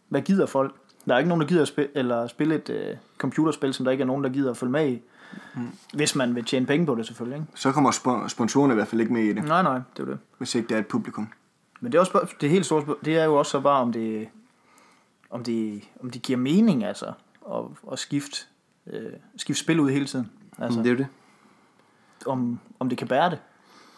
hvad 0.09 0.21
gider 0.21 0.45
folk? 0.45 0.75
Der 1.07 1.13
er 1.13 1.17
ikke 1.17 1.27
nogen, 1.29 1.41
der 1.41 1.47
gider 1.47 1.61
at 1.61 1.67
spille, 1.67 1.91
eller 1.97 2.27
spille 2.27 2.55
et 2.55 2.69
øh, 2.69 2.97
computerspil, 3.17 3.73
som 3.73 3.83
der 3.83 3.91
ikke 3.91 4.01
er 4.01 4.05
nogen, 4.05 4.23
der 4.23 4.29
gider 4.29 4.51
at 4.51 4.57
følge 4.57 4.71
med 4.71 4.89
i. 4.89 5.01
Mm. 5.55 5.67
Hvis 5.93 6.15
man 6.15 6.35
vil 6.35 6.45
tjene 6.45 6.65
penge 6.65 6.85
på 6.85 6.95
det, 6.95 7.05
selvfølgelig. 7.05 7.35
Ikke? 7.39 7.47
Så 7.55 7.71
kommer 7.71 7.91
spo- 7.91 8.27
sponsorerne 8.27 8.73
i 8.73 8.75
hvert 8.75 8.87
fald 8.87 9.01
ikke 9.01 9.13
med 9.13 9.23
i 9.23 9.33
det, 9.33 9.43
Nej, 9.43 9.63
nej, 9.63 9.79
det 9.97 10.03
er 10.03 10.05
det. 10.05 10.19
hvis 10.37 10.55
ikke 10.55 10.67
det 10.69 10.75
er 10.75 10.79
et 10.79 10.87
publikum. 10.87 11.29
Men 11.79 11.91
det 11.91 11.97
er, 11.97 11.99
også, 11.99 12.35
det 12.41 12.49
helt 12.49 12.65
store 12.65 12.95
det 13.05 13.17
er 13.17 13.23
jo 13.23 13.35
også 13.35 13.49
så 13.49 13.59
bare, 13.59 13.81
om 13.81 13.91
det, 13.91 14.27
om 15.29 15.43
det, 15.43 15.83
om 16.01 16.09
det 16.09 16.21
giver 16.21 16.39
mening, 16.39 16.83
altså, 16.83 17.05
at, 17.51 17.61
at 17.91 17.99
skifte, 17.99 18.37
øh, 18.87 19.11
skifte 19.37 19.63
spil 19.63 19.79
ud 19.79 19.89
hele 19.91 20.05
tiden. 20.05 20.29
Altså. 20.51 20.63
Altså, 20.63 20.79
Det 20.79 20.85
er 20.87 20.91
jo 20.91 20.97
det. 20.97 21.07
om, 22.25 22.59
om 22.79 22.89
det 22.89 22.97
kan 22.97 23.07
bære 23.07 23.29
det. 23.29 23.39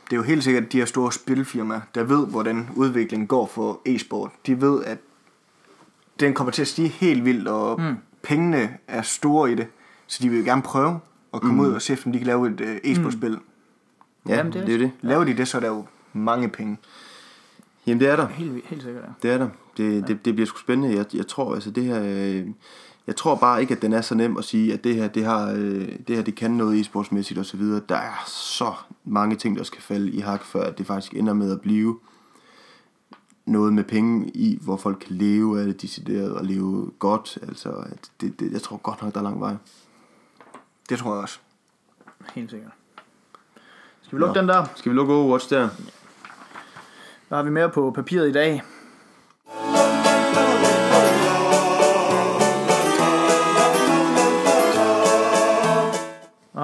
Det 0.05 0.13
er 0.13 0.17
jo 0.17 0.23
helt 0.23 0.43
sikkert 0.43 0.71
de 0.71 0.77
her 0.77 0.85
store 0.85 1.11
spilfirmaer, 1.11 1.81
der 1.95 2.03
ved, 2.03 2.27
hvordan 2.27 2.69
udviklingen 2.75 3.27
går 3.27 3.45
for 3.47 3.81
e-sport. 3.85 4.31
De 4.45 4.61
ved, 4.61 4.83
at 4.83 4.97
den 6.19 6.33
kommer 6.33 6.51
til 6.51 6.61
at 6.61 6.67
stige 6.67 6.87
helt 6.89 7.25
vildt, 7.25 7.47
og 7.47 7.81
mm. 7.81 7.95
pengene 8.21 8.77
er 8.87 9.01
store 9.01 9.51
i 9.51 9.55
det. 9.55 9.67
Så 10.07 10.23
de 10.23 10.29
vil 10.29 10.39
jo 10.39 10.45
gerne 10.45 10.61
prøve 10.61 10.99
at 11.33 11.41
komme 11.41 11.53
mm. 11.53 11.59
ud 11.59 11.73
og 11.73 11.81
se, 11.81 11.97
om 12.05 12.11
de 12.11 12.17
kan 12.17 12.27
lave 12.27 12.47
et 12.47 12.61
uh, 12.61 12.67
e-sportspil. 12.91 13.29
Mm. 13.31 13.39
Ja, 14.29 14.35
Jamen, 14.37 14.53
det 14.53 14.73
er- 14.73 14.77
det. 14.77 14.91
Laver 15.01 15.23
de 15.23 15.37
det, 15.37 15.47
så 15.47 15.57
er 15.57 15.61
der 15.61 15.67
jo 15.67 15.85
mange 16.13 16.49
penge. 16.49 16.77
Jamen 17.87 17.99
det 17.99 18.09
er 18.09 18.15
der. 18.15 18.27
Helt, 18.27 18.65
helt 18.65 18.83
sikkert, 18.83 19.03
ja. 19.03 19.09
Det 19.23 19.31
er 19.33 19.37
der. 19.37 19.49
Det, 19.77 20.07
det, 20.07 20.25
det 20.25 20.35
bliver 20.35 20.47
sgu 20.47 20.57
spændende. 20.57 20.97
Jeg, 20.97 21.05
jeg 21.13 21.27
tror 21.27 21.53
altså 21.53 21.71
det 21.71 21.83
her... 21.83 22.01
øh, 22.03 22.47
Jeg 23.07 23.15
tror 23.15 23.35
bare 23.35 23.61
ikke, 23.61 23.75
at 23.75 23.81
den 23.81 23.93
er 23.93 24.01
så 24.01 24.15
nem 24.15 24.37
at 24.37 24.43
sige, 24.43 24.73
at 24.73 24.83
det 24.83 24.95
her, 24.95 25.07
det, 25.07 25.25
har, 25.25 25.51
øh, 25.51 25.99
det 26.07 26.15
her, 26.15 26.21
det 26.21 26.35
kan 26.35 26.51
noget 26.51 26.81
e-sportsmæssigt 26.81 27.39
og 27.39 27.45
så 27.45 27.57
videre. 27.57 27.81
Der 27.89 27.95
er 27.95 28.23
så 28.27 28.73
mange 29.03 29.35
ting, 29.35 29.57
der 29.57 29.63
skal 29.63 29.81
falde 29.81 30.11
i 30.11 30.19
hak, 30.19 30.43
før 30.43 30.63
at 30.63 30.77
det 30.77 30.85
faktisk 30.85 31.13
ender 31.13 31.33
med 31.33 31.51
at 31.51 31.61
blive 31.61 31.99
noget 33.45 33.73
med 33.73 33.83
penge 33.83 34.29
i, 34.29 34.59
hvor 34.61 34.77
folk 34.77 34.97
kan 34.99 35.15
leve 35.15 35.59
af 35.59 35.65
det 35.65 35.81
decideret 35.81 36.33
og 36.33 36.45
leve 36.45 36.91
godt. 36.99 37.37
Altså, 37.41 37.69
at 37.69 38.11
det, 38.21 38.39
det, 38.39 38.51
jeg 38.51 38.61
tror 38.61 38.77
godt 38.77 39.01
nok, 39.01 39.13
der 39.13 39.19
er 39.19 39.23
lang 39.23 39.41
vej. 39.41 39.55
Det 40.89 40.99
tror 40.99 41.13
jeg 41.13 41.21
også. 41.21 41.39
Helt 42.35 42.49
sikkert. 42.49 42.71
Skal 44.01 44.17
vi 44.17 44.21
lukke 44.21 44.33
Nå. 44.33 44.41
den 44.41 44.49
der? 44.49 44.65
Skal 44.75 44.91
vi 44.91 44.95
lukke 44.95 45.13
Overwatch 45.13 45.49
der? 45.49 45.69
Hvad 47.27 47.37
har 47.37 47.43
vi 47.43 47.49
mere 47.49 47.69
på 47.69 47.91
papiret 47.91 48.29
i 48.29 48.31
dag? 48.31 48.61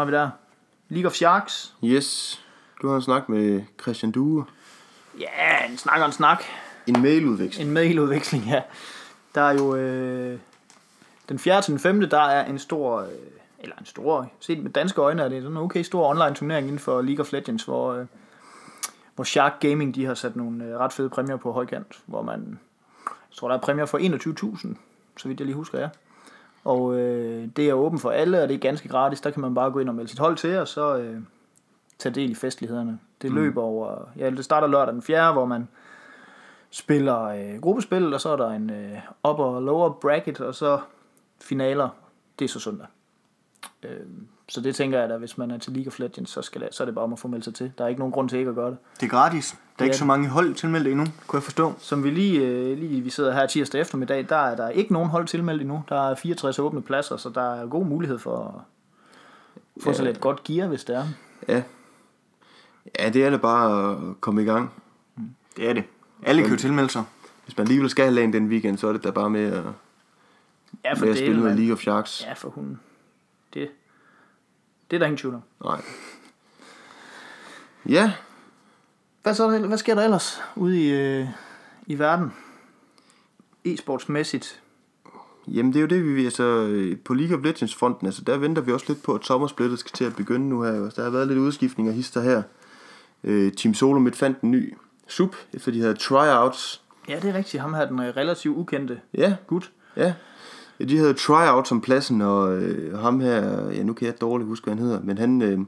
Har 0.02 0.06
vi 0.06 0.12
der? 0.12 0.30
League 0.90 1.08
of 1.08 1.14
Sharks. 1.14 1.74
Yes. 1.84 2.42
Du 2.82 2.90
har 2.90 3.00
snakket 3.00 3.30
med 3.30 3.64
Christian 3.82 4.12
Due. 4.12 4.46
Ja, 5.20 5.66
en 5.70 5.78
snak 5.78 6.00
og 6.00 6.06
en 6.06 6.12
snak. 6.12 6.44
En 6.88 7.02
mailudveksling. 7.02 7.68
En 7.68 7.74
mailudveksling, 7.74 8.44
ja. 8.46 8.62
Der 9.36 9.42
er 9.42 9.54
jo 9.54 9.76
øh, 9.76 10.40
den 11.30 11.40
4. 11.40 11.62
til 11.62 11.72
den 11.72 11.80
5. 11.80 12.10
der 12.10 12.22
er 12.22 12.46
en 12.46 12.60
stor, 12.60 13.02
øh, 13.02 13.08
eller 13.60 13.76
en 13.76 13.86
stor, 13.86 14.32
set 14.40 14.64
med 14.64 14.72
danske 14.72 15.02
øjne 15.02 15.22
er 15.22 15.30
det 15.30 15.42
sådan 15.42 15.58
en 15.58 15.64
okay 15.64 15.84
stor 15.84 16.10
online 16.10 16.36
turnering 16.36 16.68
inden 16.68 16.80
for 16.80 17.02
League 17.02 17.26
of 17.26 17.32
Legends, 17.32 17.64
hvor, 17.64 17.94
øh, 17.94 18.06
hvor 19.16 19.24
Shark 19.24 19.54
Gaming 19.60 19.96
de 19.96 20.06
har 20.06 20.14
sat 20.14 20.36
nogle 20.36 20.66
øh, 20.66 20.78
ret 20.78 20.94
fede 20.94 21.10
præmier 21.10 21.38
på 21.38 21.52
højkant, 21.52 22.00
hvor 22.06 22.22
man, 22.22 22.60
jeg 23.06 23.36
tror 23.36 23.48
der 23.48 23.56
er 23.56 23.62
præmier 23.62 23.86
for 23.86 23.98
21.000, 23.98 24.78
så 25.18 25.28
vidt 25.28 25.40
jeg 25.40 25.46
lige 25.46 25.56
husker, 25.56 25.80
ja. 25.80 25.90
Og 26.64 27.00
øh, 27.00 27.48
det 27.56 27.70
er 27.70 27.74
åbent 27.74 28.02
for 28.02 28.12
alle, 28.12 28.42
og 28.44 28.50
det 28.50 28.56
er 28.56 28.60
ganske 28.60 28.90
gratis. 28.90 29.22
Der 29.22 29.30
kan 29.30 29.42
man 29.42 29.54
bare 29.54 29.72
gå 29.72 29.80
ind 29.80 29.90
og 29.90 29.96
melde 29.96 30.10
sit 30.10 30.20
hold 30.20 30.38
til, 30.38 30.58
og 30.58 30.68
så 30.68 30.98
øh, 30.98 31.22
tage 32.00 32.16
del 32.16 32.32
i 32.32 32.36
festlighederne. 32.36 33.00
Det 33.22 33.32
løber 33.32 33.62
over, 33.62 34.10
ja, 34.18 34.30
det 34.30 34.46
starter 34.46 34.68
lørdag 34.68 34.94
den 34.94 35.02
4., 35.02 35.34
hvor 35.34 35.46
man 35.46 35.68
spiller 36.70 37.24
øh, 37.24 37.62
gruppespil, 37.62 38.14
og 38.14 38.22
så 38.22 38.30
er 38.30 38.36
der 38.36 38.50
en 38.50 38.70
øh, 38.70 39.00
upper 39.30 39.44
og 39.44 39.62
lower 39.62 39.90
bracket, 39.90 40.42
og 40.42 40.56
så 40.56 40.80
finaler, 41.42 41.90
det 42.40 42.46
er 42.46 42.50
så 42.50 42.60
søndag. 42.60 42.88
Øh, 43.84 44.06
så 44.52 44.62
det 44.62 44.76
tænker 44.76 45.00
jeg 45.00 45.10
da, 45.10 45.18
hvis 45.18 45.38
man 45.38 45.52
er 45.52 45.58
til 45.58 45.74
League 45.74 45.88
of 45.88 46.00
Legends, 46.00 46.30
så, 46.30 46.42
skal 46.42 46.62
det, 46.62 46.70
så 46.72 46.84
er 46.84 46.86
det 46.86 46.96
bare 46.96 47.04
om 47.04 47.14
at 47.14 47.20
få 47.20 47.28
meldt 47.28 47.46
sig 47.46 47.56
til. 47.56 47.72
Der 47.78 47.84
er 47.84 47.88
ikke 47.88 48.00
nogen 48.00 48.12
grund 48.12 48.30
til 48.30 48.38
ikke 48.40 48.50
at 48.50 48.56
gøre 48.56 48.70
det. 48.72 48.78
Det 49.00 49.06
er 49.06 49.10
gratis. 49.10 49.52
Der 49.52 49.58
er 49.80 49.84
ikke 49.84 49.92
det. 49.94 50.00
så 50.00 50.06
mange 50.06 50.28
hold 50.30 50.54
tilmeldt 50.56 50.88
endnu, 50.88 51.06
kunne 51.28 51.38
jeg 51.38 51.44
forstå. 51.44 51.74
Som 51.80 52.04
vi 52.04 52.10
lige, 52.10 52.42
øh, 52.42 52.78
lige 52.78 53.02
vi 53.02 53.10
sidder 53.10 53.34
her 53.34 53.46
tirsdag 53.48 53.82
eftermiddag, 53.82 54.26
der 54.30 54.36
er 54.36 54.56
der 54.56 54.70
ikke 54.70 54.94
nogen 54.94 55.10
hold 55.10 55.28
tilmeldt 55.28 55.62
endnu. 55.62 55.84
Der 55.90 56.10
er 56.10 56.16
64 56.16 56.60
åbne 56.60 56.82
pladser, 56.82 57.18
så 57.18 57.30
der 57.30 57.54
er 57.56 57.66
god 57.68 57.86
mulighed 57.86 58.20
for 58.20 58.38
at 58.48 59.84
få 59.84 59.90
Ja. 59.90 59.96
sig 59.96 60.06
lidt 60.06 60.22
godt 60.22 60.44
gear, 60.44 60.68
hvis 60.68 60.84
det 60.84 60.96
er. 60.96 61.04
Ja. 61.48 61.64
Ja, 63.00 63.10
det 63.10 63.26
er 63.26 63.30
da 63.30 63.38
bare 63.38 63.92
at 63.92 63.98
komme 64.22 64.42
i 64.42 64.46
gang. 64.46 64.72
Det 65.58 65.70
er 65.70 65.74
det. 65.74 65.84
Alle 66.24 66.42
kan 66.42 66.52
jo 66.52 66.58
tilmelde 66.58 66.90
sig. 66.90 67.04
Hvis 67.46 67.58
man 67.58 67.64
alligevel 67.68 67.90
skal 67.90 68.06
have 68.06 68.16
lagen 68.16 68.34
den 68.34 68.48
weekend, 68.48 68.78
så 68.78 68.88
er 68.88 68.94
det 68.94 69.04
da 69.04 69.12
bare 69.12 69.30
med 69.30 69.46
at, 69.54 69.64
Ja, 70.86 70.94
for 70.94 71.00
med 71.00 71.10
at 71.10 71.18
det 71.18 71.18
spille 71.18 71.42
med. 71.44 71.56
League 71.56 71.74
of 71.74 71.80
Sharks. 71.80 72.26
Ja, 72.28 72.34
for 72.34 72.50
hun. 72.50 72.80
Det, 73.54 73.70
det 74.92 74.98
er 74.98 75.00
der 75.00 75.06
ingen 75.06 75.18
tvivl 75.18 75.36
om. 75.36 75.42
Nej. 75.64 75.82
Ja, 77.90 78.14
Hvad, 79.24 79.34
så, 79.36 79.60
hvad 79.60 79.78
sker 79.78 79.96
der 79.96 80.04
ellers 80.04 80.42
ude 80.56 80.82
i, 80.88 80.92
øh, 80.92 81.28
i 81.88 82.00
verden? 82.00 82.34
E-sportsmæssigt. 83.68 84.60
Jamen 85.48 85.74
det 85.74 85.80
er 85.80 85.82
jo 85.82 85.88
det, 85.88 86.16
vi 86.16 86.26
altså 86.26 86.44
på 87.06 87.14
League 87.14 87.38
of 87.38 87.44
Legends 87.44 87.76
fronten, 87.76 88.08
altså 88.08 88.22
der 88.24 88.38
venter 88.38 88.62
vi 88.62 88.72
også 88.72 88.86
lidt 88.90 89.04
på, 89.04 89.14
at 89.16 89.26
sommersplittet 89.26 89.80
skal 89.80 89.92
til 89.92 90.04
at 90.06 90.16
begynde 90.16 90.50
nu 90.50 90.62
her. 90.64 90.72
Der 90.72 91.04
har 91.04 91.10
været 91.10 91.28
lidt 91.28 91.40
udskiftning 91.40 91.90
af 91.90 91.96
hister 91.96 92.22
her. 92.22 92.44
Øh, 93.24 93.52
Team 93.54 93.74
Solo 93.74 94.00
Midt 94.00 94.16
fandt 94.16 94.42
en 94.42 94.52
ny 94.52 94.74
sub, 95.08 95.36
efter 95.54 95.72
de 95.72 95.82
havde 95.82 95.94
tryouts. 95.96 96.82
Ja, 97.10 97.20
det 97.20 97.30
er 97.30 97.34
rigtigt. 97.34 97.62
Ham 97.62 97.74
her 97.74 97.86
den 97.86 98.00
øh, 98.00 98.16
relativt 98.18 98.58
ukendte 98.58 99.02
Ja, 99.14 99.36
gut. 99.48 99.72
ja. 99.96 100.14
De 100.90 100.98
havde 100.98 101.14
tryouts 101.14 101.72
om 101.72 101.82
pladsen, 101.82 102.22
og 102.22 102.58
øh, 102.58 102.98
ham 103.00 103.20
her, 103.20 103.70
ja 103.72 103.84
nu 103.84 103.94
kan 103.94 104.06
jeg 104.06 104.22
dårligt 104.22 104.48
huske, 104.48 104.64
hvad 104.64 104.76
han 104.76 104.84
hedder, 104.84 105.00
men 105.04 105.18
han, 105.18 105.42
øh, 105.42 105.60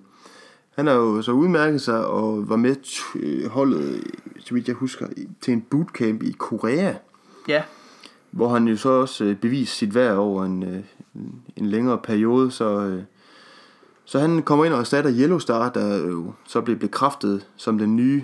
han 0.76 0.88
har 0.88 0.94
jo 0.94 1.22
så 1.22 1.32
udmærket 1.32 1.82
sig 1.82 2.06
og 2.08 2.50
var 2.50 2.56
med 2.56 2.76
t- 2.86 3.20
øh, 3.20 3.50
holdet, 3.50 4.04
så 4.40 4.54
vidt 4.54 4.68
jeg 4.68 4.76
husker, 4.76 5.08
til 5.42 5.54
en 5.54 5.62
bootcamp 5.62 6.24
i 6.24 6.32
Korea. 6.32 6.94
Ja, 7.48 7.64
hvor 8.32 8.50
han 8.50 8.68
jo 8.68 8.78
så 8.78 8.90
også 8.90 9.24
øh, 9.24 9.36
beviste 9.36 9.76
sit 9.76 9.96
værd 9.96 10.18
over 10.18 10.46
en, 10.46 10.64
øh, 10.64 10.80
en, 11.56 11.66
længere 11.66 11.98
periode, 11.98 12.52
så, 12.52 12.80
øh, 12.80 13.02
så 14.06 14.20
han 14.20 14.42
kommer 14.42 14.66
ind 14.66 14.74
og 14.74 14.80
erstatter 14.80 15.12
Yellowstar, 15.14 15.70
der 15.70 15.98
jo 16.08 16.32
så 16.48 16.62
blev 16.62 16.78
bekræftet 16.78 17.48
som 17.56 17.78
den 17.78 17.96
nye 17.96 18.24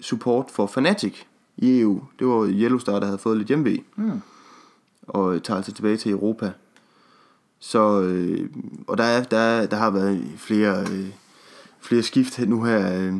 support 0.00 0.46
for 0.50 0.66
Fnatic 0.66 1.14
i 1.56 1.80
EU. 1.80 2.00
Det 2.18 2.26
var 2.26 2.34
jo 2.34 2.46
Yellowstar, 2.46 2.98
der 3.00 3.06
havde 3.06 3.18
fået 3.18 3.36
lidt 3.36 3.48
hjemve, 3.48 3.78
Mm. 3.96 4.20
Og 5.06 5.42
tager 5.42 5.56
altså 5.56 5.72
tilbage 5.72 5.96
til 5.96 6.12
Europa. 6.12 6.52
Så, 7.58 8.00
øh, 8.00 8.50
og 8.86 8.98
der, 8.98 9.04
er, 9.04 9.22
der, 9.22 9.38
er, 9.38 9.66
der 9.66 9.76
har 9.76 9.90
været 9.90 10.24
flere, 10.36 10.80
øh, 10.80 11.08
flere 11.80 12.02
skift 12.02 12.38
nu 12.48 12.62
her 12.64 12.98
øh, 13.02 13.14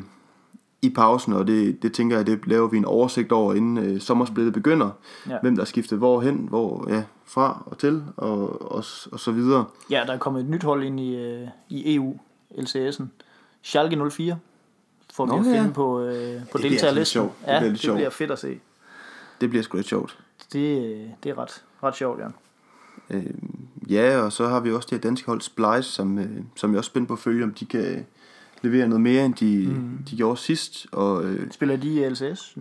i 0.82 0.90
pausen, 0.90 1.32
og 1.32 1.46
det, 1.46 1.82
det 1.82 1.92
tænker 1.92 2.16
jeg, 2.16 2.26
det 2.26 2.46
laver 2.46 2.68
vi 2.68 2.76
en 2.76 2.84
oversigt 2.84 3.32
over, 3.32 3.54
inden 3.54 3.78
øh, 3.78 4.00
sommersplittet 4.00 4.52
begynder. 4.54 4.90
Ja. 5.28 5.38
Hvem 5.42 5.54
der 5.56 5.62
er 5.62 5.66
skiftet 5.66 5.98
hvorhen, 5.98 6.36
hvor, 6.48 6.90
ja, 6.90 7.02
fra 7.24 7.62
og 7.66 7.78
til, 7.78 8.04
og, 8.16 8.62
og, 8.72 8.84
og 9.12 9.20
så 9.20 9.32
videre. 9.32 9.64
ja 9.90 10.04
der 10.06 10.12
er 10.12 10.18
kommet 10.18 10.40
et 10.42 10.48
nyt 10.48 10.62
hold 10.62 10.84
ind 10.84 11.00
i, 11.00 11.16
øh, 11.16 11.48
i 11.68 11.94
EU, 11.94 12.16
LCS'en. 12.50 13.04
Schalke 13.62 14.10
04 14.10 14.38
får 15.14 15.26
vi 15.26 15.32
Nå, 15.32 15.38
at 15.40 15.46
ja. 15.46 15.60
finde 15.60 15.72
på, 15.74 16.00
øh, 16.00 16.06
på 16.52 16.58
altså 16.58 16.68
deltagerlisten. 16.68 17.04
sjovt. 17.12 17.32
Det 17.40 17.46
Ja, 17.52 17.58
bliver 17.58 17.70
lidt 17.70 17.82
det 17.82 17.94
bliver 17.94 18.10
fedt 18.10 18.30
at 18.30 18.38
se. 18.38 18.60
Det 19.40 19.50
bliver 19.50 19.62
sgu 19.62 19.76
lidt 19.76 19.88
sjovt. 19.88 20.18
Det, 20.52 21.10
det 21.22 21.30
er 21.30 21.38
ret, 21.38 21.64
ret 21.82 21.96
sjovt, 21.96 22.20
ja. 22.20 22.26
Øh, 23.10 23.34
ja, 23.90 24.18
og 24.20 24.32
så 24.32 24.48
har 24.48 24.60
vi 24.60 24.72
også 24.72 24.86
det 24.90 24.98
her 24.98 25.02
danske 25.02 25.26
hold 25.26 25.40
Splice, 25.40 25.82
som, 25.82 26.18
øh, 26.18 26.30
som 26.56 26.70
jeg 26.70 26.78
også 26.78 26.88
spændt 26.88 27.08
på 27.08 27.12
at 27.14 27.18
følge, 27.20 27.44
om 27.44 27.54
de 27.54 27.66
kan 27.66 28.06
levere 28.62 28.88
noget 28.88 29.00
mere, 29.00 29.24
end 29.24 29.34
de, 29.34 29.66
mm. 29.68 29.98
de 30.10 30.16
gjorde 30.16 30.36
sidst. 30.36 30.86
Og 30.92 31.24
øh, 31.24 31.50
Spiller 31.50 31.76
de 31.76 31.88
i 31.88 32.08
LCS? 32.08 32.56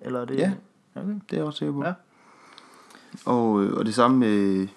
Eller 0.00 0.20
er 0.20 0.24
det... 0.24 0.38
Ja. 0.38 0.52
Okay. 0.94 1.08
det 1.08 1.32
er 1.32 1.36
jeg 1.36 1.44
også 1.44 1.58
sikker 1.58 1.72
på. 1.72 1.84
Ja. 1.84 1.92
Og, 3.24 3.64
øh, 3.64 3.72
og 3.72 3.86
det 3.86 3.94
samme 3.94 4.18
med, 4.18 4.68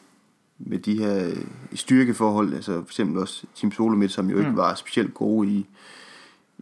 med 0.58 0.80
de 0.80 0.98
her 1.00 1.28
øh, 1.28 1.46
styrkeforhold, 1.76 2.54
altså 2.54 2.74
for 2.74 2.86
eksempel 2.90 3.18
også 3.18 3.46
Team 3.56 3.72
Solomid, 3.72 4.10
som 4.10 4.30
jo 4.30 4.38
ikke 4.38 4.50
Mm. 4.50 4.58
var 4.58 4.76
specielt 4.76 5.14
gode 5.14 5.48
i, 5.50 5.66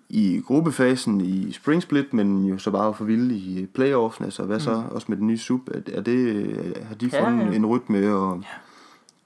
i 0.10 0.42
gruppefasen 0.46 1.22
i 1.22 1.52
Spring 1.52 1.82
Split, 1.82 2.14
men 2.14 2.46
jo 2.46 2.58
så 2.58 2.72
bare 2.72 2.94
for 2.94 3.06
vilde 3.06 3.36
i 3.36 3.66
playoffen. 3.74 4.26
Altså 4.26 4.44
hvad 4.44 4.60
så 4.60 4.84
også 4.92 5.06
med 5.10 5.18
den 5.18 5.28
nye 5.28 5.38
sub? 5.38 5.70
Er, 5.70 5.82
er 5.94 6.02
det, 6.02 6.18
øh, 6.18 6.76
har 6.88 6.96
de 6.96 7.10
Ja, 7.14 7.26
fundet 7.26 7.46
ja. 7.46 7.56
en 7.56 7.66
rytme, 7.66 8.14
og 8.16 8.44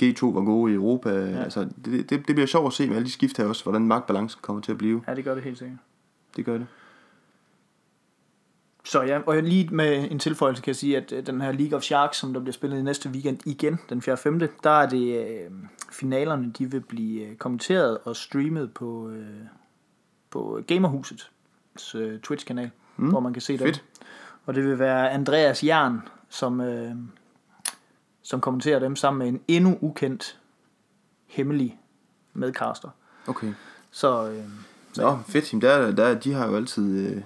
G2 0.04 0.26
var 0.26 0.46
gode 0.46 0.72
i 0.72 0.76
Europa? 0.76 1.10
Ja. 1.10 1.44
Altså, 1.44 1.68
det, 1.86 2.10
det, 2.10 2.28
det 2.28 2.36
bliver 2.36 2.46
sjovt 2.46 2.68
at 2.68 2.74
se 2.74 2.88
med 2.88 2.96
alle 2.96 3.06
de 3.06 3.12
skift 3.12 3.38
her 3.38 3.46
også, 3.46 3.64
hvordan 3.64 3.88
magtbalancen 3.88 4.40
kommer 4.42 4.62
til 4.62 4.72
at 4.72 4.78
blive. 4.78 5.02
ja, 5.08 5.16
det 5.16 5.24
gør 5.24 5.36
det 5.36 5.44
helt 5.44 5.58
sikkert. 5.58 5.78
Det 6.36 6.46
gør 6.46 6.58
det. 6.58 6.68
Så 8.86 9.02
ja, 9.02 9.20
og 9.26 9.44
lige 9.44 9.76
med 9.76 10.12
en 10.12 10.20
tilføjelse 10.20 10.64
kan 10.64 10.70
jeg 10.70 10.76
sige, 10.76 10.98
at 10.98 11.12
øh, 11.12 11.26
den 11.26 11.42
her 11.42 11.52
League 11.52 11.78
of 11.78 11.84
Sharks, 11.84 12.18
som 12.18 12.34
der 12.34 12.40
bliver 12.40 12.54
spillet 12.54 12.80
i 12.80 12.82
næste 12.82 13.10
weekend 13.10 13.38
igen, 13.46 13.80
den 13.90 14.02
4. 14.02 14.18
5., 14.18 14.40
der 14.64 14.70
er 14.70 14.90
det 14.90 15.26
øh, 15.26 15.52
finalerne, 15.92 16.52
de 16.58 16.72
vil 16.72 16.80
blive 16.82 17.22
øh, 17.26 17.36
kommenteret 17.36 17.98
og 17.98 18.16
streamet 18.16 18.74
på, 18.74 19.10
øh, 19.10 19.26
på 20.32 20.60
Gamerhusets 20.68 21.32
øh, 21.96 22.20
Twitch-kanal, 22.20 22.72
mm. 22.98 23.10
hvor 23.10 23.20
man 23.20 23.34
kan 23.34 23.42
se 23.42 23.54
det. 23.54 23.62
Fedt. 23.62 23.84
Og 24.46 24.56
det 24.56 24.64
vil 24.64 24.80
være 24.80 25.12
Andreas 25.12 25.64
Jern, 25.64 26.02
som, 26.30 26.62
øh, 26.62 26.92
som 28.22 28.42
kommenterer 28.42 28.80
dem 28.80 28.96
sammen 28.96 29.20
med 29.20 29.28
en 29.28 29.42
endnu 29.48 29.78
ukendt 29.82 30.40
hemmelig 31.28 31.80
medcaster. 32.34 32.90
Okay. 33.28 33.54
Så 33.92 34.30
øh, 34.32 34.44
Nå, 34.98 35.20
fedt. 35.28 35.54
Jamen, 35.54 35.62
der, 35.62 35.92
der, 35.92 36.14
de 36.20 36.34
har 36.34 36.48
jo 36.48 36.56
altid 36.56 37.08
øh, 37.16 37.22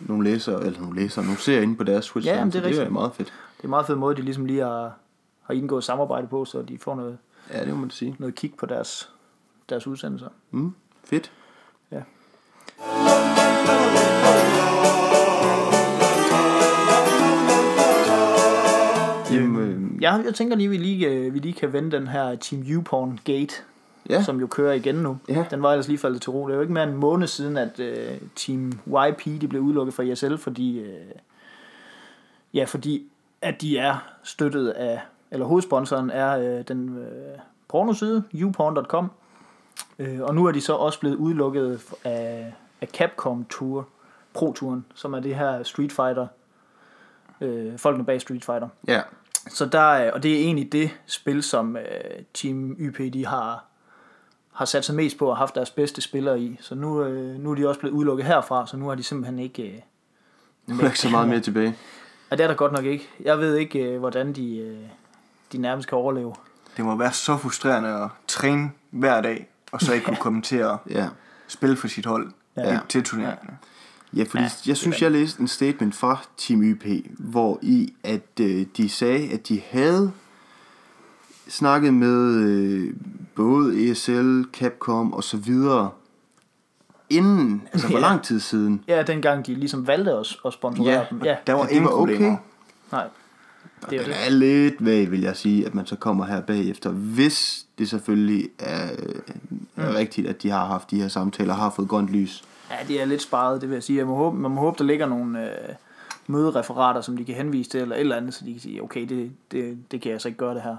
nogle 0.00 0.24
læsere, 0.24 0.64
eller 0.66 0.80
nogle 0.80 1.00
læsere, 1.00 1.24
nogle 1.24 1.38
serier 1.40 1.62
inde 1.62 1.76
på 1.76 1.84
deres 1.84 2.06
Twitch. 2.06 2.28
Ja, 2.28 2.34
jamen, 2.36 2.52
det 2.52 2.58
er 2.58 2.62
så 2.74 2.80
det 2.80 2.86
er 2.86 2.90
meget 2.90 3.12
fedt. 3.14 3.28
det 3.56 3.60
er 3.60 3.64
en 3.64 3.70
meget 3.70 3.86
fed 3.86 3.94
måde, 3.96 4.16
de 4.16 4.22
ligesom 4.22 4.44
lige 4.44 4.60
har, 4.60 4.92
har 5.42 5.54
indgået 5.54 5.84
samarbejde 5.84 6.26
på, 6.26 6.44
så 6.44 6.62
de 6.62 6.78
får 6.78 6.94
noget, 6.94 7.18
Ja, 7.50 7.64
det 7.64 7.74
må 7.74 7.80
man 7.80 7.90
sige. 7.90 8.16
noget 8.18 8.34
kig 8.34 8.54
på 8.58 8.66
deres, 8.66 9.12
deres 9.68 9.86
udsendelser. 9.86 10.28
Mm, 10.50 10.74
fedt. 11.04 11.32
Ja. 11.90 12.02
Jamen, 19.32 19.56
øh, 19.96 20.02
Jeg, 20.02 20.22
jeg 20.24 20.34
tænker 20.34 20.56
lige, 20.56 20.68
vi 20.68 20.76
lige, 20.76 21.06
øh, 21.08 21.34
vi 21.34 21.38
lige 21.38 21.52
kan 21.54 21.72
vende 21.72 21.90
den 21.90 22.06
her 22.06 22.34
Team 22.36 22.64
Uporn 22.78 23.20
Gate, 23.24 23.54
ja, 24.10 24.22
som 24.22 24.40
jo 24.40 24.46
kører 24.46 24.72
igen 24.72 24.94
nu. 24.94 25.18
Ja. 25.28 25.44
Den 25.50 25.62
var 25.62 25.70
ellers 25.70 25.88
lige 25.88 25.98
faldet 25.98 26.22
til 26.22 26.30
ro. 26.30 26.46
Det 26.46 26.52
er 26.52 26.54
jo 26.56 26.60
ikke 26.60 26.72
mere 26.72 26.84
end 26.84 26.92
en 26.92 26.98
måned 26.98 27.26
siden, 27.26 27.56
at 27.56 27.80
øh, 27.80 28.08
Team 28.36 28.72
YP 28.86 29.40
de 29.40 29.48
blev 29.48 29.62
udelukket 29.62 29.94
fra 29.94 30.02
ESL, 30.02 30.36
fordi, 30.36 30.78
øh, 30.78 30.94
ja, 32.54 32.64
fordi 32.64 33.02
at 33.42 33.60
de 33.60 33.78
er 33.78 34.04
støttet 34.22 34.68
af, 34.68 35.00
eller 35.30 35.46
hovedsponsoren 35.46 36.10
er 36.10 36.38
øh, 36.38 36.64
den 36.68 36.98
øh, 36.98 37.38
pornoside, 37.68 38.22
uporn.com. 38.44 39.10
Øh, 39.98 40.20
og 40.20 40.34
nu 40.34 40.46
er 40.46 40.52
de 40.52 40.60
så 40.60 40.72
også 40.72 41.00
blevet 41.00 41.16
udelukket 41.16 41.80
af, 42.04 42.52
af 42.82 42.88
Capcom 42.88 43.44
Tour, 43.44 43.88
Pro-turen, 44.34 44.84
som 44.94 45.14
er 45.14 45.20
det 45.20 45.36
her 45.36 45.62
Street 45.62 45.92
Fighter, 45.92 46.26
øh, 47.40 47.78
folkene 47.78 48.04
bag 48.04 48.20
Street 48.20 48.44
Fighter. 48.44 48.68
ja. 48.88 49.00
Så 49.50 49.66
der, 49.66 49.78
er- 49.80 50.12
og 50.12 50.22
det 50.22 50.32
er 50.32 50.36
egentlig 50.38 50.72
det 50.72 50.90
spil, 51.06 51.42
som 51.42 51.76
øh, 51.76 51.84
Team 52.34 52.70
YP 52.80 52.98
de 53.14 53.26
har, 53.26 53.64
har 54.52 54.64
sat 54.64 54.84
sig 54.84 54.94
mest 54.94 55.18
på 55.18 55.26
og 55.26 55.36
haft 55.36 55.54
deres 55.54 55.70
bedste 55.70 56.00
spillere 56.00 56.40
i. 56.40 56.56
Så 56.60 56.74
nu, 56.74 57.04
øh, 57.04 57.40
nu 57.40 57.50
er 57.50 57.54
de 57.54 57.68
også 57.68 57.80
blevet 57.80 57.94
udelukket 57.94 58.26
herfra, 58.26 58.66
så 58.66 58.76
nu 58.76 58.88
har 58.88 58.94
de 58.94 59.02
simpelthen 59.02 59.38
ikke... 59.38 59.62
Øh, 59.62 59.78
Nu 60.66 60.74
er 60.74 60.78
der 60.78 60.86
ikke 60.86 60.98
så 60.98 61.08
meget 61.08 61.28
mere 61.28 61.40
tilbage. 61.40 61.76
Ja, 62.30 62.36
det 62.36 62.44
er 62.44 62.48
der 62.48 62.54
godt 62.54 62.72
nok 62.72 62.84
ikke. 62.84 63.08
Jeg 63.20 63.38
ved 63.38 63.56
ikke, 63.56 63.78
øh, 63.78 63.98
hvordan 63.98 64.32
de, 64.32 64.56
øh, 64.58 64.78
de 65.52 65.58
nærmest 65.58 65.88
kan 65.88 65.98
overleve. 65.98 66.34
Det 66.76 66.84
må 66.84 66.96
være 66.96 67.12
så 67.12 67.36
frustrerende 67.36 67.88
at 68.04 68.08
træne 68.28 68.70
hver 68.90 69.20
dag, 69.20 69.48
og 69.72 69.80
så 69.80 69.92
ikke 69.92 70.06
kunne 70.06 70.16
komme 70.16 70.42
til 70.42 70.56
at 70.56 70.76
Ja. 70.90 71.08
spille 71.48 71.76
for 71.76 71.88
sit 71.88 72.06
hold 72.06 72.32
Ja. 72.56 72.72
ja. 72.72 72.78
til 72.88 73.02
turneringerne. 73.02 73.58
Ja, 74.16 74.22
fordi 74.24 74.42
Ja, 74.42 74.48
ja, 74.48 74.68
jeg 74.70 74.76
synes, 74.76 75.02
jeg 75.02 75.10
læste 75.10 75.40
en 75.40 75.48
statement 75.48 75.94
fra 75.94 76.18
Team 76.36 76.62
YP, 76.62 76.84
hvor 77.18 77.58
i 77.62 77.92
at 78.04 78.40
øh, 78.40 78.66
de 78.76 78.88
sagde, 78.88 79.32
at 79.32 79.48
de 79.48 79.60
havde 79.70 80.12
snakket 81.48 81.94
med 81.94 82.34
øh, 82.34 82.94
både 83.34 83.90
ESL, 83.90 84.42
Capcom 84.52 85.12
og 85.12 85.24
så 85.24 85.36
videre 85.36 85.90
inden, 87.10 87.62
altså 87.72 87.88
hvor 87.88 87.96
Ja. 87.98 88.02
lang 88.02 88.22
tid 88.22 88.40
siden. 88.40 88.84
Ja, 88.88 89.02
dengang 89.02 89.46
de 89.46 89.54
ligesom 89.54 89.86
valgte 89.86 90.10
at, 90.12 90.36
at 90.46 90.52
sponsorere 90.52 90.92
Ja, 90.92 91.04
dem. 91.10 91.20
Ja, 91.24 91.36
Der 91.46 91.52
var 91.52 91.62
det 91.62 91.70
ingen 91.70 91.84
var 91.84 91.90
okay. 91.90 92.12
problemer. 92.12 92.36
nej. 92.92 93.08
Det 93.90 93.98
er 94.00 94.04
Den 94.04 94.12
er 94.12 94.30
lidt 94.30 94.84
vag, 94.84 95.10
vil 95.10 95.20
jeg 95.20 95.36
sige, 95.36 95.66
at 95.66 95.74
man 95.74 95.86
så 95.86 95.96
kommer 95.96 96.24
her 96.26 96.40
bagefter, 96.40 96.90
hvis 96.90 97.66
det 97.78 97.88
selvfølgelig 97.90 98.48
er, 98.58 98.86
er 99.76 99.88
Mm. 99.90 99.94
rigtigt, 99.94 100.26
at 100.26 100.42
de 100.42 100.50
har 100.50 100.66
haft 100.66 100.90
de 100.90 101.00
her 101.00 101.08
samtaler, 101.08 101.54
har 101.54 101.70
fået 101.70 101.88
grønt 101.88 102.08
lys. 102.10 102.44
Ja, 102.70 102.76
det 102.88 103.00
er 103.00 103.04
lidt 103.04 103.22
sparet, 103.22 103.60
det 103.60 103.68
vil 103.68 103.74
jeg 103.74 103.82
sige. 103.82 103.98
Jeg 103.98 104.06
må 104.06 104.14
håbe, 104.14 104.38
man 104.38 104.50
må 104.50 104.60
håbe, 104.60 104.78
der 104.78 104.84
ligger 104.84 105.06
nogle 105.06 105.42
øh, 105.44 105.74
mødereferater, 106.26 107.00
som 107.00 107.16
de 107.16 107.24
kan 107.24 107.34
henvise 107.34 107.70
til, 107.70 107.80
eller 107.80 107.94
et 107.96 108.00
eller 108.00 108.16
andet, 108.16 108.34
så 108.34 108.44
de 108.44 108.52
kan 108.52 108.60
sige, 108.60 108.82
okay, 108.82 109.08
det, 109.08 109.30
det, 109.52 109.78
det 109.90 110.00
kan 110.00 110.12
jeg 110.12 110.20
så 110.20 110.28
ikke 110.28 110.38
gøre 110.38 110.54
det 110.54 110.62
her. 110.62 110.76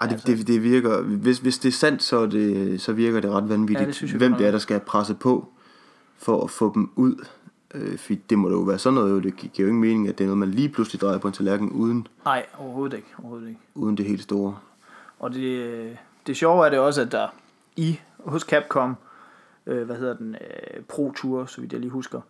Ej, 0.00 0.06
det, 0.06 0.12
Altså- 0.12 0.26
det, 0.26 0.46
det 0.46 0.62
virker, 0.62 1.02
hvis, 1.02 1.38
hvis 1.38 1.58
det 1.58 1.68
er 1.68 1.72
sandt, 1.72 2.02
så, 2.02 2.26
det, 2.26 2.80
så 2.80 2.92
virker 2.92 3.20
det 3.20 3.30
ret 3.30 3.48
vanvittigt, 3.48 3.80
Ja, 4.02 4.06
det 4.06 4.12
jeg 4.12 4.18
hvem 4.18 4.34
det 4.34 4.46
er, 4.46 4.50
der 4.50 4.58
skal 4.58 4.80
presse 4.80 5.14
på 5.14 5.48
for 6.18 6.44
at 6.44 6.50
få 6.50 6.72
dem 6.74 6.90
ud. 6.96 7.26
Øh, 7.76 7.98
for 7.98 8.12
det 8.30 8.38
må 8.38 8.48
da 8.48 8.54
jo 8.54 8.60
være 8.60 8.78
sådan 8.78 8.94
noget, 8.94 9.10
jo. 9.10 9.18
det 9.20 9.36
giver 9.36 9.50
jo 9.58 9.66
ingen 9.66 9.80
mening, 9.80 10.08
at 10.08 10.18
det 10.18 10.24
er 10.24 10.28
noget, 10.28 10.38
man 10.38 10.50
lige 10.50 10.68
pludselig 10.68 11.00
drejer 11.00 11.18
på 11.18 11.28
en 11.28 11.34
tallerken, 11.34 11.70
uden, 11.70 12.06
Nej, 12.24 12.46
overhovedet 12.58 12.96
ikke. 12.96 13.08
Overhovedet 13.18 13.48
ikke. 13.48 13.60
uden 13.74 13.96
det 13.96 14.06
helt 14.06 14.22
store. 14.22 14.58
Og 15.18 15.32
det, 15.34 15.98
det 16.26 16.36
sjove 16.36 16.66
er 16.66 16.70
det 16.70 16.78
også, 16.78 17.00
at 17.00 17.12
der 17.12 17.28
i 17.76 18.00
hos 18.24 18.42
Capcom, 18.42 18.96
øh, 19.66 19.82
hvad 19.86 19.96
hedder 19.96 20.16
den, 20.16 20.34
øh, 20.34 20.82
Pro 20.88 21.12
Tour, 21.16 21.44
så 21.46 21.60
vidt 21.60 21.72
jeg 21.72 21.80
lige 21.80 21.90
husker, 21.90 22.20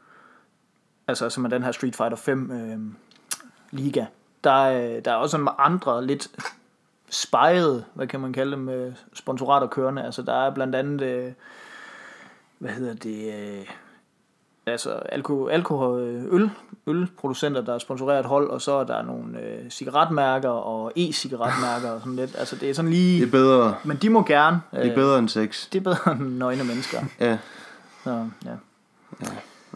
altså 1.08 1.30
som 1.30 1.44
er 1.44 1.48
den 1.48 1.62
her 1.62 1.72
Street 1.72 1.96
Fighter 1.96 2.16
5 2.16 2.50
øh, 2.50 2.78
liga, 3.70 4.04
der, 4.44 4.50
er- 4.66 5.00
der 5.00 5.10
er 5.10 5.16
også 5.16 5.54
andre 5.58 6.06
lidt 6.06 6.28
spejrede, 7.10 7.84
hvad 7.94 8.06
kan 8.06 8.20
man 8.20 8.32
kalde 8.32 8.52
dem, 8.52 8.68
øh, 8.68 8.92
sponsorater 9.12 9.66
kørende. 9.66 10.04
Altså 10.04 10.22
der 10.22 10.46
er 10.46 10.54
blandt 10.54 10.74
andet, 10.74 11.02
øh, 11.02 11.32
hvad 12.58 12.70
hedder 12.70 12.94
det, 12.94 13.34
øh, 13.58 13.66
altså 14.66 14.90
alko, 14.90 15.46
alkohol, 15.46 16.00
øh, 16.00 16.24
øl, 16.34 16.50
ølproducenter, 16.86 17.60
der 17.60 17.78
sponsorerer 17.78 18.20
et 18.20 18.26
hold, 18.26 18.50
og 18.50 18.62
så 18.62 18.72
er 18.72 18.84
der 18.84 19.02
nogle 19.02 19.40
øh, 19.40 19.70
cigaretmærker 19.70 20.48
og 20.48 20.92
e-cigaretmærker 20.96 21.90
og 21.90 22.00
sådan 22.00 22.16
lidt. 22.16 22.36
Altså 22.38 22.56
det 22.56 22.70
er 22.70 22.74
sådan 22.74 22.90
lige... 22.90 23.20
Det 23.20 23.26
er 23.26 23.30
bedre, 23.30 23.74
Men 23.84 23.96
de 23.96 24.10
må 24.10 24.22
gerne. 24.22 24.60
det 24.72 24.86
er 24.86 24.94
bedre 24.94 25.18
end 25.18 25.28
sex. 25.28 25.68
det 25.72 25.78
er 25.78 25.82
bedre 25.82 26.12
end 26.12 26.36
nøgne 26.36 26.64
mennesker. 26.64 26.98
Ja, 27.20 27.38
Så, 28.04 28.28
ja. 28.44 28.54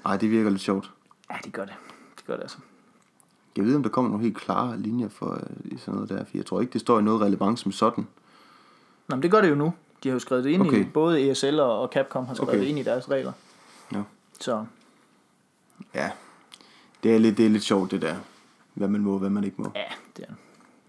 ej, 0.04 0.16
det 0.16 0.30
virker 0.30 0.50
lidt 0.50 0.62
sjovt. 0.62 0.90
ja, 1.30 1.36
det 1.44 1.52
gør 1.52 1.64
det. 1.64 1.74
Det 2.16 2.26
gør 2.26 2.34
det 2.34 2.42
altså. 2.42 2.58
Jeg 3.56 3.64
ved, 3.64 3.76
om 3.76 3.82
der 3.82 3.90
kommer 3.90 4.10
nogle 4.10 4.24
helt 4.24 4.36
klare 4.36 4.78
linjer 4.80 5.08
for 5.08 5.34
øh, 5.34 5.78
sådan 5.78 5.94
noget 5.94 6.08
der, 6.08 6.24
for 6.24 6.30
jeg 6.34 6.46
tror 6.46 6.60
ikke, 6.60 6.72
det 6.72 6.80
står 6.80 6.98
i 6.98 7.02
noget 7.02 7.20
relevans 7.20 7.60
som 7.60 7.72
sådan. 7.72 8.06
Nå, 9.08 9.16
men 9.16 9.22
det 9.22 9.30
gør 9.30 9.40
det 9.40 9.50
jo 9.50 9.54
nu. 9.54 9.72
De 10.02 10.08
har 10.08 10.14
jo 10.14 10.18
skrevet 10.18 10.44
det 10.44 10.50
ind 10.50 10.62
okay. 10.62 10.80
i, 10.80 10.84
både 10.84 11.30
ESL 11.30 11.60
og 11.60 11.90
Capcom 11.94 12.26
har 12.26 12.34
skrevet. 12.34 12.48
Okay. 12.50 12.60
det 12.60 12.66
ind 12.66 12.78
i 12.78 12.82
deres 12.82 13.10
regler. 13.10 13.32
Ja. 13.92 14.02
Så 14.40 14.64
Ja, 15.94 16.10
det 17.02 17.14
er 17.14 17.18
lidt, 17.18 17.36
det 17.36 17.46
er 17.46 17.50
lidt 17.50 17.62
sjovt 17.62 17.90
det 17.90 18.02
der, 18.02 18.16
hvad 18.74 18.88
man 18.88 19.00
må, 19.00 19.18
hvad 19.18 19.30
man 19.30 19.44
ikke 19.44 19.62
må. 19.62 19.72
ja, 19.74 19.84
det 20.16 20.22
er 20.22 20.26
det. 20.26 20.36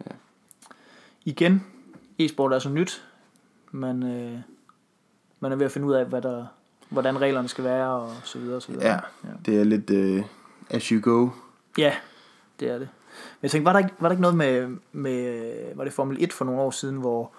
Ja. 0.05 0.11
Igen, 1.25 1.63
e-sport 2.19 2.53
er 2.53 2.59
så 2.59 2.69
nyt. 2.69 3.05
Man, 3.71 4.03
øh, 4.03 4.39
man 5.39 5.51
er 5.51 5.55
ved 5.55 5.65
at 5.65 5.71
finde 5.71 5.87
ud 5.87 5.93
af, 5.93 6.05
hvad 6.05 6.21
der, 6.21 6.45
hvordan 6.89 7.21
reglerne 7.21 7.47
skal 7.47 7.63
være, 7.63 7.89
og 7.89 8.15
så 8.23 8.39
videre, 8.39 8.55
og 8.55 8.61
så 8.61 8.71
videre. 8.71 8.87
Ja, 8.87 8.99
det 9.45 9.59
er 9.59 9.63
lidt 9.63 9.89
øh, 9.89 10.23
as 10.69 10.83
you 10.87 11.01
go. 11.01 11.29
Ja, 11.77 11.93
det 12.59 12.69
er 12.69 12.79
det. 12.79 12.89
Men 13.11 13.43
jeg 13.43 13.51
tænkte, 13.51 13.65
var 13.65 13.73
der 13.73 13.79
ikke, 13.79 13.91
var 13.99 14.07
der 14.07 14.11
ikke 14.11 14.21
noget 14.21 14.37
med, 14.37 14.77
med, 14.91 15.75
var 15.75 15.83
det 15.83 15.93
Formel 15.93 16.23
1 16.23 16.33
for 16.33 16.45
nogle 16.45 16.61
år 16.61 16.71
siden, 16.71 16.95
hvor 16.95 17.31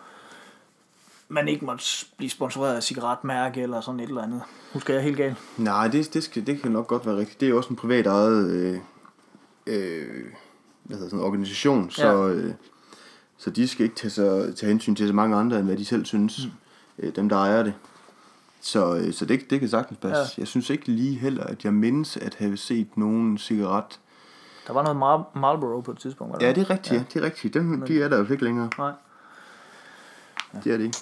man 1.32 1.48
ikke 1.48 1.64
måtte 1.64 1.84
blive 2.16 2.30
sponsoreret 2.30 2.74
af 2.76 2.82
cigaretmærke 2.82 3.62
eller 3.62 3.80
sådan 3.80 4.00
et 4.00 4.08
eller 4.08 4.22
andet? 4.22 4.42
Husker 4.72 4.94
jeg 4.94 5.02
helt 5.02 5.16
galt? 5.16 5.36
Nej, 5.56 5.88
det, 5.88 6.14
det, 6.14 6.22
skal, 6.24 6.46
det 6.46 6.62
kan 6.62 6.72
nok 6.72 6.86
godt 6.86 7.06
være 7.06 7.16
rigtigt. 7.16 7.40
Det 7.40 7.46
er 7.46 7.50
jo 7.50 7.56
også 7.56 7.70
en 7.70 7.76
privat 7.76 8.06
ejet 8.06 8.50
øh, 8.50 8.78
øh, 9.66 10.24
hvad 10.82 10.96
hedder 10.96 11.10
sådan, 11.10 11.18
en 11.18 11.24
organisation, 11.24 11.90
så, 11.90 12.06
Ja. 12.26 12.28
øh, 12.28 12.54
så 13.38 13.50
de 13.50 13.68
skal 13.68 13.84
ikke 13.84 13.96
tage, 13.96 14.10
sig, 14.10 14.56
tage 14.56 14.68
hensyn 14.70 14.94
til 14.94 15.06
så 15.06 15.12
mange 15.14 15.36
andre, 15.36 15.56
end 15.58 15.66
hvad 15.66 15.76
de 15.76 15.84
selv 15.84 16.04
synes, 16.04 16.46
mm. 16.46 16.52
øh, 17.06 17.16
dem 17.16 17.28
der 17.28 17.36
ejer 17.36 17.62
det. 17.62 17.74
Så, 18.60 18.94
øh, 18.96 19.12
så 19.12 19.24
det, 19.24 19.50
det 19.50 19.60
kan 19.60 19.68
sagtens 19.68 19.98
passe. 19.98 20.16
Ja. 20.16 20.20
Ja. 20.22 20.28
Jeg 20.38 20.46
synes 20.48 20.70
ikke 20.70 20.86
lige 20.86 21.14
heller, 21.18 21.44
at 21.44 21.64
jeg 21.64 21.74
mindes 21.74 22.16
at 22.16 22.34
have 22.34 22.56
set 22.56 22.96
nogen 22.96 23.38
cigaret. 23.38 24.00
Der 24.66 24.72
var 24.72 24.82
noget 24.82 24.96
Mar- 25.24 25.38
Marlboro 25.40 25.80
på 25.80 25.90
et 25.90 25.98
tidspunkt, 25.98 26.32
var 26.32 26.38
der 26.38 26.46
Ja, 26.46 26.52
det 26.52 26.60
er 26.60 26.70
rigtigt, 26.70 26.92
ja. 26.92 27.04
det 27.14 27.22
er 27.22 27.26
rigtigt. 27.26 27.54
Dem, 27.54 27.82
de 27.86 28.02
er 28.02 28.08
der 28.08 28.18
jo 28.18 28.26
ikke 28.32 28.44
længere. 28.44 28.70
Nej. 28.78 28.92
Det 30.64 30.72
er 30.72 30.76
det 30.76 30.84
ikke. 30.84 30.98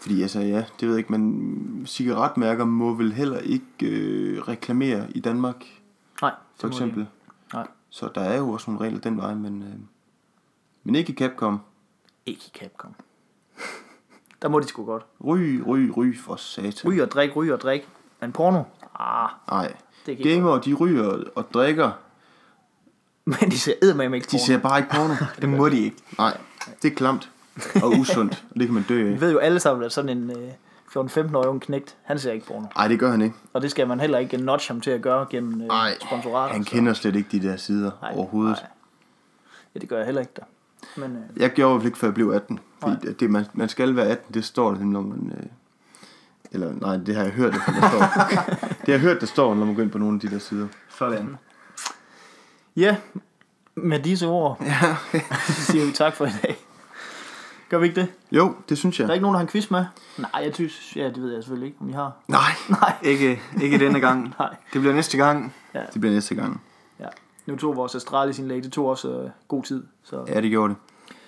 Fordi 0.00 0.22
altså, 0.22 0.40
ja, 0.40 0.64
det 0.80 0.88
ved 0.88 0.94
jeg 0.94 0.98
ikke, 0.98 1.12
men 1.12 1.84
cigaretmærker 1.86 2.64
må 2.64 2.94
vel 2.94 3.12
heller 3.12 3.38
ikke 3.38 3.66
øh, 3.86 4.38
reklamere 4.48 5.06
i 5.10 5.20
Danmark, 5.20 5.64
Nej, 6.22 6.34
for 6.60 6.68
de 6.68 6.72
eksempel. 6.72 7.00
ikke. 7.00 7.12
Nej, 7.52 7.66
Så 7.90 8.08
der 8.14 8.20
er 8.20 8.38
jo 8.38 8.50
også 8.50 8.70
nogle 8.70 8.86
regler 8.86 9.00
den 9.00 9.16
vej, 9.16 9.34
men, 9.34 9.62
øh, 9.62 9.68
men 10.84 10.94
ikke 10.94 11.12
i 11.12 11.16
Capcom. 11.16 11.60
ikke 12.26 12.42
i 12.54 12.58
Capcom. 12.58 12.94
der 14.42 14.48
må 14.48 14.60
de 14.60 14.66
sgu 14.66 14.84
godt. 14.84 15.06
Ryg, 15.26 15.62
ryg, 15.66 15.96
ryg 15.96 16.18
for 16.18 16.36
satan. 16.36 16.90
Ryg 16.92 17.02
og 17.02 17.10
drik, 17.10 17.36
ryg 17.36 17.52
og 17.52 17.60
drik. 17.60 17.88
Men 18.20 18.32
porno? 18.32 18.62
Ah, 18.98 19.30
Nej. 19.50 19.66
det 20.06 20.16
kan 20.16 20.26
ikke 20.26 20.34
Gamer, 20.34 20.58
de 20.60 20.74
ryger 20.74 21.24
og 21.34 21.46
drikker. 21.54 21.90
Men 23.24 23.50
de 23.50 23.58
ser 23.58 23.74
eddermame 23.82 24.16
ikke 24.16 24.24
De 24.26 24.30
porno. 24.30 24.44
ser 24.46 24.58
bare 24.58 24.78
ikke 24.78 24.90
porno. 24.90 25.14
Det 25.40 25.48
må 25.48 25.68
de 25.68 25.78
ikke. 25.80 25.96
Nej, 26.18 26.36
det 26.82 26.90
er 26.92 26.94
klamt 26.96 27.30
og 27.84 27.90
usundt. 27.98 28.44
det 28.54 28.66
kan 28.66 28.74
man 28.74 28.84
dø 28.88 29.02
Vi 29.04 29.12
af. 29.14 29.20
ved 29.20 29.32
jo 29.32 29.38
alle 29.38 29.60
sammen, 29.60 29.84
at 29.84 29.92
sådan 29.92 30.18
en 30.18 30.30
øh, 30.30 30.50
14-15-årig 30.96 31.48
ung 31.48 31.60
knægt, 31.62 31.96
han 32.02 32.18
ser 32.18 32.32
ikke 32.32 32.46
porno. 32.46 32.66
Nej, 32.76 32.88
det 32.88 32.98
gør 32.98 33.10
han 33.10 33.20
ikke. 33.22 33.34
Og 33.52 33.62
det 33.62 33.70
skal 33.70 33.88
man 33.88 34.00
heller 34.00 34.18
ikke 34.18 34.36
notch 34.36 34.68
ham 34.70 34.80
til 34.80 34.90
at 34.90 35.02
gøre 35.02 35.26
gennem 35.30 35.60
øh, 35.60 35.66
Nej, 35.68 35.94
sponsorater. 36.06 36.54
han 36.54 36.64
så- 36.64 36.70
kender 36.70 36.92
slet 36.92 37.16
ikke 37.16 37.28
de 37.32 37.48
der 37.48 37.56
sider 37.56 37.90
Nej, 38.02 38.12
overhovedet. 38.16 38.56
Nej. 38.56 38.66
Ja, 39.74 39.80
det 39.80 39.88
gør 39.88 39.96
jeg 39.96 40.04
heller 40.06 40.20
ikke 40.20 40.32
der. 40.36 40.42
Men 40.96 41.16
øh, 41.16 41.42
Jeg 41.42 41.50
gjorde 41.50 41.72
i 41.72 41.74
hvert 41.74 41.80
fald 41.82 41.86
ikke, 41.86 41.98
før 41.98 42.06
jeg 42.06 42.14
blev 42.14 42.30
18. 42.30 42.58
Fordi 42.82 43.06
Nej. 43.06 43.14
det, 43.20 43.30
man, 43.30 43.46
man 43.54 43.68
skal 43.68 43.96
være 43.96 44.06
18, 44.06 44.34
det 44.34 44.44
står 44.44 44.74
der, 44.74 44.84
når 44.84 45.00
man... 45.00 45.32
Øh, 45.40 45.46
eller 46.52 46.72
nej, 46.80 46.96
det 46.96 47.14
har 47.16 47.22
jeg 47.22 47.32
hørt, 47.32 47.54
at 47.54 47.60
der 47.66 47.88
står. 47.88 47.98
det 48.80 48.86
har 48.86 48.92
jeg 48.92 49.00
hørt, 49.00 49.20
der 49.20 49.26
står, 49.26 49.54
når 49.54 49.66
man 49.66 49.74
går 49.74 49.82
ind 49.82 49.90
på 49.90 49.98
nogle 49.98 50.14
af 50.14 50.20
de 50.20 50.30
der 50.30 50.38
sider. 50.38 50.66
Sådan. 50.98 51.36
ja, 52.76 52.96
med 53.74 54.00
disse 54.00 54.26
ord 54.26 54.62
Ja. 54.62 54.96
siger 55.70 55.86
vi 55.86 55.92
tak 55.92 56.16
for 56.16 56.26
i 56.26 56.30
dag. 56.42 56.56
Gør 57.70 57.78
vi 57.78 57.86
ikke 57.86 58.00
det? 58.00 58.08
Jo, 58.32 58.54
det 58.68 58.78
synes 58.78 58.96
Der 58.96 59.04
er 59.04 59.08
jeg. 59.08 59.14
ikke 59.14 59.22
nogen, 59.22 59.34
der 59.34 59.38
har 59.38 59.46
en 59.46 59.50
quiz 59.50 59.70
med? 59.70 59.84
Nej, 60.18 60.30
jeg 60.44 60.54
synes, 60.54 60.96
ja, 60.96 61.04
det 61.08 61.22
ved 61.22 61.32
jeg 61.34 61.42
selvfølgelig 61.42 61.66
ikke, 61.66 61.78
om 61.80 61.88
I 61.88 61.92
har. 61.92 62.12
Nej, 62.28 62.40
Nej. 62.80 62.96
Ikke, 63.02 63.40
ikke 63.62 63.78
denne 63.78 64.00
gang. 64.00 64.22
Nej. 64.38 64.56
Det 64.72 64.80
bliver 64.80 64.94
næste 64.94 65.16
gang. 65.16 65.54
det 65.72 66.00
bliver 66.00 66.14
næste 66.14 66.34
gang. 66.34 66.60
Ja. 67.00 67.06
Nu 67.46 67.56
tog 67.56 67.76
vores 67.76 67.94
Astralis 67.94 68.38
indlæg, 68.38 68.62
det 68.64 68.72
tog 68.72 68.86
også 68.86 69.08
øh, 69.20 69.30
god 69.48 69.62
tid. 69.62 69.84
Så, 70.02 70.24
Ja, 70.28 70.40
det 70.40 70.50
gjorde 70.50 70.68
det. 70.74 70.76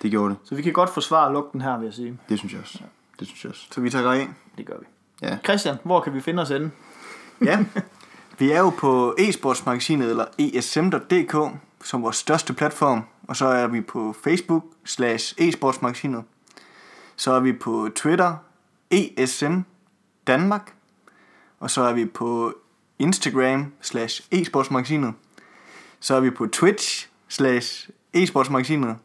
Det 0.01 0.11
gjorde 0.11 0.29
det. 0.29 0.37
så 0.43 0.55
vi 0.55 0.61
kan 0.61 0.73
godt 0.73 0.89
forsvare 0.89 1.33
lugten 1.33 1.61
her, 1.61 1.77
vil 1.77 1.85
jeg 1.85 1.93
sige. 1.93 2.17
Det 2.29 2.39
synes 2.39 2.53
jeg 2.53 2.61
også. 2.61 2.79
Det 3.19 3.27
synes 3.27 3.43
jeg 3.43 3.49
også. 3.49 3.67
Så 3.71 3.81
vi 3.81 3.89
tager 3.89 4.11
af. 4.11 4.27
Det 4.57 4.65
gør 4.65 4.77
vi. 4.79 4.85
Ja. 5.21 5.37
Christian, 5.43 5.75
hvor 5.83 5.99
kan 6.01 6.13
vi 6.13 6.21
finde 6.21 6.41
os 6.41 6.49
henne? 6.49 6.71
Ja. 7.45 7.65
Vi 8.39 8.51
er 8.51 8.59
jo 8.59 8.69
på 8.69 9.15
e-sportsmagasinet, 9.19 10.09
eller 10.09 10.25
esm.dk, 10.37 11.35
som 11.83 12.03
vores 12.03 12.15
største 12.15 12.53
platform. 12.53 13.03
Og 13.27 13.35
så 13.35 13.45
er 13.45 13.67
vi 13.67 13.81
på 13.81 14.15
Facebook 14.23 14.63
slash 14.85 15.35
e-sportsmagasinet. 15.41 16.21
Så 17.15 17.31
er 17.31 17.39
vi 17.39 17.53
på 17.53 17.89
Twitter, 17.95 18.35
ESM 18.91 19.59
Danmark. 20.27 20.73
Og 21.59 21.71
så 21.71 21.81
er 21.81 21.93
vi 21.93 22.05
på 22.05 22.53
Instagram 22.99 23.73
slash 23.81 24.21
e-sportsmagasinet. 24.31 25.13
Så 25.99 26.15
er 26.15 26.19
vi 26.19 26.29
på 26.29 26.47
Twitch 26.47 27.09
slash 27.27 27.89
e-sportsmagasinet. 28.13 28.95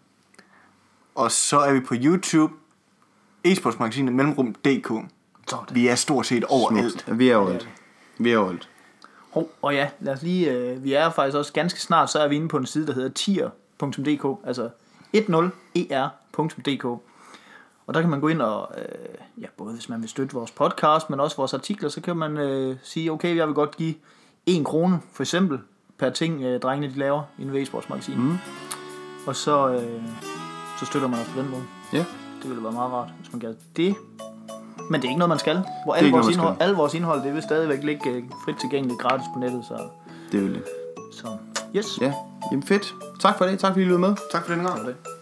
Og 1.15 1.33
så 1.33 1.59
er 1.59 1.73
vi 1.73 1.81
på 1.81 1.95
YouTube, 1.95 2.53
e-sportsmagasinet 3.45 4.13
mellemrum.dk. 4.13 4.93
Vi 5.73 5.89
er 5.89 5.95
stort 5.95 6.27
set 6.27 6.45
overalt. 6.45 6.93
Smukt. 6.93 7.19
Vi 7.19 7.29
er 7.29 7.37
overalt. 7.37 7.69
Vi 8.19 8.33
er 8.33 8.39
overalt. 8.39 8.69
Oh, 9.33 9.45
og 9.63 9.75
ja, 9.75 9.89
lad 10.01 10.13
os 10.13 10.23
lige, 10.23 10.53
øh, 10.53 10.85
vi 10.85 10.93
er 10.93 11.11
faktisk 11.11 11.37
også 11.37 11.53
ganske 11.53 11.81
snart, 11.81 12.11
så 12.11 12.19
er 12.19 12.29
vi 12.29 12.37
inde 12.37 12.49
på 12.49 12.57
en 12.57 12.67
side, 12.67 12.87
der 12.87 12.93
hedder 12.93 13.09
tier.dk, 13.09 14.47
altså 14.47 14.69
10er.dk. 15.17 17.01
Og 17.89 17.95
der 17.95 18.01
kan 18.01 18.11
man 18.11 18.21
gå 18.21 18.29
ind 18.29 18.43
og, 18.43 18.69
øh, 18.79 19.43
ja, 19.43 19.47
både 19.57 19.75
hvis 19.75 19.89
man 19.89 20.01
vil 20.01 20.09
støtte 20.09 20.35
vores 20.35 20.51
podcast, 20.51 21.11
men 21.11 21.21
også 21.21 21.37
vores 21.37 21.55
artikler, 21.55 21.89
så 21.89 22.01
kan 22.01 22.17
man 22.17 22.37
øh, 22.37 22.77
sige, 22.83 23.13
okay, 23.13 23.37
jeg 23.37 23.47
vil 23.47 23.55
godt 23.55 23.77
give 23.77 23.95
en 24.47 24.65
krone, 24.65 25.01
for 25.13 25.23
eksempel, 25.23 25.59
per 25.99 26.11
ting, 26.11 26.43
øh, 26.43 26.61
drengene 26.61 26.95
de 26.95 26.99
laver 26.99 27.23
i 27.39 27.43
en 27.43 27.55
V-sportsmagasin. 27.55 28.19
Mm. 28.19 28.39
Og 29.27 29.37
så, 29.37 29.69
øh, 29.69 30.03
så 30.81 30.87
støtter 30.87 31.09
man 31.09 31.21
os 31.21 31.27
på 31.35 31.41
den 31.41 31.51
måde. 31.51 31.63
Ja. 31.93 32.05
Det 32.43 32.49
ville 32.51 32.63
være 32.65 32.73
meget 32.73 32.93
rart, 32.93 33.09
hvis 33.21 33.33
man 33.33 33.41
gør 33.41 33.53
det. 33.77 33.95
Men 34.91 35.01
det 35.01 35.07
er 35.07 35.11
ikke 35.11 35.19
noget, 35.19 35.29
man 35.29 35.39
skal. 35.39 35.63
Hvor 35.85 35.95
alle 35.95 36.07
ikke 36.07 36.19
vores, 36.19 36.29
indhold, 36.35 36.57
alle 36.61 36.77
vores 36.77 36.95
indhold, 36.95 37.23
det 37.23 37.35
vil 37.35 37.43
stadigvæk 37.43 37.83
ligge 37.83 38.11
øh, 38.11 38.23
frit 38.45 38.57
tilgængeligt 38.61 39.01
gratis 39.01 39.27
på 39.35 39.41
nettet. 39.41 39.65
Så, 39.65 39.89
Det 40.33 40.41
er 40.41 40.47
jo 40.47 40.49
det. 40.55 40.65
så 41.13 41.27
yes. 41.77 41.99
Ja, 42.01 42.15
jamen 42.51 42.63
fedt. 42.63 42.95
Tak 43.21 43.39
for 43.39 43.45
det. 43.45 43.59
Tak 43.59 43.71
fordi 43.73 43.81
I 43.81 43.85
lyttede 43.85 44.01
med. 44.01 44.15
Tak 44.33 44.47
for 44.47 44.55
den 44.55 44.65
gang. 44.65 44.77
Det 44.79 44.87
var 44.87 44.91
det. 44.93 45.18